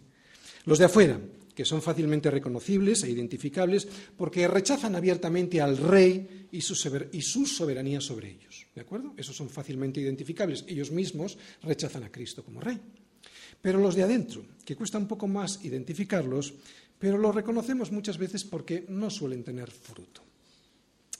Los 0.65 0.77
de 0.77 0.85
afuera, 0.85 1.19
que 1.55 1.65
son 1.65 1.81
fácilmente 1.81 2.29
reconocibles 2.29 3.01
e 3.01 3.09
identificables 3.09 3.87
porque 4.15 4.47
rechazan 4.47 4.95
abiertamente 4.95 5.61
al 5.61 5.77
rey 5.77 6.45
y 6.51 6.61
su, 6.61 6.75
soberanía 6.75 7.99
sobre 7.99 8.29
ellos. 8.29 8.67
¿De 8.75 8.81
acuerdo? 8.81 9.15
Esos 9.17 9.35
son 9.35 9.49
fácilmente 9.49 9.99
identificables. 9.99 10.63
Ellos 10.67 10.91
mismos 10.91 11.39
rechazan 11.63 12.03
a 12.03 12.11
Cristo 12.11 12.45
como 12.45 12.61
rey. 12.61 12.79
Pero 13.63 13.79
los 13.79 13.95
de 13.95 14.03
adentro, 14.03 14.45
que 14.63 14.75
cuesta 14.75 14.99
un 14.99 15.07
poco 15.07 15.27
más 15.27 15.65
identificarlos, 15.65 16.53
pero 16.99 17.17
los 17.17 17.35
reconocemos 17.35 17.91
muchas 17.91 18.17
veces 18.17 18.43
porque 18.43 18.85
no 18.89 19.09
suelen 19.09 19.43
tener 19.43 19.69
fruto. 19.71 20.23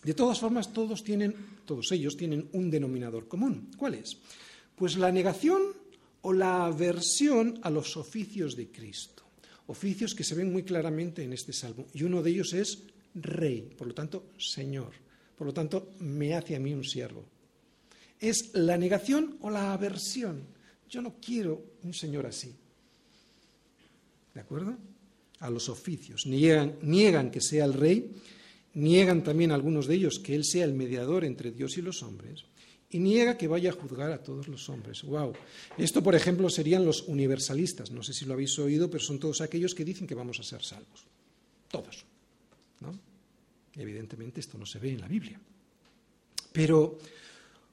De 0.04 0.14
todas 0.14 0.40
formas, 0.40 0.74
todos 0.74 1.04
tienen, 1.04 1.36
todos 1.66 1.92
ellos 1.92 2.16
tienen 2.16 2.50
un 2.54 2.70
denominador 2.70 3.28
común. 3.28 3.72
¿Cuál 3.78 3.96
es? 3.96 4.18
Pues 4.76 4.96
la 4.98 5.12
negación 5.12 5.62
o 6.22 6.34
la 6.34 6.66
aversión 6.66 7.60
a 7.64 7.70
los 7.70 7.98
oficios 7.98 8.56
de 8.56 8.70
Cristo. 8.70 9.24
Oficios 9.68 10.16
que 10.16 10.24
se 10.24 10.36
ven 10.36 10.52
muy 10.52 10.64
claramente 10.64 11.24
en 11.24 11.34
este 11.34 11.52
salmo. 11.52 11.88
Y 11.94 12.04
uno 12.04 12.22
de 12.22 12.30
ellos 12.30 12.54
es 12.54 12.84
rey, 13.16 13.74
por 13.78 13.88
lo 13.88 13.94
tanto, 13.94 14.28
señor. 14.38 14.94
Por 15.38 15.48
lo 15.48 15.54
tanto, 15.54 15.92
me 16.00 16.34
hace 16.36 16.56
a 16.56 16.60
mí 16.60 16.74
un 16.74 16.84
siervo. 16.84 17.26
Es 18.20 18.52
la 18.54 18.78
negación 18.78 19.38
o 19.42 19.50
la 19.50 19.74
aversión. 19.74 20.42
Yo 20.90 21.02
no 21.02 21.16
quiero 21.20 21.62
un 21.84 21.94
señor 21.94 22.26
así. 22.26 22.56
¿De 24.34 24.42
acuerdo? 24.42 24.78
A 25.40 25.50
los 25.50 25.70
oficios. 25.70 26.26
Niegan, 26.26 26.76
niegan 26.82 27.30
que 27.30 27.42
sea 27.42 27.66
el 27.66 27.74
rey 27.74 28.12
Niegan 28.78 29.24
también 29.24 29.52
algunos 29.52 29.88
de 29.88 29.96
ellos 29.96 30.20
que 30.20 30.36
Él 30.36 30.46
sea 30.46 30.64
el 30.64 30.74
mediador 30.74 31.26
entre 31.26 31.52
Dios 31.52 31.80
y 31.80 31.82
los 31.82 32.04
hombres. 32.04 32.46
Y 32.92 33.00
niega 33.00 33.36
que 33.36 33.48
vaya 33.48 33.72
a 33.72 33.74
juzgar 33.74 34.12
a 34.12 34.22
todos 34.22 34.48
los 34.48 34.70
hombres. 34.70 35.02
¡Wow! 35.02 35.34
Esto, 35.80 36.04
por 36.04 36.14
ejemplo, 36.14 36.48
serían 36.48 36.86
los 36.86 37.02
universalistas. 37.08 37.90
No 37.90 38.04
sé 38.04 38.14
si 38.14 38.26
lo 38.26 38.34
habéis 38.34 38.58
oído, 38.60 38.88
pero 38.88 39.04
son 39.04 39.18
todos 39.18 39.42
aquellos 39.42 39.74
que 39.74 39.84
dicen 39.84 40.06
que 40.06 40.14
vamos 40.14 40.40
a 40.40 40.44
ser 40.44 40.64
salvos. 40.64 41.06
Todos. 41.70 42.06
¿no? 42.82 42.98
Evidentemente 43.76 44.42
esto 44.42 44.60
no 44.60 44.66
se 44.68 44.78
ve 44.78 44.92
en 44.92 45.02
la 45.02 45.08
Biblia. 45.08 45.40
Pero, 46.54 47.00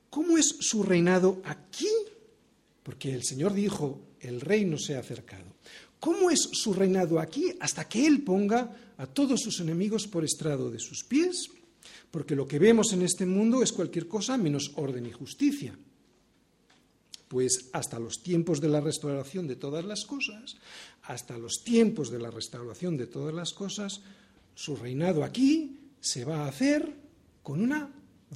¿cómo 0.08 0.38
es 0.38 0.56
su 0.58 0.82
reinado 0.82 1.42
aquí? 1.44 1.90
Porque 2.82 3.12
el 3.12 3.24
Señor 3.24 3.52
dijo, 3.52 4.00
el 4.20 4.40
reino 4.40 4.78
se 4.78 4.96
ha 4.96 5.00
acercado. 5.00 5.52
¿Cómo 6.04 6.28
es 6.28 6.50
su 6.52 6.74
reinado 6.74 7.18
aquí 7.18 7.54
hasta 7.60 7.88
que 7.88 8.06
Él 8.06 8.22
ponga 8.22 8.92
a 8.98 9.06
todos 9.06 9.40
sus 9.40 9.60
enemigos 9.60 10.06
por 10.06 10.22
estrado 10.22 10.70
de 10.70 10.78
sus 10.78 11.02
pies? 11.02 11.48
Porque 12.10 12.36
lo 12.36 12.46
que 12.46 12.58
vemos 12.58 12.92
en 12.92 13.00
este 13.00 13.24
mundo 13.24 13.62
es 13.62 13.72
cualquier 13.72 14.06
cosa 14.06 14.36
menos 14.36 14.72
orden 14.74 15.06
y 15.06 15.12
justicia. 15.12 15.74
Pues 17.26 17.70
hasta 17.72 17.98
los 17.98 18.22
tiempos 18.22 18.60
de 18.60 18.68
la 18.68 18.82
restauración 18.82 19.48
de 19.48 19.56
todas 19.56 19.82
las 19.82 20.04
cosas, 20.04 20.56
hasta 21.04 21.38
los 21.38 21.64
tiempos 21.64 22.10
de 22.10 22.18
la 22.18 22.30
restauración 22.30 22.98
de 22.98 23.06
todas 23.06 23.32
las 23.32 23.54
cosas, 23.54 24.02
su 24.54 24.76
reinado 24.76 25.24
aquí 25.24 25.88
se 26.02 26.26
va 26.26 26.44
a 26.44 26.48
hacer 26.48 26.86
con 27.42 27.62
una 27.62 27.90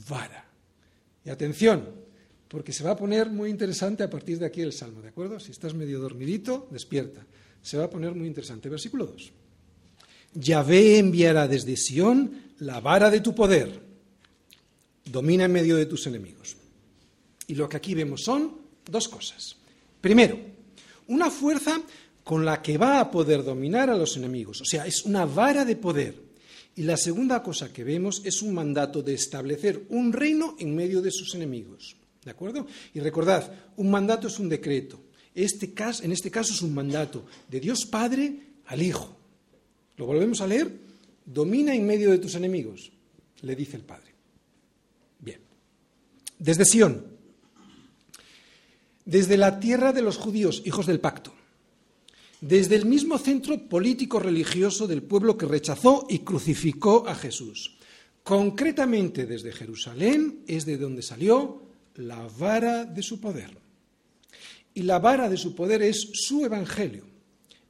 vara. 0.08 0.48
Y 1.22 1.28
atención, 1.28 1.84
porque 2.48 2.72
se 2.72 2.82
va 2.82 2.92
a 2.92 2.96
poner 2.96 3.28
muy 3.28 3.50
interesante 3.50 4.04
a 4.04 4.08
partir 4.08 4.38
de 4.38 4.46
aquí 4.46 4.62
el 4.62 4.72
Salmo, 4.72 5.02
¿de 5.02 5.08
acuerdo? 5.08 5.38
Si 5.38 5.50
estás 5.50 5.74
medio 5.74 6.00
dormidito, 6.00 6.66
despierta 6.70 7.26
se 7.62 7.76
va 7.76 7.84
a 7.84 7.90
poner 7.90 8.14
muy 8.14 8.26
interesante. 8.26 8.68
Versículo 8.68 9.06
2. 9.06 9.32
Yahvé 10.34 10.98
enviará 10.98 11.48
desde 11.48 11.76
Sión 11.76 12.54
la 12.58 12.80
vara 12.80 13.10
de 13.10 13.20
tu 13.20 13.34
poder. 13.34 13.80
Domina 15.04 15.44
en 15.44 15.52
medio 15.52 15.76
de 15.76 15.86
tus 15.86 16.06
enemigos. 16.06 16.56
Y 17.46 17.54
lo 17.54 17.68
que 17.68 17.78
aquí 17.78 17.94
vemos 17.94 18.22
son 18.22 18.58
dos 18.84 19.08
cosas. 19.08 19.56
Primero, 20.00 20.38
una 21.08 21.30
fuerza 21.30 21.80
con 22.22 22.44
la 22.44 22.60
que 22.60 22.76
va 22.76 23.00
a 23.00 23.10
poder 23.10 23.42
dominar 23.42 23.88
a 23.88 23.96
los 23.96 24.16
enemigos. 24.16 24.60
O 24.60 24.64
sea, 24.64 24.86
es 24.86 25.04
una 25.04 25.24
vara 25.24 25.64
de 25.64 25.76
poder. 25.76 26.14
Y 26.76 26.82
la 26.82 26.96
segunda 26.96 27.42
cosa 27.42 27.72
que 27.72 27.84
vemos 27.84 28.20
es 28.24 28.42
un 28.42 28.54
mandato 28.54 29.02
de 29.02 29.14
establecer 29.14 29.86
un 29.88 30.12
reino 30.12 30.54
en 30.58 30.76
medio 30.76 31.00
de 31.00 31.10
sus 31.10 31.34
enemigos. 31.34 31.96
¿De 32.22 32.30
acuerdo? 32.30 32.66
Y 32.92 33.00
recordad, 33.00 33.50
un 33.76 33.90
mandato 33.90 34.28
es 34.28 34.38
un 34.38 34.48
decreto. 34.48 35.00
Este 35.38 35.72
caso, 35.72 36.02
en 36.02 36.10
este 36.10 36.32
caso 36.32 36.52
es 36.52 36.62
un 36.62 36.74
mandato 36.74 37.24
de 37.48 37.60
Dios 37.60 37.86
Padre 37.86 38.40
al 38.66 38.82
Hijo. 38.82 39.16
Lo 39.96 40.04
volvemos 40.04 40.40
a 40.40 40.48
leer. 40.48 40.68
Domina 41.24 41.72
en 41.72 41.86
medio 41.86 42.10
de 42.10 42.18
tus 42.18 42.34
enemigos, 42.34 42.90
le 43.42 43.54
dice 43.54 43.76
el 43.76 43.84
Padre. 43.84 44.12
Bien. 45.20 45.38
Desde 46.40 46.64
Sión, 46.64 47.06
desde 49.04 49.36
la 49.36 49.60
tierra 49.60 49.92
de 49.92 50.02
los 50.02 50.16
judíos, 50.16 50.60
hijos 50.64 50.86
del 50.86 50.98
pacto, 50.98 51.32
desde 52.40 52.74
el 52.74 52.86
mismo 52.86 53.16
centro 53.16 53.56
político 53.68 54.18
religioso 54.18 54.88
del 54.88 55.04
pueblo 55.04 55.38
que 55.38 55.46
rechazó 55.46 56.04
y 56.10 56.18
crucificó 56.18 57.06
a 57.06 57.14
Jesús. 57.14 57.78
Concretamente 58.24 59.24
desde 59.24 59.52
Jerusalén 59.52 60.40
es 60.48 60.66
de 60.66 60.78
donde 60.78 61.02
salió 61.02 61.62
la 61.94 62.26
vara 62.26 62.84
de 62.84 63.04
su 63.04 63.20
poder 63.20 63.68
y 64.78 64.82
la 64.82 65.00
vara 65.00 65.28
de 65.28 65.36
su 65.36 65.56
poder 65.56 65.82
es 65.82 66.08
su 66.12 66.44
evangelio. 66.44 67.04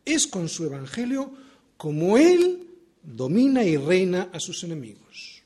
Es 0.05 0.27
con 0.27 0.47
su 0.47 0.67
evangelio 0.67 1.33
como 1.79 2.19
Él 2.19 2.69
domina 3.03 3.65
y 3.65 3.79
reina 3.79 4.29
a 4.31 4.39
sus 4.39 4.63
enemigos. 4.65 5.43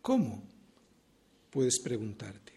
¿Cómo? 0.00 0.42
Puedes 1.48 1.78
preguntarte. 1.78 2.54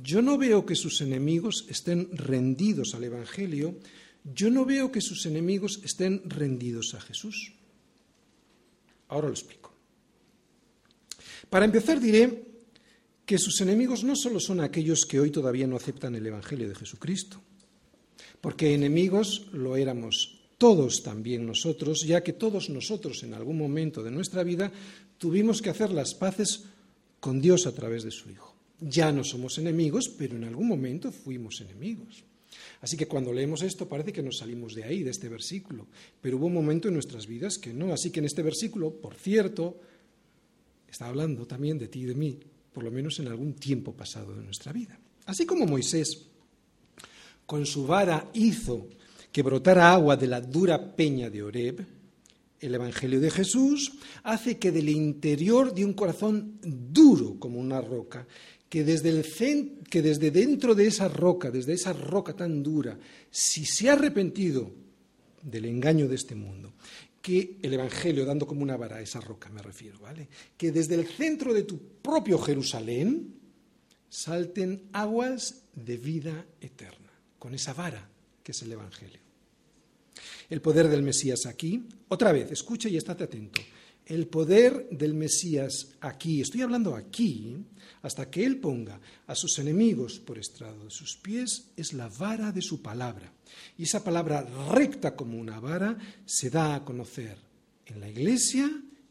Yo 0.00 0.22
no 0.22 0.38
veo 0.38 0.64
que 0.64 0.76
sus 0.76 1.00
enemigos 1.00 1.66
estén 1.68 2.08
rendidos 2.16 2.94
al 2.94 3.02
Evangelio, 3.02 3.80
yo 4.22 4.48
no 4.48 4.64
veo 4.64 4.92
que 4.92 5.00
sus 5.00 5.26
enemigos 5.26 5.80
estén 5.82 6.22
rendidos 6.24 6.94
a 6.94 7.00
Jesús. 7.00 7.52
Ahora 9.08 9.26
lo 9.26 9.34
explico. 9.34 9.72
Para 11.50 11.64
empezar 11.64 11.98
diré 11.98 12.47
que 13.28 13.36
sus 13.36 13.60
enemigos 13.60 14.04
no 14.04 14.16
solo 14.16 14.40
son 14.40 14.60
aquellos 14.60 15.04
que 15.04 15.20
hoy 15.20 15.28
todavía 15.30 15.66
no 15.66 15.76
aceptan 15.76 16.14
el 16.14 16.26
Evangelio 16.26 16.66
de 16.66 16.74
Jesucristo, 16.74 17.38
porque 18.40 18.72
enemigos 18.72 19.48
lo 19.52 19.76
éramos 19.76 20.40
todos 20.56 21.02
también 21.02 21.44
nosotros, 21.44 22.06
ya 22.06 22.22
que 22.22 22.32
todos 22.32 22.70
nosotros 22.70 23.22
en 23.24 23.34
algún 23.34 23.58
momento 23.58 24.02
de 24.02 24.10
nuestra 24.10 24.44
vida 24.44 24.72
tuvimos 25.18 25.60
que 25.60 25.68
hacer 25.68 25.90
las 25.90 26.14
paces 26.14 26.64
con 27.20 27.38
Dios 27.38 27.66
a 27.66 27.74
través 27.74 28.02
de 28.02 28.12
su 28.12 28.30
Hijo. 28.30 28.56
Ya 28.80 29.12
no 29.12 29.22
somos 29.24 29.58
enemigos, 29.58 30.08
pero 30.08 30.34
en 30.34 30.44
algún 30.44 30.66
momento 30.66 31.12
fuimos 31.12 31.60
enemigos. 31.60 32.24
Así 32.80 32.96
que 32.96 33.08
cuando 33.08 33.30
leemos 33.30 33.60
esto 33.60 33.90
parece 33.90 34.10
que 34.10 34.22
nos 34.22 34.38
salimos 34.38 34.74
de 34.74 34.84
ahí, 34.84 35.02
de 35.02 35.10
este 35.10 35.28
versículo, 35.28 35.86
pero 36.22 36.38
hubo 36.38 36.46
un 36.46 36.54
momento 36.54 36.88
en 36.88 36.94
nuestras 36.94 37.26
vidas 37.26 37.58
que 37.58 37.74
no. 37.74 37.92
Así 37.92 38.08
que 38.08 38.20
en 38.20 38.24
este 38.24 38.42
versículo, 38.42 38.90
por 38.90 39.16
cierto, 39.16 39.78
está 40.88 41.08
hablando 41.08 41.46
también 41.46 41.78
de 41.78 41.88
ti 41.88 42.00
y 42.00 42.06
de 42.06 42.14
mí, 42.14 42.38
por 42.72 42.84
lo 42.84 42.90
menos 42.90 43.18
en 43.18 43.28
algún 43.28 43.54
tiempo 43.54 43.92
pasado 43.92 44.34
de 44.34 44.42
nuestra 44.42 44.72
vida. 44.72 44.98
Así 45.26 45.44
como 45.46 45.66
Moisés 45.66 46.26
con 47.46 47.64
su 47.66 47.86
vara 47.86 48.28
hizo 48.34 48.88
que 49.32 49.42
brotara 49.42 49.92
agua 49.92 50.16
de 50.16 50.26
la 50.26 50.40
dura 50.40 50.94
peña 50.94 51.30
de 51.30 51.42
Oreb, 51.42 51.86
el 52.60 52.74
Evangelio 52.74 53.20
de 53.20 53.30
Jesús 53.30 53.92
hace 54.24 54.58
que 54.58 54.72
del 54.72 54.88
interior 54.88 55.72
de 55.74 55.84
un 55.84 55.92
corazón 55.92 56.58
duro 56.62 57.38
como 57.38 57.60
una 57.60 57.80
roca, 57.80 58.26
que 58.68 58.84
desde, 58.84 59.10
el 59.10 59.24
que 59.88 60.02
desde 60.02 60.30
dentro 60.30 60.74
de 60.74 60.86
esa 60.86 61.08
roca, 61.08 61.50
desde 61.50 61.72
esa 61.72 61.92
roca 61.92 62.34
tan 62.34 62.62
dura, 62.62 62.98
si 63.30 63.64
se 63.64 63.88
ha 63.88 63.94
arrepentido 63.94 64.70
del 65.42 65.64
engaño 65.66 66.08
de 66.08 66.16
este 66.16 66.34
mundo 66.34 66.72
que 67.28 67.58
el 67.60 67.74
Evangelio, 67.74 68.24
dando 68.24 68.46
como 68.46 68.62
una 68.62 68.78
vara 68.78 68.96
a 68.96 69.00
esa 69.02 69.20
roca, 69.20 69.50
me 69.50 69.60
refiero, 69.60 69.98
¿vale? 69.98 70.30
Que 70.56 70.72
desde 70.72 70.94
el 70.94 71.06
centro 71.06 71.52
de 71.52 71.64
tu 71.64 71.78
propio 72.00 72.38
Jerusalén 72.38 73.34
salten 74.08 74.88
aguas 74.94 75.64
de 75.74 75.98
vida 75.98 76.46
eterna, 76.58 77.12
con 77.38 77.54
esa 77.54 77.74
vara 77.74 78.08
que 78.42 78.52
es 78.52 78.62
el 78.62 78.72
Evangelio. 78.72 79.20
El 80.48 80.62
poder 80.62 80.88
del 80.88 81.02
Mesías 81.02 81.44
aquí, 81.44 81.86
otra 82.08 82.32
vez, 82.32 82.50
escucha 82.50 82.88
y 82.88 82.96
estate 82.96 83.24
atento. 83.24 83.60
El 84.08 84.26
poder 84.26 84.88
del 84.90 85.12
Mesías 85.12 85.90
aquí, 86.00 86.40
estoy 86.40 86.62
hablando 86.62 86.96
aquí, 86.96 87.58
hasta 88.00 88.30
que 88.30 88.42
Él 88.42 88.58
ponga 88.58 88.98
a 89.26 89.34
sus 89.34 89.58
enemigos 89.58 90.18
por 90.18 90.38
estrado 90.38 90.84
de 90.84 90.90
sus 90.90 91.18
pies, 91.18 91.66
es 91.76 91.92
la 91.92 92.08
vara 92.08 92.50
de 92.50 92.62
su 92.62 92.80
palabra. 92.80 93.30
Y 93.76 93.82
esa 93.82 94.02
palabra 94.02 94.48
recta 94.72 95.14
como 95.14 95.38
una 95.38 95.60
vara 95.60 95.98
se 96.24 96.48
da 96.48 96.74
a 96.74 96.84
conocer 96.86 97.36
en 97.84 98.00
la 98.00 98.08
iglesia 98.08 98.70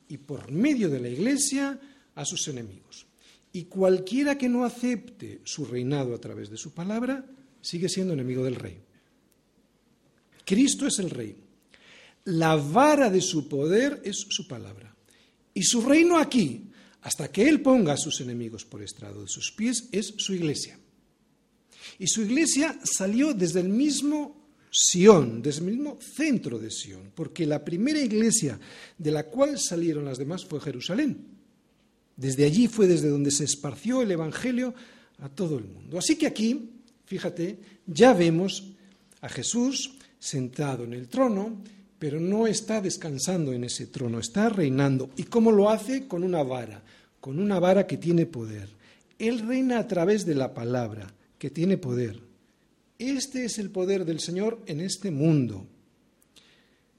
y 0.10 0.18
por 0.18 0.52
medio 0.52 0.89
de 0.89 1.00
la 1.00 1.10
iglesia 1.10 1.80
a 2.16 2.26
sus 2.26 2.48
enemigos. 2.48 3.06
Y 3.54 3.66
cualquiera 3.66 4.36
que 4.36 4.50
no 4.50 4.66
acepte 4.66 5.41
su 5.43 5.66
reinado 5.66 6.16
a 6.16 6.20
través 6.20 6.50
de 6.50 6.58
su 6.58 6.74
palabra 6.74 7.24
sigue 7.62 7.88
siendo 7.88 8.14
enemigo 8.14 8.43
del 8.43 8.56
rey. 8.56 8.80
Cristo 10.43 10.88
es 10.88 10.98
el 10.98 11.12
rey. 11.12 11.47
La 12.28 12.55
vara 12.55 13.09
de 13.09 13.21
su 13.21 13.47
poder 13.47 14.01
es 14.03 14.28
su 14.30 14.47
palabra. 14.47 14.93
Y 15.53 15.63
su 15.63 15.82
reino 15.82 16.17
aquí, 16.17 16.69
hasta 17.01 17.32
que 17.32 17.47
Él 17.47 17.61
ponga 17.61 17.93
a 17.93 17.97
sus 17.97 18.19
enemigos 18.19 18.65
por 18.65 18.84
estrado 18.84 19.21
de 19.21 19.30
sus 19.30 19.51
pies, 19.51 19.88
es 19.91 20.13
su 20.17 20.34
iglesia. 20.34 20.78
Y 21.99 22.07
su 22.07 22.21
iglesia 22.21 22.78
salió 22.84 23.34
desde 23.34 23.61
el 23.61 23.69
mismo 23.69 24.36
Sión, 24.69 25.41
desde 25.41 25.61
el 25.61 25.71
mismo 25.71 25.97
centro 26.01 26.59
de 26.59 26.69
Sión, 26.69 27.11
porque 27.15 27.45
la 27.45 27.63
primera 27.63 28.01
iglesia 28.01 28.59
de 28.97 29.11
la 29.11 29.23
cual 29.23 29.57
salieron 29.57 30.03
las 30.03 30.17
demás 30.17 30.45
fue 30.45 30.59
Jerusalén. 30.59 31.25
Desde 32.17 32.43
allí 32.43 32.67
fue 32.67 32.88
desde 32.88 33.07
donde 33.07 33.32
se 33.32 33.45
esparció 33.45 34.01
el 34.01 34.11
Evangelio 34.11 34.75
a 35.19 35.30
todo 35.30 35.57
el 35.57 35.63
mundo. 35.63 35.97
Así 35.97 36.17
que 36.17 36.28
aquí, 36.28 36.71
fíjate, 37.05 37.57
ya 37.86 38.13
vemos 38.13 38.73
a 39.21 39.30
Jesús 39.30 39.93
sentado 40.19 40.84
en 40.84 40.93
el 40.93 41.07
trono, 41.07 41.63
pero 42.00 42.20
no 42.20 42.48
está 42.48 42.82
descansando 42.82 43.54
en 43.54 43.64
ese 43.64 43.88
trono, 43.88 44.20
está 44.20 44.50
reinando. 44.50 45.10
¿Y 45.18 45.24
cómo 45.24 45.52
lo 45.52 45.70
hace? 45.70 46.08
Con 46.08 46.24
una 46.24 46.43
vara, 46.43 46.84
con 47.20 47.39
una 47.39 47.60
vara 47.60 47.88
que 47.88 47.98
tiene 47.98 48.26
poder. 48.26 48.70
Él 49.18 49.39
reina 49.48 49.80
a 49.80 49.88
través 49.88 50.26
de 50.26 50.36
la 50.36 50.54
palabra, 50.54 51.12
que 51.39 51.50
tiene 51.50 51.78
poder. 51.78 52.20
Este 53.00 53.45
es 53.45 53.58
el 53.58 53.70
poder 53.70 54.06
del 54.06 54.20
Señor 54.20 54.60
en 54.68 54.82
este 54.82 55.12
mundo. 55.12 55.66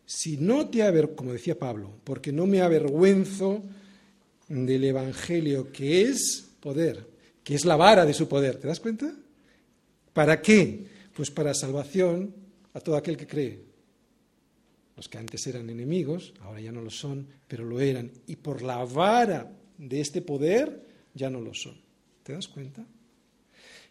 Si 0.05 0.37
no 0.37 0.69
te 0.69 0.83
como 1.15 1.33
decía 1.33 1.59
Pablo, 1.59 1.93
porque 2.03 2.33
no 2.33 2.47
me 2.47 2.63
avergüenzo 2.63 3.63
del 4.49 4.85
Evangelio, 4.85 5.71
que 5.71 6.03
es 6.03 6.49
poder, 6.61 7.07
que 7.45 7.55
es 7.55 7.65
la 7.65 7.77
vara 7.77 8.07
de 8.07 8.15
su 8.15 8.27
poder, 8.27 8.57
¿te 8.57 8.69
das 8.69 8.81
cuenta? 8.81 9.13
¿Para 10.13 10.41
qué? 10.41 10.87
Pues 11.15 11.31
para 11.31 11.55
salvación 11.55 12.35
a 12.73 12.81
todo 12.81 12.97
aquel 12.97 13.17
que 13.17 13.27
cree. 13.27 13.68
Los 14.99 15.09
que 15.09 15.19
antes 15.19 15.47
eran 15.47 15.71
enemigos, 15.71 16.35
ahora 16.41 16.61
ya 16.61 16.73
no 16.73 16.81
lo 16.81 16.91
son, 16.91 17.25
pero 17.47 17.65
lo 17.65 17.79
eran. 17.79 18.11
Y 18.27 18.35
por 18.35 18.63
la 18.63 18.85
vara 18.85 19.49
de 19.79 20.01
este 20.01 20.23
poder 20.23 20.89
ya 21.15 21.31
no 21.31 21.41
lo 21.41 21.55
son. 21.55 21.77
¿Te 22.25 22.33
das 22.33 22.49
cuenta? 22.49 22.85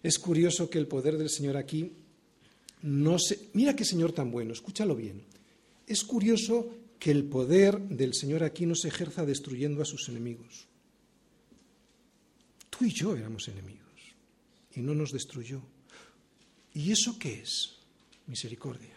Es 0.03 0.19
curioso 0.19 0.69
que 0.69 0.77
el 0.77 0.85
poder 0.85 1.17
del 1.17 1.29
Señor 1.29 1.55
aquí 1.55 1.93
no 2.81 3.17
se... 3.19 3.39
Mira 3.53 3.73
qué 3.73 3.85
Señor 3.85 4.11
tan 4.11 4.31
bueno, 4.31 4.51
escúchalo 4.51 4.97
bien. 4.97 5.23
Es 5.87 6.03
curioso 6.03 6.73
que 6.99 7.11
el 7.11 7.23
poder 7.23 7.79
del 7.79 8.13
Señor 8.13 8.43
aquí 8.43 8.65
no 8.65 8.75
se 8.75 8.89
ejerza 8.89 9.25
destruyendo 9.25 9.81
a 9.81 9.85
sus 9.85 10.09
enemigos. 10.09 10.67
Tú 12.69 12.83
y 12.83 12.91
yo 12.91 13.15
éramos 13.15 13.47
enemigos 13.47 13.77
y 14.75 14.81
no 14.81 14.93
nos 14.93 15.13
destruyó. 15.13 15.61
¿Y 16.73 16.91
eso 16.91 17.17
qué 17.17 17.39
es? 17.43 17.77
Misericordia. 18.25 18.96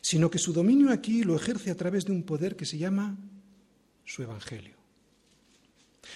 Sino 0.00 0.30
que 0.30 0.38
su 0.38 0.52
dominio 0.52 0.90
aquí 0.90 1.22
lo 1.22 1.36
ejerce 1.36 1.70
a 1.70 1.76
través 1.76 2.04
de 2.04 2.12
un 2.12 2.22
poder 2.22 2.56
que 2.56 2.66
se 2.66 2.78
llama 2.78 3.16
su 4.04 4.22
Evangelio. 4.22 4.76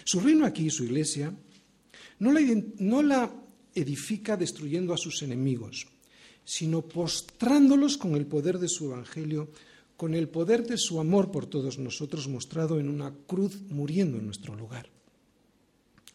Su 0.05 0.21
reino 0.21 0.47
aquí, 0.47 0.71
su 0.71 0.85
iglesia, 0.85 1.33
no 2.19 2.33
la, 2.33 2.41
no 2.79 3.03
la 3.03 3.33
edifica 3.75 4.37
destruyendo 4.37 4.95
a 4.95 4.99
sus 4.99 5.23
enemigos, 5.23 5.87
sino 6.45 6.83
postrándolos 6.83 7.97
con 7.97 8.15
el 8.15 8.27
poder 8.27 8.59
de 8.59 8.69
su 8.69 8.87
Evangelio, 8.87 9.51
con 9.97 10.15
el 10.15 10.29
poder 10.29 10.67
de 10.67 10.79
su 10.79 10.99
amor 10.99 11.31
por 11.31 11.47
todos 11.47 11.79
nosotros 11.79 12.29
mostrado 12.29 12.81
en 12.81 12.89
una 12.89 13.15
cruz 13.27 13.61
muriendo 13.69 14.19
en 14.19 14.27
nuestro 14.27 14.55
lugar. 14.57 14.89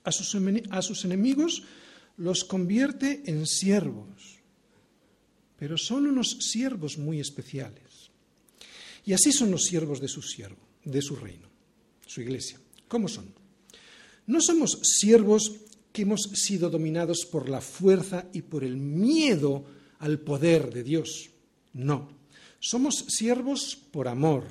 A 0.03 0.11
sus, 0.11 0.35
a 0.69 0.81
sus 0.81 1.05
enemigos 1.05 1.63
los 2.17 2.43
convierte 2.43 3.23
en 3.25 3.45
siervos, 3.45 4.36
pero 5.57 5.77
son 5.77 6.07
unos 6.07 6.37
siervos 6.39 6.97
muy 6.97 7.19
especiales. 7.19 8.11
Y 9.05 9.13
así 9.13 9.31
son 9.31 9.51
los 9.51 9.63
siervos 9.63 9.99
de 9.99 10.07
su 10.07 10.21
siervo, 10.21 10.61
de 10.83 11.01
su 11.01 11.15
reino, 11.15 11.47
su 12.05 12.21
iglesia. 12.21 12.59
¿Cómo 12.87 13.07
son? 13.07 13.33
No 14.25 14.41
somos 14.41 14.79
siervos 14.83 15.53
que 15.91 16.01
hemos 16.03 16.23
sido 16.33 16.69
dominados 16.69 17.25
por 17.25 17.49
la 17.49 17.61
fuerza 17.61 18.25
y 18.33 18.41
por 18.41 18.63
el 18.63 18.77
miedo 18.77 19.65
al 19.99 20.19
poder 20.19 20.73
de 20.73 20.83
Dios. 20.83 21.29
No, 21.73 22.09
somos 22.59 23.05
siervos 23.07 23.77
por 23.91 24.07
amor, 24.07 24.43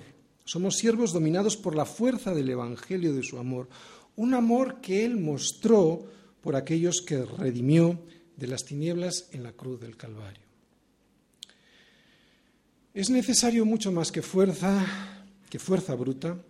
somos 0.45 0.77
siervos 0.77 1.13
dominados 1.13 1.57
por 1.57 1.77
la 1.77 1.85
fuerza 1.85 2.35
del 2.35 2.49
Evangelio 2.49 3.13
de 3.13 3.23
su 3.23 3.39
amor, 3.39 3.69
un 4.17 4.35
amor 4.35 4.81
que 4.81 5.05
Él 5.05 5.19
mostró 5.19 6.07
por 6.41 6.57
aquellos 6.57 7.03
que 7.03 7.25
redimió 7.25 8.01
de 8.37 8.47
las 8.47 8.65
tinieblas 8.65 9.29
en 9.33 9.43
la 9.43 9.53
cruz 9.53 9.81
del 9.81 9.97
Calvario. 9.97 10.46
Es 12.97 13.11
necesario 13.11 13.67
mucho 13.67 13.93
más 13.93 14.11
que 14.11 14.23
fuerza, 14.23 14.83
que 15.51 15.59
fuerza 15.59 15.95
bruta, 15.95 16.41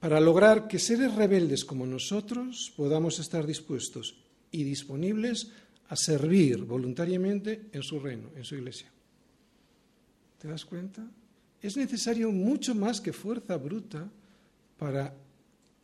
para 0.00 0.18
lograr 0.18 0.66
que 0.66 0.80
seres 0.80 1.14
rebeldes 1.14 1.64
como 1.64 1.86
nosotros 1.86 2.72
podamos 2.76 3.20
estar 3.20 3.46
dispuestos 3.46 4.16
y 4.50 4.64
disponibles 4.64 5.52
a 5.88 5.94
servir 5.94 6.64
voluntariamente 6.64 7.68
en 7.70 7.84
su 7.84 8.00
reino, 8.00 8.30
en 8.34 8.42
su 8.42 8.56
iglesia. 8.56 8.90
¿Te 10.40 10.48
das 10.48 10.64
cuenta? 10.64 11.08
Es 11.62 11.76
necesario 11.76 12.32
mucho 12.32 12.74
más 12.74 13.00
que 13.00 13.12
fuerza 13.12 13.56
bruta 13.56 14.10
para 14.78 15.14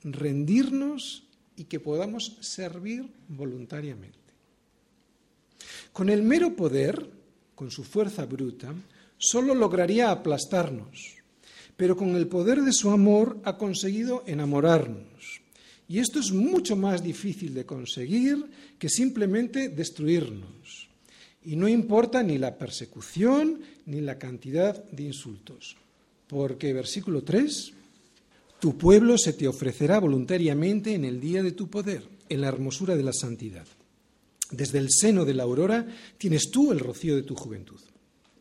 rendirnos 0.03 1.23
y 1.55 1.67
que 1.67 1.79
podamos 1.79 2.37
servir 2.41 3.09
voluntariamente. 3.29 4.19
Con 5.93 6.09
el 6.09 6.25
mero 6.25 6.57
poder, 6.57 7.09
con 7.55 7.71
su 7.71 7.85
fuerza 7.85 8.27
bruta, 8.27 8.75
solo 9.19 9.55
lograría 9.55 10.11
aplastarnos, 10.11 11.17
pero 11.77 11.97
con 11.97 12.17
el 12.17 12.27
poder 12.27 12.63
de 12.63 12.73
su 12.73 12.91
amor 12.91 13.41
ha 13.45 13.57
conseguido 13.57 14.23
enamorarnos. 14.27 15.43
Y 15.89 15.99
esto 15.99 16.19
es 16.19 16.33
mucho 16.33 16.75
más 16.75 17.03
difícil 17.03 17.55
de 17.55 17.65
conseguir 17.65 18.45
que 18.79 18.89
simplemente 18.89 19.69
destruirnos. 19.69 20.89
Y 21.45 21.55
no 21.55 21.69
importa 21.69 22.23
ni 22.23 22.39
la 22.39 22.59
persecución 22.59 23.61
ni 23.87 24.01
la 24.01 24.19
cantidad 24.19 24.83
de 24.91 25.05
insultos. 25.05 25.77
Porque, 26.27 26.73
versículo 26.73 27.23
3, 27.23 27.73
tu 28.59 28.77
pueblo 28.77 29.17
se 29.17 29.33
te 29.33 29.47
ofrecerá 29.47 30.01
voluntariamente 30.01 30.95
en 30.95 31.05
el 31.05 31.21
día 31.21 31.45
de 31.45 31.53
tu 31.53 31.69
poder, 31.69 32.03
en 32.29 32.41
la 32.41 32.49
hermosura 32.49 32.97
de 32.97 33.05
la 33.05 33.13
santidad. 33.13 33.67
Desde 34.51 34.79
el 34.79 34.89
seno 34.91 35.25
de 35.25 35.35
la 35.35 35.45
aurora 35.45 35.87
tienes 36.19 36.51
tú 36.51 36.73
el 36.73 36.81
rocío 36.81 37.15
de 37.15 37.23
tu 37.23 37.37
juventud. 37.37 37.81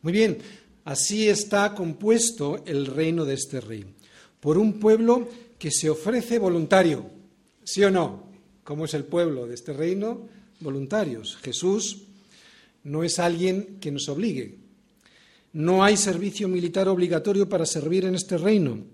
Muy 0.02 0.12
bien, 0.12 0.38
Así 0.86 1.28
está 1.28 1.74
compuesto 1.74 2.62
el 2.64 2.86
reino 2.86 3.24
de 3.24 3.34
este 3.34 3.60
rey, 3.60 3.84
por 4.38 4.56
un 4.56 4.78
pueblo 4.78 5.28
que 5.58 5.72
se 5.72 5.90
ofrece 5.90 6.38
voluntario, 6.38 7.10
¿sí 7.64 7.82
o 7.82 7.90
no? 7.90 8.30
¿Cómo 8.62 8.84
es 8.84 8.94
el 8.94 9.02
pueblo 9.02 9.48
de 9.48 9.54
este 9.54 9.72
reino? 9.72 10.28
Voluntarios. 10.60 11.38
Jesús 11.42 12.04
no 12.84 13.02
es 13.02 13.18
alguien 13.18 13.78
que 13.80 13.90
nos 13.90 14.08
obligue. 14.08 14.58
No 15.54 15.82
hay 15.82 15.96
servicio 15.96 16.46
militar 16.46 16.86
obligatorio 16.86 17.48
para 17.48 17.66
servir 17.66 18.04
en 18.04 18.14
este 18.14 18.38
reino. 18.38 18.84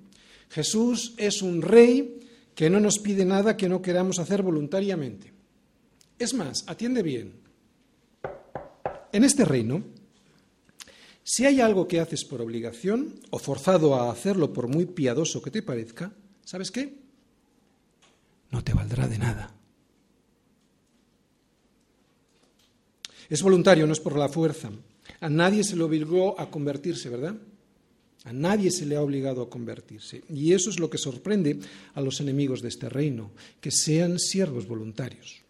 Jesús 0.48 1.12
es 1.18 1.42
un 1.42 1.60
rey 1.60 2.20
que 2.54 2.70
no 2.70 2.80
nos 2.80 3.00
pide 3.00 3.26
nada 3.26 3.54
que 3.54 3.68
no 3.68 3.82
queramos 3.82 4.18
hacer 4.18 4.42
voluntariamente. 4.42 5.30
Es 6.18 6.32
más, 6.32 6.64
atiende 6.68 7.02
bien. 7.02 7.34
En 9.12 9.24
este 9.24 9.44
reino, 9.44 9.84
si 11.24 11.46
hay 11.46 11.60
algo 11.60 11.86
que 11.86 12.00
haces 12.00 12.24
por 12.24 12.40
obligación 12.40 13.14
o 13.30 13.38
forzado 13.38 13.94
a 13.94 14.10
hacerlo 14.10 14.52
por 14.52 14.68
muy 14.68 14.86
piadoso 14.86 15.40
que 15.40 15.50
te 15.50 15.62
parezca, 15.62 16.12
¿sabes 16.44 16.70
qué? 16.70 16.94
No 18.50 18.62
te 18.64 18.74
valdrá 18.74 19.06
de 19.06 19.18
nada. 19.18 19.54
Es 23.30 23.40
voluntario, 23.42 23.86
no 23.86 23.92
es 23.92 24.00
por 24.00 24.18
la 24.18 24.28
fuerza. 24.28 24.70
A 25.20 25.28
nadie 25.30 25.64
se 25.64 25.76
le 25.76 25.84
obligó 25.84 26.38
a 26.38 26.50
convertirse, 26.50 27.08
¿verdad? 27.08 27.36
A 28.24 28.32
nadie 28.32 28.70
se 28.70 28.84
le 28.84 28.96
ha 28.96 29.02
obligado 29.02 29.42
a 29.42 29.48
convertirse. 29.48 30.22
Y 30.28 30.52
eso 30.52 30.70
es 30.70 30.78
lo 30.78 30.90
que 30.90 30.98
sorprende 30.98 31.58
a 31.94 32.00
los 32.00 32.20
enemigos 32.20 32.60
de 32.60 32.68
este 32.68 32.88
reino, 32.88 33.30
que 33.60 33.70
sean 33.70 34.18
siervos 34.18 34.66
voluntarios. 34.66 35.42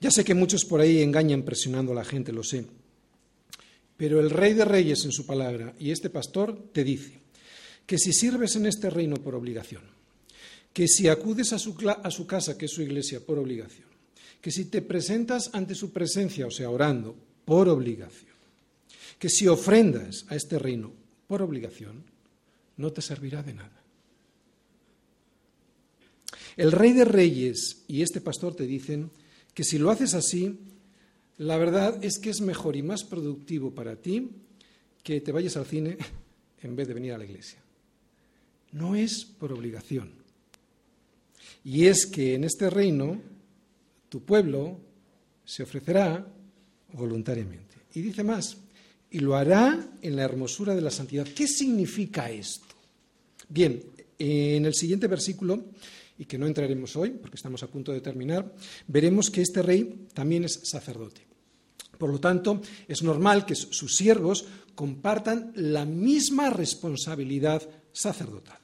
Ya 0.00 0.10
sé 0.10 0.24
que 0.24 0.34
muchos 0.34 0.64
por 0.64 0.80
ahí 0.80 1.02
engañan 1.02 1.42
presionando 1.42 1.92
a 1.92 1.96
la 1.96 2.04
gente, 2.04 2.32
lo 2.32 2.42
sé. 2.42 2.64
Pero 3.98 4.20
el 4.20 4.30
Rey 4.30 4.54
de 4.54 4.64
Reyes 4.64 5.04
en 5.04 5.12
su 5.12 5.26
palabra 5.26 5.74
y 5.78 5.90
este 5.90 6.08
pastor 6.08 6.70
te 6.72 6.84
dice 6.84 7.18
que 7.84 7.98
si 7.98 8.12
sirves 8.12 8.54
en 8.54 8.66
este 8.66 8.88
reino 8.90 9.16
por 9.16 9.34
obligación, 9.34 9.82
que 10.72 10.86
si 10.86 11.08
acudes 11.08 11.52
a 11.52 11.58
su, 11.58 11.74
casa, 12.26 12.56
que 12.56 12.66
es 12.66 12.70
su 12.70 12.82
iglesia, 12.82 13.18
por 13.18 13.40
obligación, 13.40 13.88
que 14.40 14.52
si 14.52 14.66
te 14.66 14.82
presentas 14.82 15.50
ante 15.52 15.74
su 15.74 15.92
presencia, 15.92 16.46
o 16.46 16.50
sea, 16.50 16.70
orando, 16.70 17.16
por 17.44 17.68
obligación, 17.68 18.36
que 19.18 19.28
si 19.28 19.48
ofrendas 19.48 20.26
a 20.28 20.36
este 20.36 20.60
reino 20.60 20.92
por 21.26 21.42
obligación, 21.42 22.04
no 22.76 22.92
te 22.92 23.02
servirá 23.02 23.42
de 23.42 23.54
nada. 23.54 23.82
El 26.56 26.70
rey 26.70 26.92
de 26.92 27.04
reyes 27.04 27.82
y 27.88 28.02
este 28.02 28.20
pastor 28.20 28.54
te 28.54 28.66
dicen 28.66 29.10
que 29.54 29.64
si 29.64 29.78
lo 29.78 29.90
haces 29.90 30.14
así, 30.14 30.56
la 31.38 31.56
verdad 31.56 32.04
es 32.04 32.18
que 32.18 32.30
es 32.30 32.40
mejor 32.40 32.76
y 32.76 32.82
más 32.82 33.04
productivo 33.04 33.74
para 33.74 33.96
ti 33.96 34.30
que 35.02 35.20
te 35.20 35.32
vayas 35.32 35.56
al 35.56 35.66
cine 35.66 35.96
en 36.62 36.76
vez 36.76 36.88
de 36.88 36.94
venir 36.94 37.12
a 37.12 37.18
la 37.18 37.24
iglesia. 37.24 37.62
No 38.72 38.94
es 38.94 39.24
por 39.24 39.52
obligación. 39.52 40.12
Y 41.64 41.86
es 41.86 42.06
que 42.06 42.34
en 42.34 42.44
este 42.44 42.68
reino 42.70 43.20
tu 44.08 44.24
pueblo 44.24 44.80
se 45.44 45.62
ofrecerá 45.62 46.26
voluntariamente. 46.92 47.76
Y 47.94 48.02
dice 48.02 48.24
más, 48.24 48.58
y 49.10 49.20
lo 49.20 49.36
hará 49.36 49.90
en 50.02 50.16
la 50.16 50.24
hermosura 50.24 50.74
de 50.74 50.82
la 50.82 50.90
santidad. 50.90 51.26
¿Qué 51.26 51.46
significa 51.46 52.30
esto? 52.30 52.74
Bien, 53.48 53.82
en 54.18 54.66
el 54.66 54.74
siguiente 54.74 55.06
versículo, 55.06 55.64
y 56.18 56.24
que 56.24 56.36
no 56.36 56.46
entraremos 56.46 56.96
hoy, 56.96 57.10
porque 57.10 57.36
estamos 57.36 57.62
a 57.62 57.68
punto 57.68 57.92
de 57.92 58.00
terminar, 58.00 58.54
veremos 58.86 59.30
que 59.30 59.40
este 59.40 59.62
rey 59.62 60.06
también 60.12 60.44
es 60.44 60.60
sacerdote. 60.64 61.27
Por 61.98 62.10
lo 62.10 62.20
tanto, 62.20 62.62
es 62.86 63.02
normal 63.02 63.44
que 63.44 63.54
sus 63.54 63.96
siervos 63.96 64.46
compartan 64.74 65.52
la 65.56 65.84
misma 65.84 66.50
responsabilidad 66.50 67.68
sacerdotal. 67.92 68.58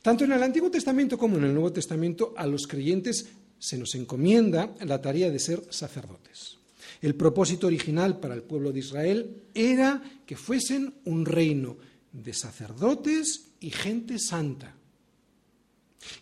Tanto 0.00 0.24
en 0.24 0.32
el 0.32 0.42
Antiguo 0.42 0.70
Testamento 0.70 1.18
como 1.18 1.36
en 1.36 1.44
el 1.44 1.54
Nuevo 1.54 1.72
Testamento 1.72 2.32
a 2.36 2.46
los 2.46 2.66
creyentes 2.66 3.28
se 3.58 3.78
nos 3.78 3.94
encomienda 3.94 4.74
la 4.80 5.00
tarea 5.00 5.30
de 5.30 5.38
ser 5.38 5.62
sacerdotes. 5.70 6.58
El 7.00 7.14
propósito 7.14 7.66
original 7.66 8.18
para 8.18 8.34
el 8.34 8.42
pueblo 8.42 8.72
de 8.72 8.80
Israel 8.80 9.42
era 9.54 10.02
que 10.26 10.36
fuesen 10.36 10.94
un 11.04 11.24
reino 11.24 11.76
de 12.12 12.32
sacerdotes 12.34 13.52
y 13.60 13.70
gente 13.70 14.18
santa. 14.18 14.76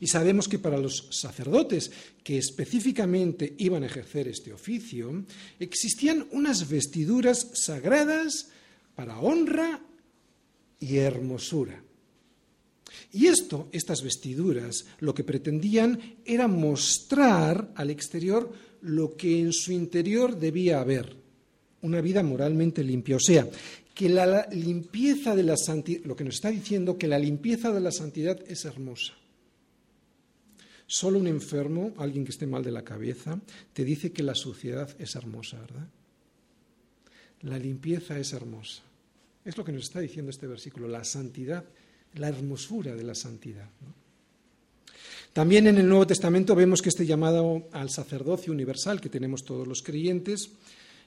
Y 0.01 0.07
sabemos 0.07 0.49
que 0.49 0.59
para 0.59 0.79
los 0.79 1.09
sacerdotes 1.11 1.91
que 2.23 2.39
específicamente 2.39 3.55
iban 3.59 3.83
a 3.83 3.87
ejercer 3.87 4.29
este 4.29 4.53
oficio, 4.53 5.25
existían 5.59 6.27
unas 6.33 6.69
vestiduras 6.69 7.49
sagradas 7.55 8.49
para 8.95 9.19
honra 9.21 9.81
y 10.79 10.97
hermosura. 10.97 11.83
Y 13.13 13.27
esto, 13.27 13.69
estas 13.73 14.03
vestiduras, 14.03 14.87
lo 15.01 15.15
que 15.15 15.25
pretendían 15.25 16.17
era 16.25 16.49
mostrar 16.49 17.73
al 17.75 17.91
exterior 17.91 18.53
lo 18.83 19.17
que 19.17 19.41
en 19.41 19.53
su 19.53 19.73
interior 19.73 20.39
debía 20.39 20.81
haber, 20.81 21.17
una 21.83 22.01
vida 22.01 22.23
moralmente 22.23 22.85
limpia. 22.85 23.17
O 23.17 23.21
sea, 23.21 23.49
que 23.95 24.09
la 24.09 24.49
limpieza 24.53 25.35
de 25.35 25.43
la 25.43 25.57
santidad, 25.57 26.05
lo 26.05 26.17
que 26.17 26.25
nos 26.25 26.37
está 26.37 26.51
diciendo, 26.51 26.99
que 26.99 27.09
la 27.09 27.19
limpieza 27.19 27.73
de 27.73 27.81
la 27.81 27.93
santidad 27.93 28.41
es 28.49 28.65
hermosa. 28.65 29.15
Solo 30.93 31.21
un 31.21 31.29
enfermo, 31.29 31.95
alguien 31.99 32.25
que 32.25 32.33
esté 32.33 32.49
mal 32.49 32.65
de 32.65 32.73
la 32.73 32.83
cabeza, 32.83 33.39
te 33.73 33.85
dice 33.85 34.11
que 34.11 34.25
la 34.25 34.35
suciedad 34.35 34.91
es 34.99 35.15
hermosa, 35.15 35.61
¿verdad? 35.61 35.87
La 37.43 37.61
limpieza 37.61 38.19
es 38.19 38.33
hermosa. 38.33 38.83
Es 39.45 39.57
lo 39.57 39.65
que 39.65 39.71
nos 39.71 39.85
está 39.85 40.01
diciendo 40.01 40.31
este 40.31 40.49
versículo, 40.49 40.89
la 40.89 41.05
santidad 41.05 41.65
la 42.15 42.29
hermosura 42.29 42.95
de 42.95 43.05
la 43.05 43.15
santidad. 43.15 43.69
También 45.33 45.69
en 45.69 45.79
el 45.79 45.89
Nuevo 45.89 46.09
Testamento 46.09 46.57
vemos 46.57 46.83
que 46.83 46.89
este 46.89 47.07
llamado 47.07 47.69
al 47.71 47.91
sacerdocio 47.91 48.53
universal 48.53 49.01
que 49.01 49.09
tenemos 49.09 49.45
todos 49.45 49.67
los 49.67 49.83
creyentes, 49.83 50.51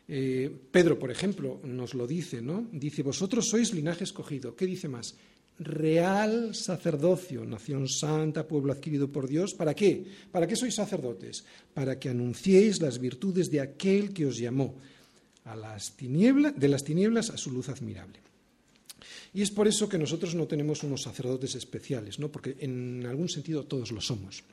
eh, 0.08 0.50
Pedro, 0.72 0.98
por 0.98 1.12
ejemplo, 1.12 1.60
nos 1.64 1.94
lo 1.94 2.08
dice, 2.08 2.42
¿no? 2.42 2.66
Dice, 2.72 3.04
vosotros 3.04 3.50
sois 3.50 3.74
linaje 3.74 4.04
escogido. 4.04 4.56
¿Qué 4.56 4.66
dice 4.66 4.88
más? 4.88 5.16
Real 5.60 6.56
sacerdocio, 6.56 7.45
nación 7.45 7.88
santa, 7.88 8.47
pueblo 8.47 8.74
adquirido 8.74 9.12
por 9.12 9.28
Dios. 9.28 9.54
¿Para 9.54 9.76
qué? 9.76 10.04
¿Para 10.32 10.47
qué 10.47 10.56
sois 10.56 10.74
sacerdotes? 10.74 11.45
Para 11.74 11.99
que 11.99 12.10
anunciéis 12.10 12.82
las 12.82 12.97
virtudes 12.97 13.51
de 13.51 13.62
aquel 13.62 14.14
que 14.14 14.26
os 14.26 14.38
llamó 14.38 14.76
a 15.45 15.56
las 15.56 15.95
tinieblas, 15.95 16.58
de 16.58 16.68
las 16.68 16.84
tinieblas 16.84 17.30
a 17.30 17.38
su 17.38 17.51
luz 17.51 17.70
admirable. 17.70 18.20
Y 19.34 19.41
es 19.41 19.51
por 19.51 19.68
eso 19.68 19.89
que 19.89 19.97
nosotros 19.97 20.36
no 20.36 20.47
tenemos 20.47 20.84
unos 20.84 21.01
sacerdotes 21.04 21.56
especiales, 21.56 22.20
¿no? 22.20 22.32
porque 22.32 22.56
en 22.60 23.06
algún 23.06 23.30
sentido 23.30 23.66
todos 23.66 23.91
lo 23.91 24.01
somos. 24.01 24.43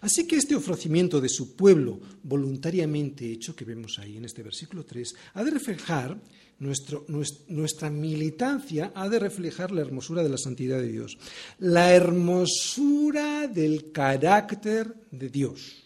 Así 0.00 0.26
que 0.26 0.36
este 0.36 0.54
ofrecimiento 0.54 1.20
de 1.20 1.28
su 1.28 1.56
pueblo 1.56 2.00
voluntariamente 2.22 3.30
hecho, 3.30 3.54
que 3.54 3.64
vemos 3.64 3.98
ahí 3.98 4.16
en 4.16 4.24
este 4.24 4.42
versículo 4.42 4.84
3, 4.84 5.14
ha 5.34 5.44
de 5.44 5.50
reflejar 5.50 6.20
nuestra 6.58 7.90
militancia, 7.90 8.92
ha 8.94 9.08
de 9.08 9.18
reflejar 9.18 9.70
la 9.70 9.80
hermosura 9.80 10.22
de 10.22 10.28
la 10.28 10.38
santidad 10.38 10.80
de 10.80 10.88
Dios, 10.88 11.18
la 11.58 11.94
hermosura 11.94 13.46
del 13.46 13.92
carácter 13.92 14.94
de 15.10 15.28
Dios. 15.28 15.84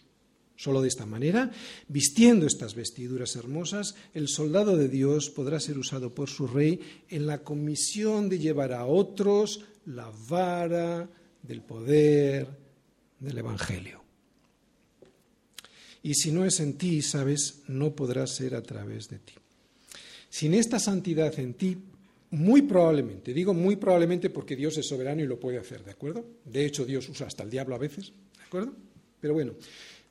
Solo 0.55 0.81
de 0.81 0.87
esta 0.87 1.05
manera, 1.05 1.51
vistiendo 1.89 2.45
estas 2.45 2.73
vestiduras 2.73 3.35
hermosas, 3.35 3.95
el 4.13 4.29
soldado 4.29 4.77
de 4.77 4.87
Dios 4.87 5.29
podrá 5.29 5.59
ser 5.59 5.77
usado 5.77 6.15
por 6.15 6.29
su 6.29 6.47
rey 6.47 6.79
en 7.09 7.27
la 7.27 7.43
comisión 7.43 8.29
de 8.29 8.39
llevar 8.39 8.71
a 8.71 8.85
otros 8.85 9.59
la 9.85 10.09
vara 10.29 11.09
del 11.41 11.61
poder 11.61 12.62
del 13.23 13.37
Evangelio. 13.37 14.01
Y 16.03 16.15
si 16.15 16.31
no 16.31 16.45
es 16.45 16.59
en 16.59 16.77
ti, 16.77 17.01
sabes, 17.01 17.61
no 17.67 17.95
podrá 17.95 18.27
ser 18.27 18.55
a 18.55 18.61
través 18.61 19.07
de 19.09 19.19
ti. 19.19 19.33
Sin 20.29 20.53
esta 20.53 20.79
santidad 20.79 21.37
en 21.39 21.53
ti, 21.53 21.77
muy 22.31 22.63
probablemente, 22.63 23.33
digo 23.33 23.53
muy 23.53 23.77
probablemente 23.77 24.29
porque 24.29 24.55
Dios 24.55 24.77
es 24.77 24.87
soberano 24.87 25.23
y 25.23 25.27
lo 25.27 25.39
puede 25.39 25.59
hacer, 25.59 25.83
¿de 25.83 25.91
acuerdo? 25.91 26.25
De 26.43 26.65
hecho, 26.65 26.85
Dios 26.85 27.07
usa 27.07 27.27
hasta 27.27 27.43
el 27.43 27.49
diablo 27.49 27.75
a 27.75 27.79
veces, 27.79 28.11
¿de 28.37 28.43
acuerdo? 28.43 28.73
Pero 29.21 29.33
bueno, 29.35 29.53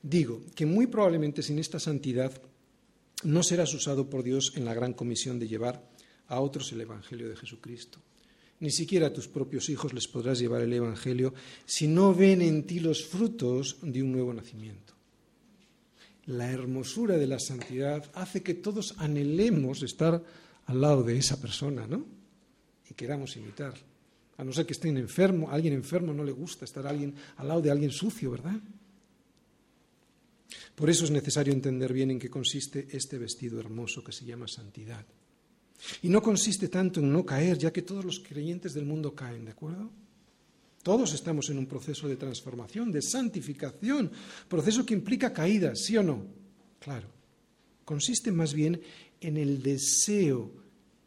Digo 0.03 0.43
que 0.57 0.67
muy 0.67 0.89
probablemente 0.89 1.43
sin 1.43 1.61
esta 1.61 1.79
santidad 1.79 2.33
no 3.23 3.43
serás 3.45 3.73
usado 3.73 4.11
por 4.11 4.25
Dios 4.25 4.53
en 4.57 4.65
la 4.65 4.75
gran 4.75 4.95
comisión 4.95 5.39
de 5.39 5.47
llevar 5.47 5.89
a 6.27 6.41
otros 6.41 6.73
el 6.73 6.81
Evangelio 6.81 7.29
de 7.29 7.37
Jesucristo. 7.37 8.01
Ni 8.63 8.71
siquiera 8.71 9.09
a 9.09 9.13
tus 9.13 9.27
propios 9.27 9.69
hijos 9.71 9.93
les 9.93 10.07
podrás 10.07 10.39
llevar 10.39 10.63
el 10.63 10.73
Evangelio 10.73 11.35
si 11.67 11.89
no 11.89 12.15
ven 12.15 12.41
en 12.41 12.63
ti 12.63 12.79
los 12.79 13.05
frutos 13.05 13.79
de 13.83 14.01
un 14.05 14.13
nuevo 14.13 14.33
nacimiento. 14.33 14.95
La 16.27 16.49
hermosura 16.49 17.17
de 17.17 17.27
la 17.27 17.41
santidad 17.41 18.09
hace 18.15 18.45
que 18.45 18.55
todos 18.55 18.95
anhelemos 18.99 19.83
estar 19.83 20.23
al 20.67 20.81
lado 20.81 21.03
de 21.03 21.19
esa 21.19 21.41
persona, 21.41 21.89
¿no? 21.89 22.07
Y 22.89 22.95
queramos 22.95 23.37
imitar. 23.37 23.75
A 24.37 24.45
no 24.45 24.53
ser 24.53 24.65
que 24.65 24.75
estén 24.75 24.97
enfermo, 24.97 25.51
a 25.51 25.55
alguien 25.55 25.75
enfermo 25.75 26.15
no 26.15 26.23
le 26.23 26.31
gusta 26.31 26.65
estar 26.65 26.87
alguien, 26.87 27.17
al 27.39 27.49
lado 27.49 27.63
de 27.63 27.73
alguien 27.73 27.91
sucio, 27.91 28.31
¿verdad? 28.31 28.61
Por 30.77 30.89
eso 30.89 31.05
es 31.05 31.11
necesario 31.11 31.53
entender 31.53 31.93
bien 31.93 32.13
en 32.13 32.21
qué 32.21 32.31
consiste 32.31 32.87
este 32.93 33.19
vestido 33.19 33.59
hermoso 33.59 34.05
que 34.05 34.13
se 34.13 34.25
llama 34.25 34.47
santidad. 34.47 35.05
Y 36.03 36.09
no 36.09 36.23
consiste 36.23 36.69
tanto 36.69 37.01
en 37.01 37.13
no 37.13 37.25
caer, 37.25 37.59
ya 37.59 37.73
que 37.73 37.83
todos 37.83 38.05
los 38.05 38.21
creyentes 38.21 38.75
del 38.75 38.85
mundo 38.85 39.15
caen, 39.15 39.45
¿de 39.45 39.53
acuerdo? 39.53 39.91
Todos 40.83 41.15
estamos 41.15 41.49
en 41.51 41.59
un 41.59 41.67
proceso 41.67 42.09
de 42.09 42.17
transformación, 42.17 42.91
de 42.91 43.03
santificación, 43.03 44.11
proceso 44.49 44.85
que 44.85 44.95
implica 44.95 45.33
caídas, 45.33 45.85
¿sí 45.85 45.97
o 45.97 46.03
no? 46.03 46.27
Claro. 46.81 47.09
Consiste 47.85 48.33
más 48.33 48.53
bien 48.55 48.81
en 49.21 49.37
el 49.37 49.63
deseo 49.63 50.51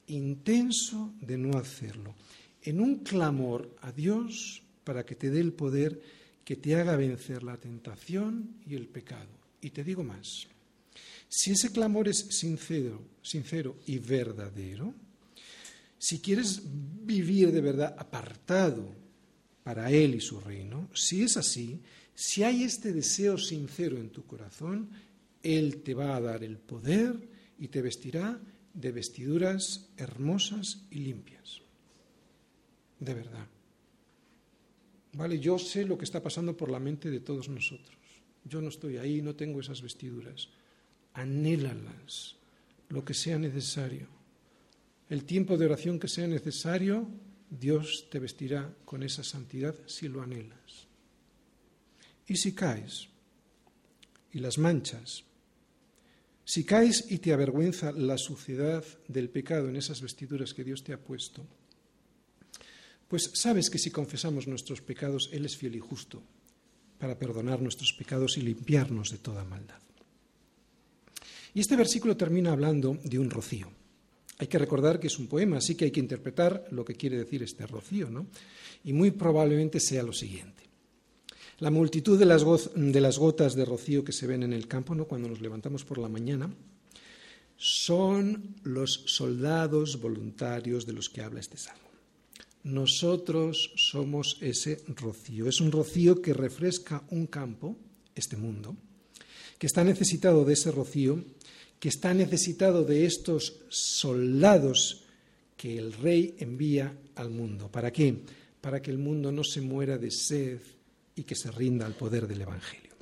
intenso 0.07 1.13
de 1.19 1.37
no 1.37 1.57
hacerlo, 1.57 2.15
en 2.61 2.79
un 2.79 2.99
clamor 2.99 3.75
a 3.81 3.91
Dios 3.91 4.61
para 4.83 5.05
que 5.05 5.15
te 5.15 5.29
dé 5.29 5.39
el 5.39 5.53
poder 5.53 5.99
que 6.45 6.55
te 6.55 6.75
haga 6.75 6.95
vencer 6.95 7.43
la 7.43 7.57
tentación 7.57 8.57
y 8.67 8.75
el 8.75 8.87
pecado. 8.87 9.31
Y 9.61 9.71
te 9.71 9.83
digo 9.83 10.03
más, 10.03 10.47
si 11.35 11.51
ese 11.51 11.69
clamor 11.69 12.07
es 12.07 12.19
sincero, 12.29 13.01
sincero 13.21 13.75
y 13.87 13.99
verdadero, 13.99 14.93
si 15.97 16.21
quieres 16.21 16.61
vivir 16.63 17.51
de 17.51 17.59
verdad 17.59 17.93
apartado 17.99 18.95
para 19.61 19.91
Él 19.91 20.15
y 20.15 20.21
su 20.21 20.39
reino, 20.39 20.89
si 20.93 21.23
es 21.23 21.35
así, 21.35 21.81
si 22.13 22.43
hay 22.43 22.63
este 22.63 22.93
deseo 22.93 23.37
sincero 23.37 23.97
en 23.97 24.11
tu 24.11 24.25
corazón, 24.25 24.89
Él 25.43 25.81
te 25.83 25.93
va 25.93 26.15
a 26.15 26.21
dar 26.21 26.41
el 26.41 26.57
poder 26.57 27.27
y 27.59 27.67
te 27.67 27.81
vestirá 27.81 28.39
de 28.73 28.91
vestiduras 28.93 29.89
hermosas 29.97 30.85
y 30.89 30.99
limpias. 30.99 31.59
De 32.97 33.13
verdad. 33.13 33.45
Vale, 35.11 35.37
yo 35.37 35.59
sé 35.59 35.83
lo 35.83 35.97
que 35.97 36.05
está 36.05 36.23
pasando 36.23 36.55
por 36.55 36.71
la 36.71 36.79
mente 36.79 37.11
de 37.11 37.19
todos 37.19 37.49
nosotros. 37.49 37.97
Yo 38.45 38.61
no 38.61 38.69
estoy 38.69 38.95
ahí, 38.95 39.21
no 39.21 39.35
tengo 39.35 39.59
esas 39.59 39.81
vestiduras. 39.81 40.47
Anhélalas, 41.15 42.35
lo 42.89 43.03
que 43.03 43.13
sea 43.13 43.39
necesario. 43.39 44.07
El 45.09 45.23
tiempo 45.25 45.57
de 45.57 45.65
oración 45.65 45.99
que 45.99 46.07
sea 46.07 46.27
necesario, 46.27 47.07
Dios 47.49 48.07
te 48.11 48.19
vestirá 48.19 48.73
con 48.85 49.01
esa 49.01 49.23
santidad 49.23 49.75
si 49.87 50.07
lo 50.07 50.21
anhelas. 50.21 50.87
Y 52.27 52.35
si 52.35 52.53
caes 52.53 53.07
y 54.31 54.39
las 54.39 54.57
manchas, 54.57 55.23
si 56.43 56.63
caes 56.63 57.05
y 57.09 57.19
te 57.19 57.33
avergüenza 57.33 57.91
la 57.91 58.17
suciedad 58.17 58.83
del 59.07 59.29
pecado 59.29 59.69
en 59.69 59.77
esas 59.77 60.01
vestiduras 60.01 60.53
que 60.53 60.63
Dios 60.63 60.83
te 60.83 60.93
ha 60.93 60.99
puesto, 60.99 61.45
pues 63.07 63.31
sabes 63.33 63.69
que 63.69 63.79
si 63.79 63.89
confesamos 63.89 64.47
nuestros 64.47 64.81
pecados, 64.81 65.29
Él 65.31 65.45
es 65.45 65.55
fiel 65.55 65.75
y 65.75 65.79
justo 65.79 66.21
para 66.99 67.17
perdonar 67.17 67.61
nuestros 67.61 67.93
pecados 67.93 68.37
y 68.37 68.41
limpiarnos 68.41 69.11
de 69.11 69.17
toda 69.17 69.43
maldad. 69.43 69.84
Y 71.55 71.61
este 71.61 71.77
versículo 71.77 72.17
termina 72.17 72.51
hablando 72.51 72.99
de 73.03 73.17
un 73.17 73.29
rocío. 73.31 73.71
Hay 74.37 74.47
que 74.47 74.59
recordar 74.59 74.99
que 74.99 75.07
es 75.07 75.17
un 75.17 75.27
poema, 75.27 75.57
así 75.57 75.73
que 75.73 75.85
hay 75.85 75.91
que 75.91 76.01
interpretar 76.01 76.67
lo 76.71 76.83
que 76.83 76.95
quiere 76.95 77.17
decir 77.17 77.41
este 77.41 77.65
rocío, 77.65 78.09
¿no? 78.09 78.27
Y 78.83 78.91
muy 78.91 79.11
probablemente 79.11 79.79
sea 79.79 80.03
lo 80.03 80.11
siguiente. 80.11 80.63
La 81.59 81.71
multitud 81.71 82.19
de 82.19 82.25
las, 82.25 82.43
gotas 83.17 83.55
de 83.55 83.63
rocío 83.63 84.03
que 84.03 84.11
se 84.11 84.27
ven 84.27 84.43
en 84.43 84.51
el 84.51 84.67
campo, 84.67 84.93
¿no? 84.93 85.05
cuando 85.05 85.29
nos 85.29 85.39
levantamos 85.39 85.85
por 85.85 85.97
la 85.97 86.09
mañana, 86.09 86.53
son 87.55 88.55
los 88.63 89.03
soldados 89.05 90.01
voluntarios 90.01 90.85
de 90.85 90.91
los 90.91 91.09
que 91.09 91.21
habla 91.21 91.39
este 91.39 91.55
salmo. 91.55 91.87
Nosotros 92.63 93.71
somos 93.77 94.37
ese 94.41 94.83
rocío. 94.87 95.47
Es 95.47 95.61
un 95.61 95.71
rocío 95.71 96.21
que 96.21 96.33
refresca 96.33 97.03
un 97.11 97.27
campo, 97.27 97.77
este 98.13 98.35
mundo, 98.35 98.75
que 99.57 99.67
está 99.67 99.83
necesitado 99.83 100.45
de 100.45 100.53
ese 100.53 100.71
rocío, 100.71 101.23
que 101.79 101.89
está 101.89 102.13
necesitado 102.13 102.83
de 102.83 103.05
estos 103.05 103.61
soldados 103.69 105.03
que 105.57 105.77
el 105.77 105.93
rey 105.93 106.35
envía 106.39 106.97
al 107.15 107.29
mundo. 107.29 107.69
¿Para 107.71 107.91
qué? 107.91 108.15
Para 108.61 108.81
que 108.81 108.91
el 108.91 108.97
mundo 108.97 109.31
no 109.31 109.43
se 109.43 109.61
muera 109.61 109.97
de 109.97 110.11
sed 110.11 110.59
y 111.15 111.23
que 111.23 111.35
se 111.35 111.51
rinda 111.51 111.85
al 111.85 111.95
poder 111.95 112.27
del 112.27 112.41
Evangelio. 112.41 112.93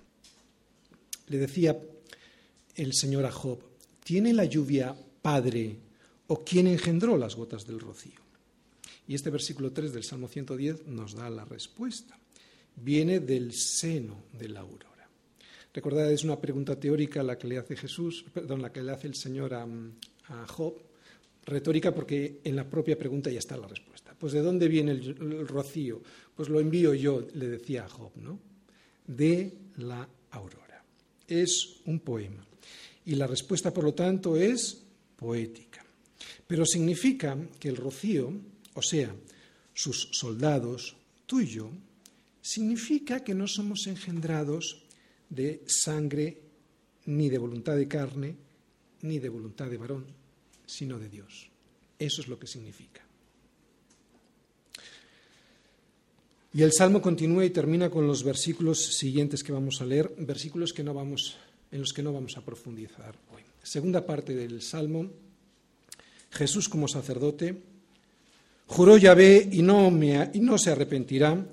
Le 1.28 1.38
decía 1.38 1.80
el 2.76 2.94
Señor 2.94 3.26
a 3.26 3.32
Job, 3.32 3.60
¿tiene 4.04 4.34
la 4.34 4.46
lluvia 4.46 4.96
padre 5.22 5.78
o 6.28 6.44
quién 6.44 6.68
engendró 6.68 7.18
las 7.18 7.36
gotas 7.36 7.66
del 7.66 7.80
rocío? 7.80 8.22
Y 9.08 9.16
este 9.16 9.30
versículo 9.30 9.72
3 9.72 9.94
del 9.94 10.04
Salmo 10.04 10.28
110 10.28 10.88
nos 10.88 11.14
da 11.14 11.30
la 11.30 11.46
respuesta. 11.46 12.18
Viene 12.76 13.20
del 13.20 13.54
seno 13.54 14.24
de 14.32 14.50
la 14.50 14.62
aurora. 14.62 14.93
Recordad, 15.74 16.12
es 16.12 16.24
una 16.24 16.40
pregunta 16.40 16.80
teórica 16.80 17.24
la 17.24 17.38
que 17.38 17.48
le 17.48 17.58
hace 17.58 17.76
Jesús, 17.76 18.24
perdón, 18.32 18.62
la 18.62 18.72
que 18.72 18.84
le 18.84 18.92
hace 18.92 19.08
el 19.08 19.16
Señor 19.16 19.56
a, 19.56 19.68
Job, 20.48 20.76
retórica 21.46 21.94
porque 21.94 22.42
en 22.44 22.56
la 22.56 22.70
propia 22.70 22.98
pregunta 22.98 23.32
ya 23.32 23.40
está 23.40 23.58
la 23.58 23.68
respuesta. 23.68 24.16
Pues 24.18 24.34
¿de 24.34 24.42
dónde 24.42 24.68
viene 24.68 24.92
el, 24.92 25.48
rocío? 25.48 26.02
Pues 26.36 26.48
lo 26.48 26.60
envío 26.60 26.94
yo, 26.94 27.28
le 27.34 27.48
decía 27.48 27.86
a 27.86 27.90
Job, 27.90 28.12
¿no? 28.18 28.40
De 29.08 29.52
la 29.78 30.08
aurora. 30.30 30.84
Es 31.28 31.82
un 31.86 32.00
poema. 32.00 32.46
Y 33.06 33.16
la 33.16 33.26
respuesta, 33.26 33.74
por 33.74 33.84
lo 33.84 33.94
tanto, 33.96 34.38
es 34.38 34.80
poética. 35.16 35.84
Pero 36.46 36.66
significa 36.66 37.36
que 37.60 37.70
el 37.70 37.78
rocío, 37.78 38.32
o 38.76 38.82
sea, 38.82 39.14
sus 39.74 40.10
soldados, 40.12 40.96
tú 41.26 41.42
y 41.42 41.48
yo, 41.48 41.72
significa 42.42 43.24
que 43.24 43.34
no 43.34 43.48
somos 43.48 43.88
engendrados 43.88 44.83
de 45.34 45.64
sangre, 45.66 46.38
ni 47.06 47.30
de 47.30 47.38
voluntad 47.38 47.76
de 47.76 47.88
carne, 47.88 48.36
ni 49.02 49.20
de 49.20 49.30
voluntad 49.30 49.70
de 49.70 49.78
varón, 49.78 50.06
sino 50.66 51.00
de 51.00 51.10
Dios. 51.10 51.50
Eso 51.98 52.22
es 52.22 52.28
lo 52.28 52.40
que 52.40 52.48
significa. 52.48 53.02
Y 56.54 56.62
el 56.62 56.72
salmo 56.72 57.02
continúa 57.02 57.46
y 57.46 57.50
termina 57.50 57.90
con 57.90 58.06
los 58.06 58.24
versículos 58.24 58.98
siguientes 58.98 59.44
que 59.44 59.52
vamos 59.52 59.82
a 59.82 59.86
leer, 59.86 60.14
versículos 60.20 60.72
que 60.72 60.84
no 60.84 60.94
vamos, 60.94 61.36
en 61.72 61.80
los 61.80 61.94
que 61.94 62.04
no 62.04 62.14
vamos 62.14 62.38
a 62.38 62.42
profundizar 62.42 63.16
hoy. 63.34 63.42
Segunda 63.64 64.06
parte 64.06 64.36
del 64.36 64.62
salmo, 64.62 65.10
Jesús 66.30 66.70
como 66.70 66.88
sacerdote, 66.88 67.58
juró 68.68 68.98
Yahvé 68.98 69.50
y 69.52 69.64
no, 69.64 69.90
me, 69.90 70.30
y 70.34 70.40
no 70.42 70.60
se 70.60 70.72
arrepentirá, 70.72 71.44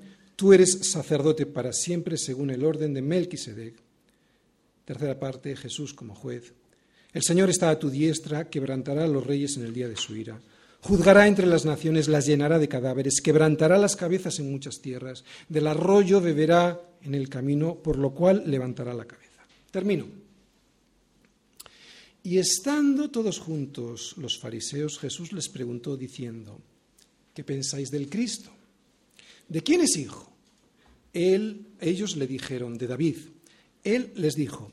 tú 0.41 0.55
eres 0.55 0.79
sacerdote 0.89 1.45
para 1.45 1.71
siempre 1.71 2.17
según 2.17 2.49
el 2.49 2.65
orden 2.65 2.95
de 2.95 3.03
Melquisedec. 3.03 3.75
Tercera 4.87 5.21
parte, 5.21 5.55
Jesús 5.55 5.93
como 5.93 6.15
juez, 6.15 6.55
el 7.13 7.23
Señor 7.23 7.51
está 7.51 7.69
a 7.69 7.79
tu 7.79 7.91
diestra, 7.91 8.49
quebrantará 8.49 9.05
a 9.05 9.07
los 9.07 9.27
reyes 9.27 9.59
en 9.59 9.67
el 9.67 9.75
día 9.75 9.87
de 9.87 9.99
su 9.99 10.17
ira. 10.17 10.41
Juzgará 10.81 11.29
entre 11.29 11.47
las 11.47 11.67
naciones, 11.67 12.09
las 12.09 12.25
llenará 12.25 12.59
de 12.59 12.71
cadáveres, 12.71 13.21
quebrantará 13.21 13.77
las 13.77 13.97
cabezas 13.97 14.39
en 14.39 14.51
muchas 14.51 14.81
tierras, 14.81 15.25
del 15.51 15.67
arroyo 15.67 16.23
beberá 16.23 16.81
en 17.03 17.15
el 17.15 17.29
camino, 17.29 17.75
por 17.75 17.99
lo 17.99 18.15
cual 18.15 18.45
levantará 18.47 18.95
la 18.95 19.05
cabeza. 19.05 19.45
Termino. 19.71 20.07
Y 22.23 22.39
estando 22.39 23.11
todos 23.11 23.39
juntos 23.39 24.15
los 24.17 24.39
fariseos, 24.39 24.99
Jesús 24.99 25.35
les 25.35 25.51
preguntó 25.51 25.99
diciendo, 25.99 26.59
¿qué 27.35 27.45
pensáis 27.45 27.91
del 27.91 28.09
Cristo? 28.09 28.51
¿De 29.47 29.63
quién 29.63 29.83
es 29.83 29.99
hijo? 29.99 30.30
Él, 31.13 31.67
ellos 31.81 32.17
le 32.17 32.27
dijeron, 32.27 32.79
de 32.79 32.87
David. 32.87 33.17
Él 33.83 34.13
les 34.17 34.35
dijo, 34.35 34.71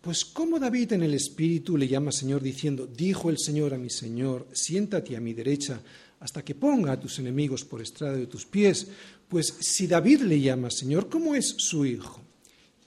pues 0.00 0.24
cómo 0.24 0.58
David 0.58 0.92
en 0.92 1.02
el 1.02 1.14
Espíritu 1.14 1.76
le 1.76 1.88
llama 1.88 2.12
Señor 2.12 2.42
diciendo, 2.42 2.86
dijo 2.86 3.28
el 3.28 3.38
Señor 3.38 3.74
a 3.74 3.78
mi 3.78 3.90
Señor, 3.90 4.48
siéntate 4.52 5.16
a 5.16 5.20
mi 5.20 5.34
derecha 5.34 5.82
hasta 6.20 6.44
que 6.44 6.54
ponga 6.54 6.92
a 6.92 7.00
tus 7.00 7.18
enemigos 7.18 7.64
por 7.64 7.82
estrada 7.82 8.16
de 8.16 8.26
tus 8.26 8.46
pies. 8.46 8.88
Pues 9.28 9.54
si 9.60 9.86
David 9.86 10.22
le 10.22 10.40
llama 10.40 10.70
Señor, 10.70 11.08
¿cómo 11.08 11.34
es 11.34 11.54
su 11.58 11.84
hijo? 11.84 12.20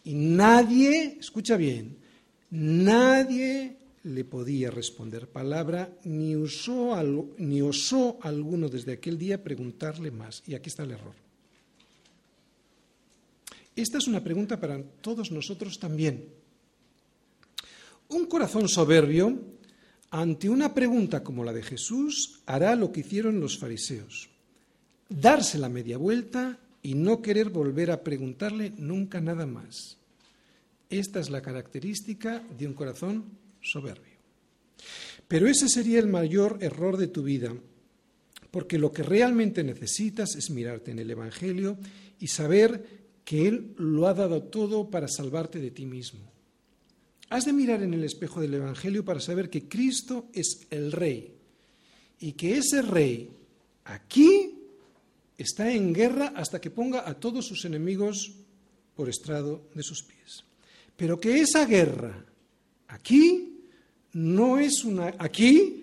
Y 0.03 0.13
nadie, 0.13 1.17
escucha 1.19 1.55
bien, 1.55 1.97
nadie 2.49 3.77
le 4.03 4.25
podía 4.25 4.69
responder 4.69 5.27
palabra, 5.27 5.97
ni, 6.03 6.35
usó, 6.35 6.95
ni 7.37 7.61
osó 7.61 8.17
alguno 8.21 8.69
desde 8.69 8.93
aquel 8.93 9.17
día 9.17 9.43
preguntarle 9.43 10.11
más. 10.11 10.43
Y 10.45 10.55
aquí 10.55 10.69
está 10.69 10.83
el 10.83 10.91
error. 10.91 11.22
Esta 13.75 13.97
es 13.97 14.07
una 14.07 14.23
pregunta 14.23 14.59
para 14.59 14.81
todos 14.81 15.31
nosotros 15.31 15.79
también. 15.79 16.29
Un 18.09 18.25
corazón 18.27 18.69
soberbio, 18.69 19.39
ante 20.11 20.49
una 20.49 20.73
pregunta 20.73 21.23
como 21.23 21.43
la 21.43 21.53
de 21.53 21.63
Jesús, 21.63 22.41
hará 22.45 22.75
lo 22.75 22.91
que 22.91 22.99
hicieron 22.99 23.39
los 23.39 23.57
fariseos, 23.57 24.29
darse 25.09 25.57
la 25.57 25.69
media 25.69 25.97
vuelta 25.97 26.59
y 26.83 26.93
no 26.93 27.21
querer 27.21 27.49
volver 27.49 27.89
a 27.89 28.03
preguntarle 28.03 28.73
nunca 28.77 29.21
nada 29.21 29.47
más. 29.47 29.97
Esta 30.89 31.19
es 31.19 31.31
la 31.31 31.41
característica 31.41 32.43
de 32.55 32.67
un 32.67 32.73
corazón 32.73 33.25
soberbio. 33.61 34.13
Pero 35.27 35.47
ese 35.47 35.67
sería 35.67 35.97
el 35.97 36.07
mayor 36.07 36.59
error 36.61 36.97
de 36.97 37.07
tu 37.07 37.23
vida, 37.23 37.55
porque 38.51 38.77
lo 38.77 38.91
que 38.91 39.01
realmente 39.01 39.63
necesitas 39.63 40.35
es 40.35 40.51
mirarte 40.51 40.91
en 40.91 40.99
el 40.99 41.09
Evangelio 41.09 41.77
y 42.19 42.27
saber 42.27 43.02
que 43.23 43.47
Él 43.47 43.73
lo 43.77 44.07
ha 44.07 44.13
dado 44.13 44.43
todo 44.43 44.89
para 44.89 45.07
salvarte 45.07 45.59
de 45.59 45.71
ti 45.71 45.85
mismo. 45.85 46.31
Has 47.29 47.45
de 47.45 47.53
mirar 47.53 47.81
en 47.81 47.93
el 47.93 48.03
espejo 48.03 48.41
del 48.41 48.53
Evangelio 48.53 49.03
para 49.03 49.19
saber 49.19 49.49
que 49.49 49.67
Cristo 49.67 50.27
es 50.33 50.67
el 50.69 50.91
Rey 50.91 51.33
y 52.19 52.33
que 52.33 52.57
ese 52.57 52.81
Rey 52.81 53.29
aquí 53.85 54.59
está 55.37 55.71
en 55.71 55.93
guerra 55.93 56.33
hasta 56.35 56.61
que 56.61 56.69
ponga 56.69 57.07
a 57.07 57.15
todos 57.15 57.47
sus 57.47 57.65
enemigos 57.65 58.33
por 58.95 59.09
estrado 59.09 59.67
de 59.73 59.83
sus 59.83 60.03
pies. 60.03 60.43
Pero 60.95 61.19
que 61.19 61.41
esa 61.41 61.65
guerra 61.65 62.25
aquí 62.87 63.65
no 64.13 64.59
es 64.59 64.83
una 64.83 65.15
aquí 65.17 65.79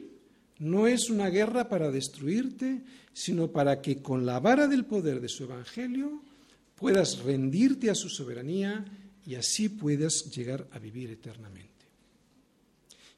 no 0.60 0.86
es 0.86 1.08
una 1.08 1.30
guerra 1.30 1.68
para 1.68 1.90
destruirte, 1.90 2.82
sino 3.14 3.50
para 3.50 3.80
que 3.80 4.02
con 4.02 4.26
la 4.26 4.38
vara 4.40 4.68
del 4.68 4.84
poder 4.84 5.20
de 5.20 5.28
su 5.28 5.44
evangelio 5.44 6.22
puedas 6.80 7.18
rendirte 7.18 7.90
a 7.90 7.94
su 7.94 8.08
soberanía 8.08 8.84
y 9.26 9.34
así 9.34 9.68
puedas 9.68 10.30
llegar 10.34 10.66
a 10.72 10.78
vivir 10.78 11.10
eternamente. 11.10 11.68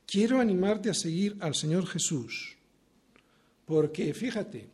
Quiero 0.04 0.40
animarte 0.40 0.90
a 0.90 0.94
seguir 0.94 1.36
al 1.38 1.54
Señor 1.54 1.86
Jesús, 1.86 2.56
porque 3.64 4.12
fíjate, 4.12 4.68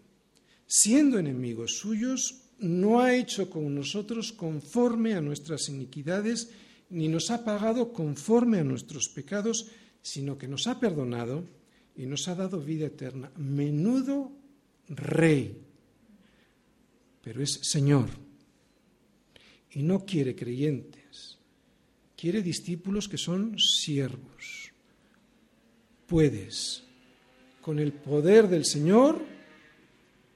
siendo 0.66 1.18
enemigos 1.18 1.76
suyos, 1.76 2.40
no 2.58 3.00
ha 3.00 3.14
hecho 3.14 3.50
con 3.50 3.72
nosotros 3.74 4.32
conforme 4.32 5.12
a 5.12 5.20
nuestras 5.20 5.68
iniquidades, 5.68 6.48
ni 6.88 7.08
nos 7.08 7.30
ha 7.30 7.44
pagado 7.44 7.92
conforme 7.92 8.58
a 8.58 8.64
nuestros 8.64 9.10
pecados, 9.10 9.66
sino 10.00 10.38
que 10.38 10.48
nos 10.48 10.66
ha 10.66 10.80
perdonado 10.80 11.44
y 11.94 12.06
nos 12.06 12.26
ha 12.26 12.34
dado 12.34 12.58
vida 12.58 12.86
eterna. 12.86 13.30
Menudo 13.36 14.32
rey, 14.88 15.60
pero 17.22 17.42
es 17.42 17.60
Señor 17.62 18.27
y 19.72 19.82
no 19.82 20.04
quiere 20.04 20.34
creyentes, 20.34 21.38
quiere 22.16 22.42
discípulos 22.42 23.08
que 23.08 23.18
son 23.18 23.58
siervos. 23.58 24.72
Puedes, 26.06 26.82
con 27.60 27.78
el 27.78 27.92
poder 27.92 28.48
del 28.48 28.64
Señor, 28.64 29.24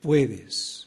puedes. 0.01 0.87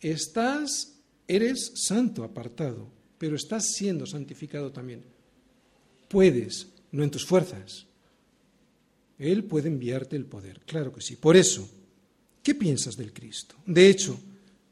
Estás, 0.00 0.94
eres 1.26 1.72
santo, 1.74 2.22
apartado, 2.22 2.88
pero 3.18 3.34
estás 3.34 3.72
siendo 3.72 4.06
santificado 4.06 4.70
también. 4.70 5.02
Puedes, 6.08 6.68
no 6.92 7.02
en 7.02 7.10
tus 7.10 7.26
fuerzas. 7.26 7.86
Él 9.18 9.44
puede 9.44 9.68
enviarte 9.68 10.14
el 10.14 10.26
poder, 10.26 10.60
claro 10.60 10.94
que 10.94 11.00
sí. 11.00 11.16
Por 11.16 11.36
eso, 11.36 11.68
¿qué 12.42 12.54
piensas 12.54 12.96
del 12.96 13.12
Cristo? 13.12 13.56
De 13.66 13.88
hecho, 13.88 14.18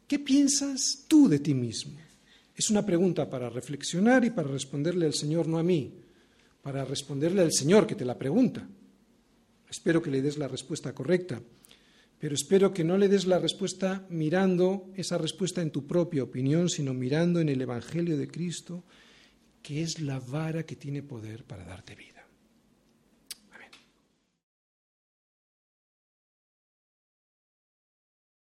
¿qué 0.06 0.20
piensas 0.20 1.04
tú 1.08 1.28
de 1.28 1.40
ti 1.40 1.52
mismo? 1.52 2.05
Es 2.56 2.70
una 2.70 2.86
pregunta 2.86 3.28
para 3.28 3.50
reflexionar 3.50 4.24
y 4.24 4.30
para 4.30 4.48
responderle 4.48 5.04
al 5.04 5.12
Señor, 5.12 5.46
no 5.46 5.58
a 5.58 5.62
mí, 5.62 5.92
para 6.62 6.86
responderle 6.86 7.42
al 7.42 7.52
Señor 7.52 7.86
que 7.86 7.94
te 7.94 8.06
la 8.06 8.16
pregunta. 8.16 8.66
Espero 9.68 10.00
que 10.00 10.10
le 10.10 10.22
des 10.22 10.38
la 10.38 10.48
respuesta 10.48 10.94
correcta, 10.94 11.42
pero 12.18 12.34
espero 12.34 12.72
que 12.72 12.82
no 12.82 12.96
le 12.96 13.08
des 13.08 13.26
la 13.26 13.38
respuesta 13.38 14.06
mirando 14.08 14.90
esa 14.94 15.18
respuesta 15.18 15.60
en 15.60 15.70
tu 15.70 15.86
propia 15.86 16.22
opinión, 16.22 16.70
sino 16.70 16.94
mirando 16.94 17.40
en 17.40 17.50
el 17.50 17.60
Evangelio 17.60 18.16
de 18.16 18.28
Cristo, 18.28 18.84
que 19.62 19.82
es 19.82 20.00
la 20.00 20.18
vara 20.18 20.64
que 20.64 20.76
tiene 20.76 21.02
poder 21.02 21.44
para 21.44 21.64
darte 21.64 21.94
vida. 21.94 22.15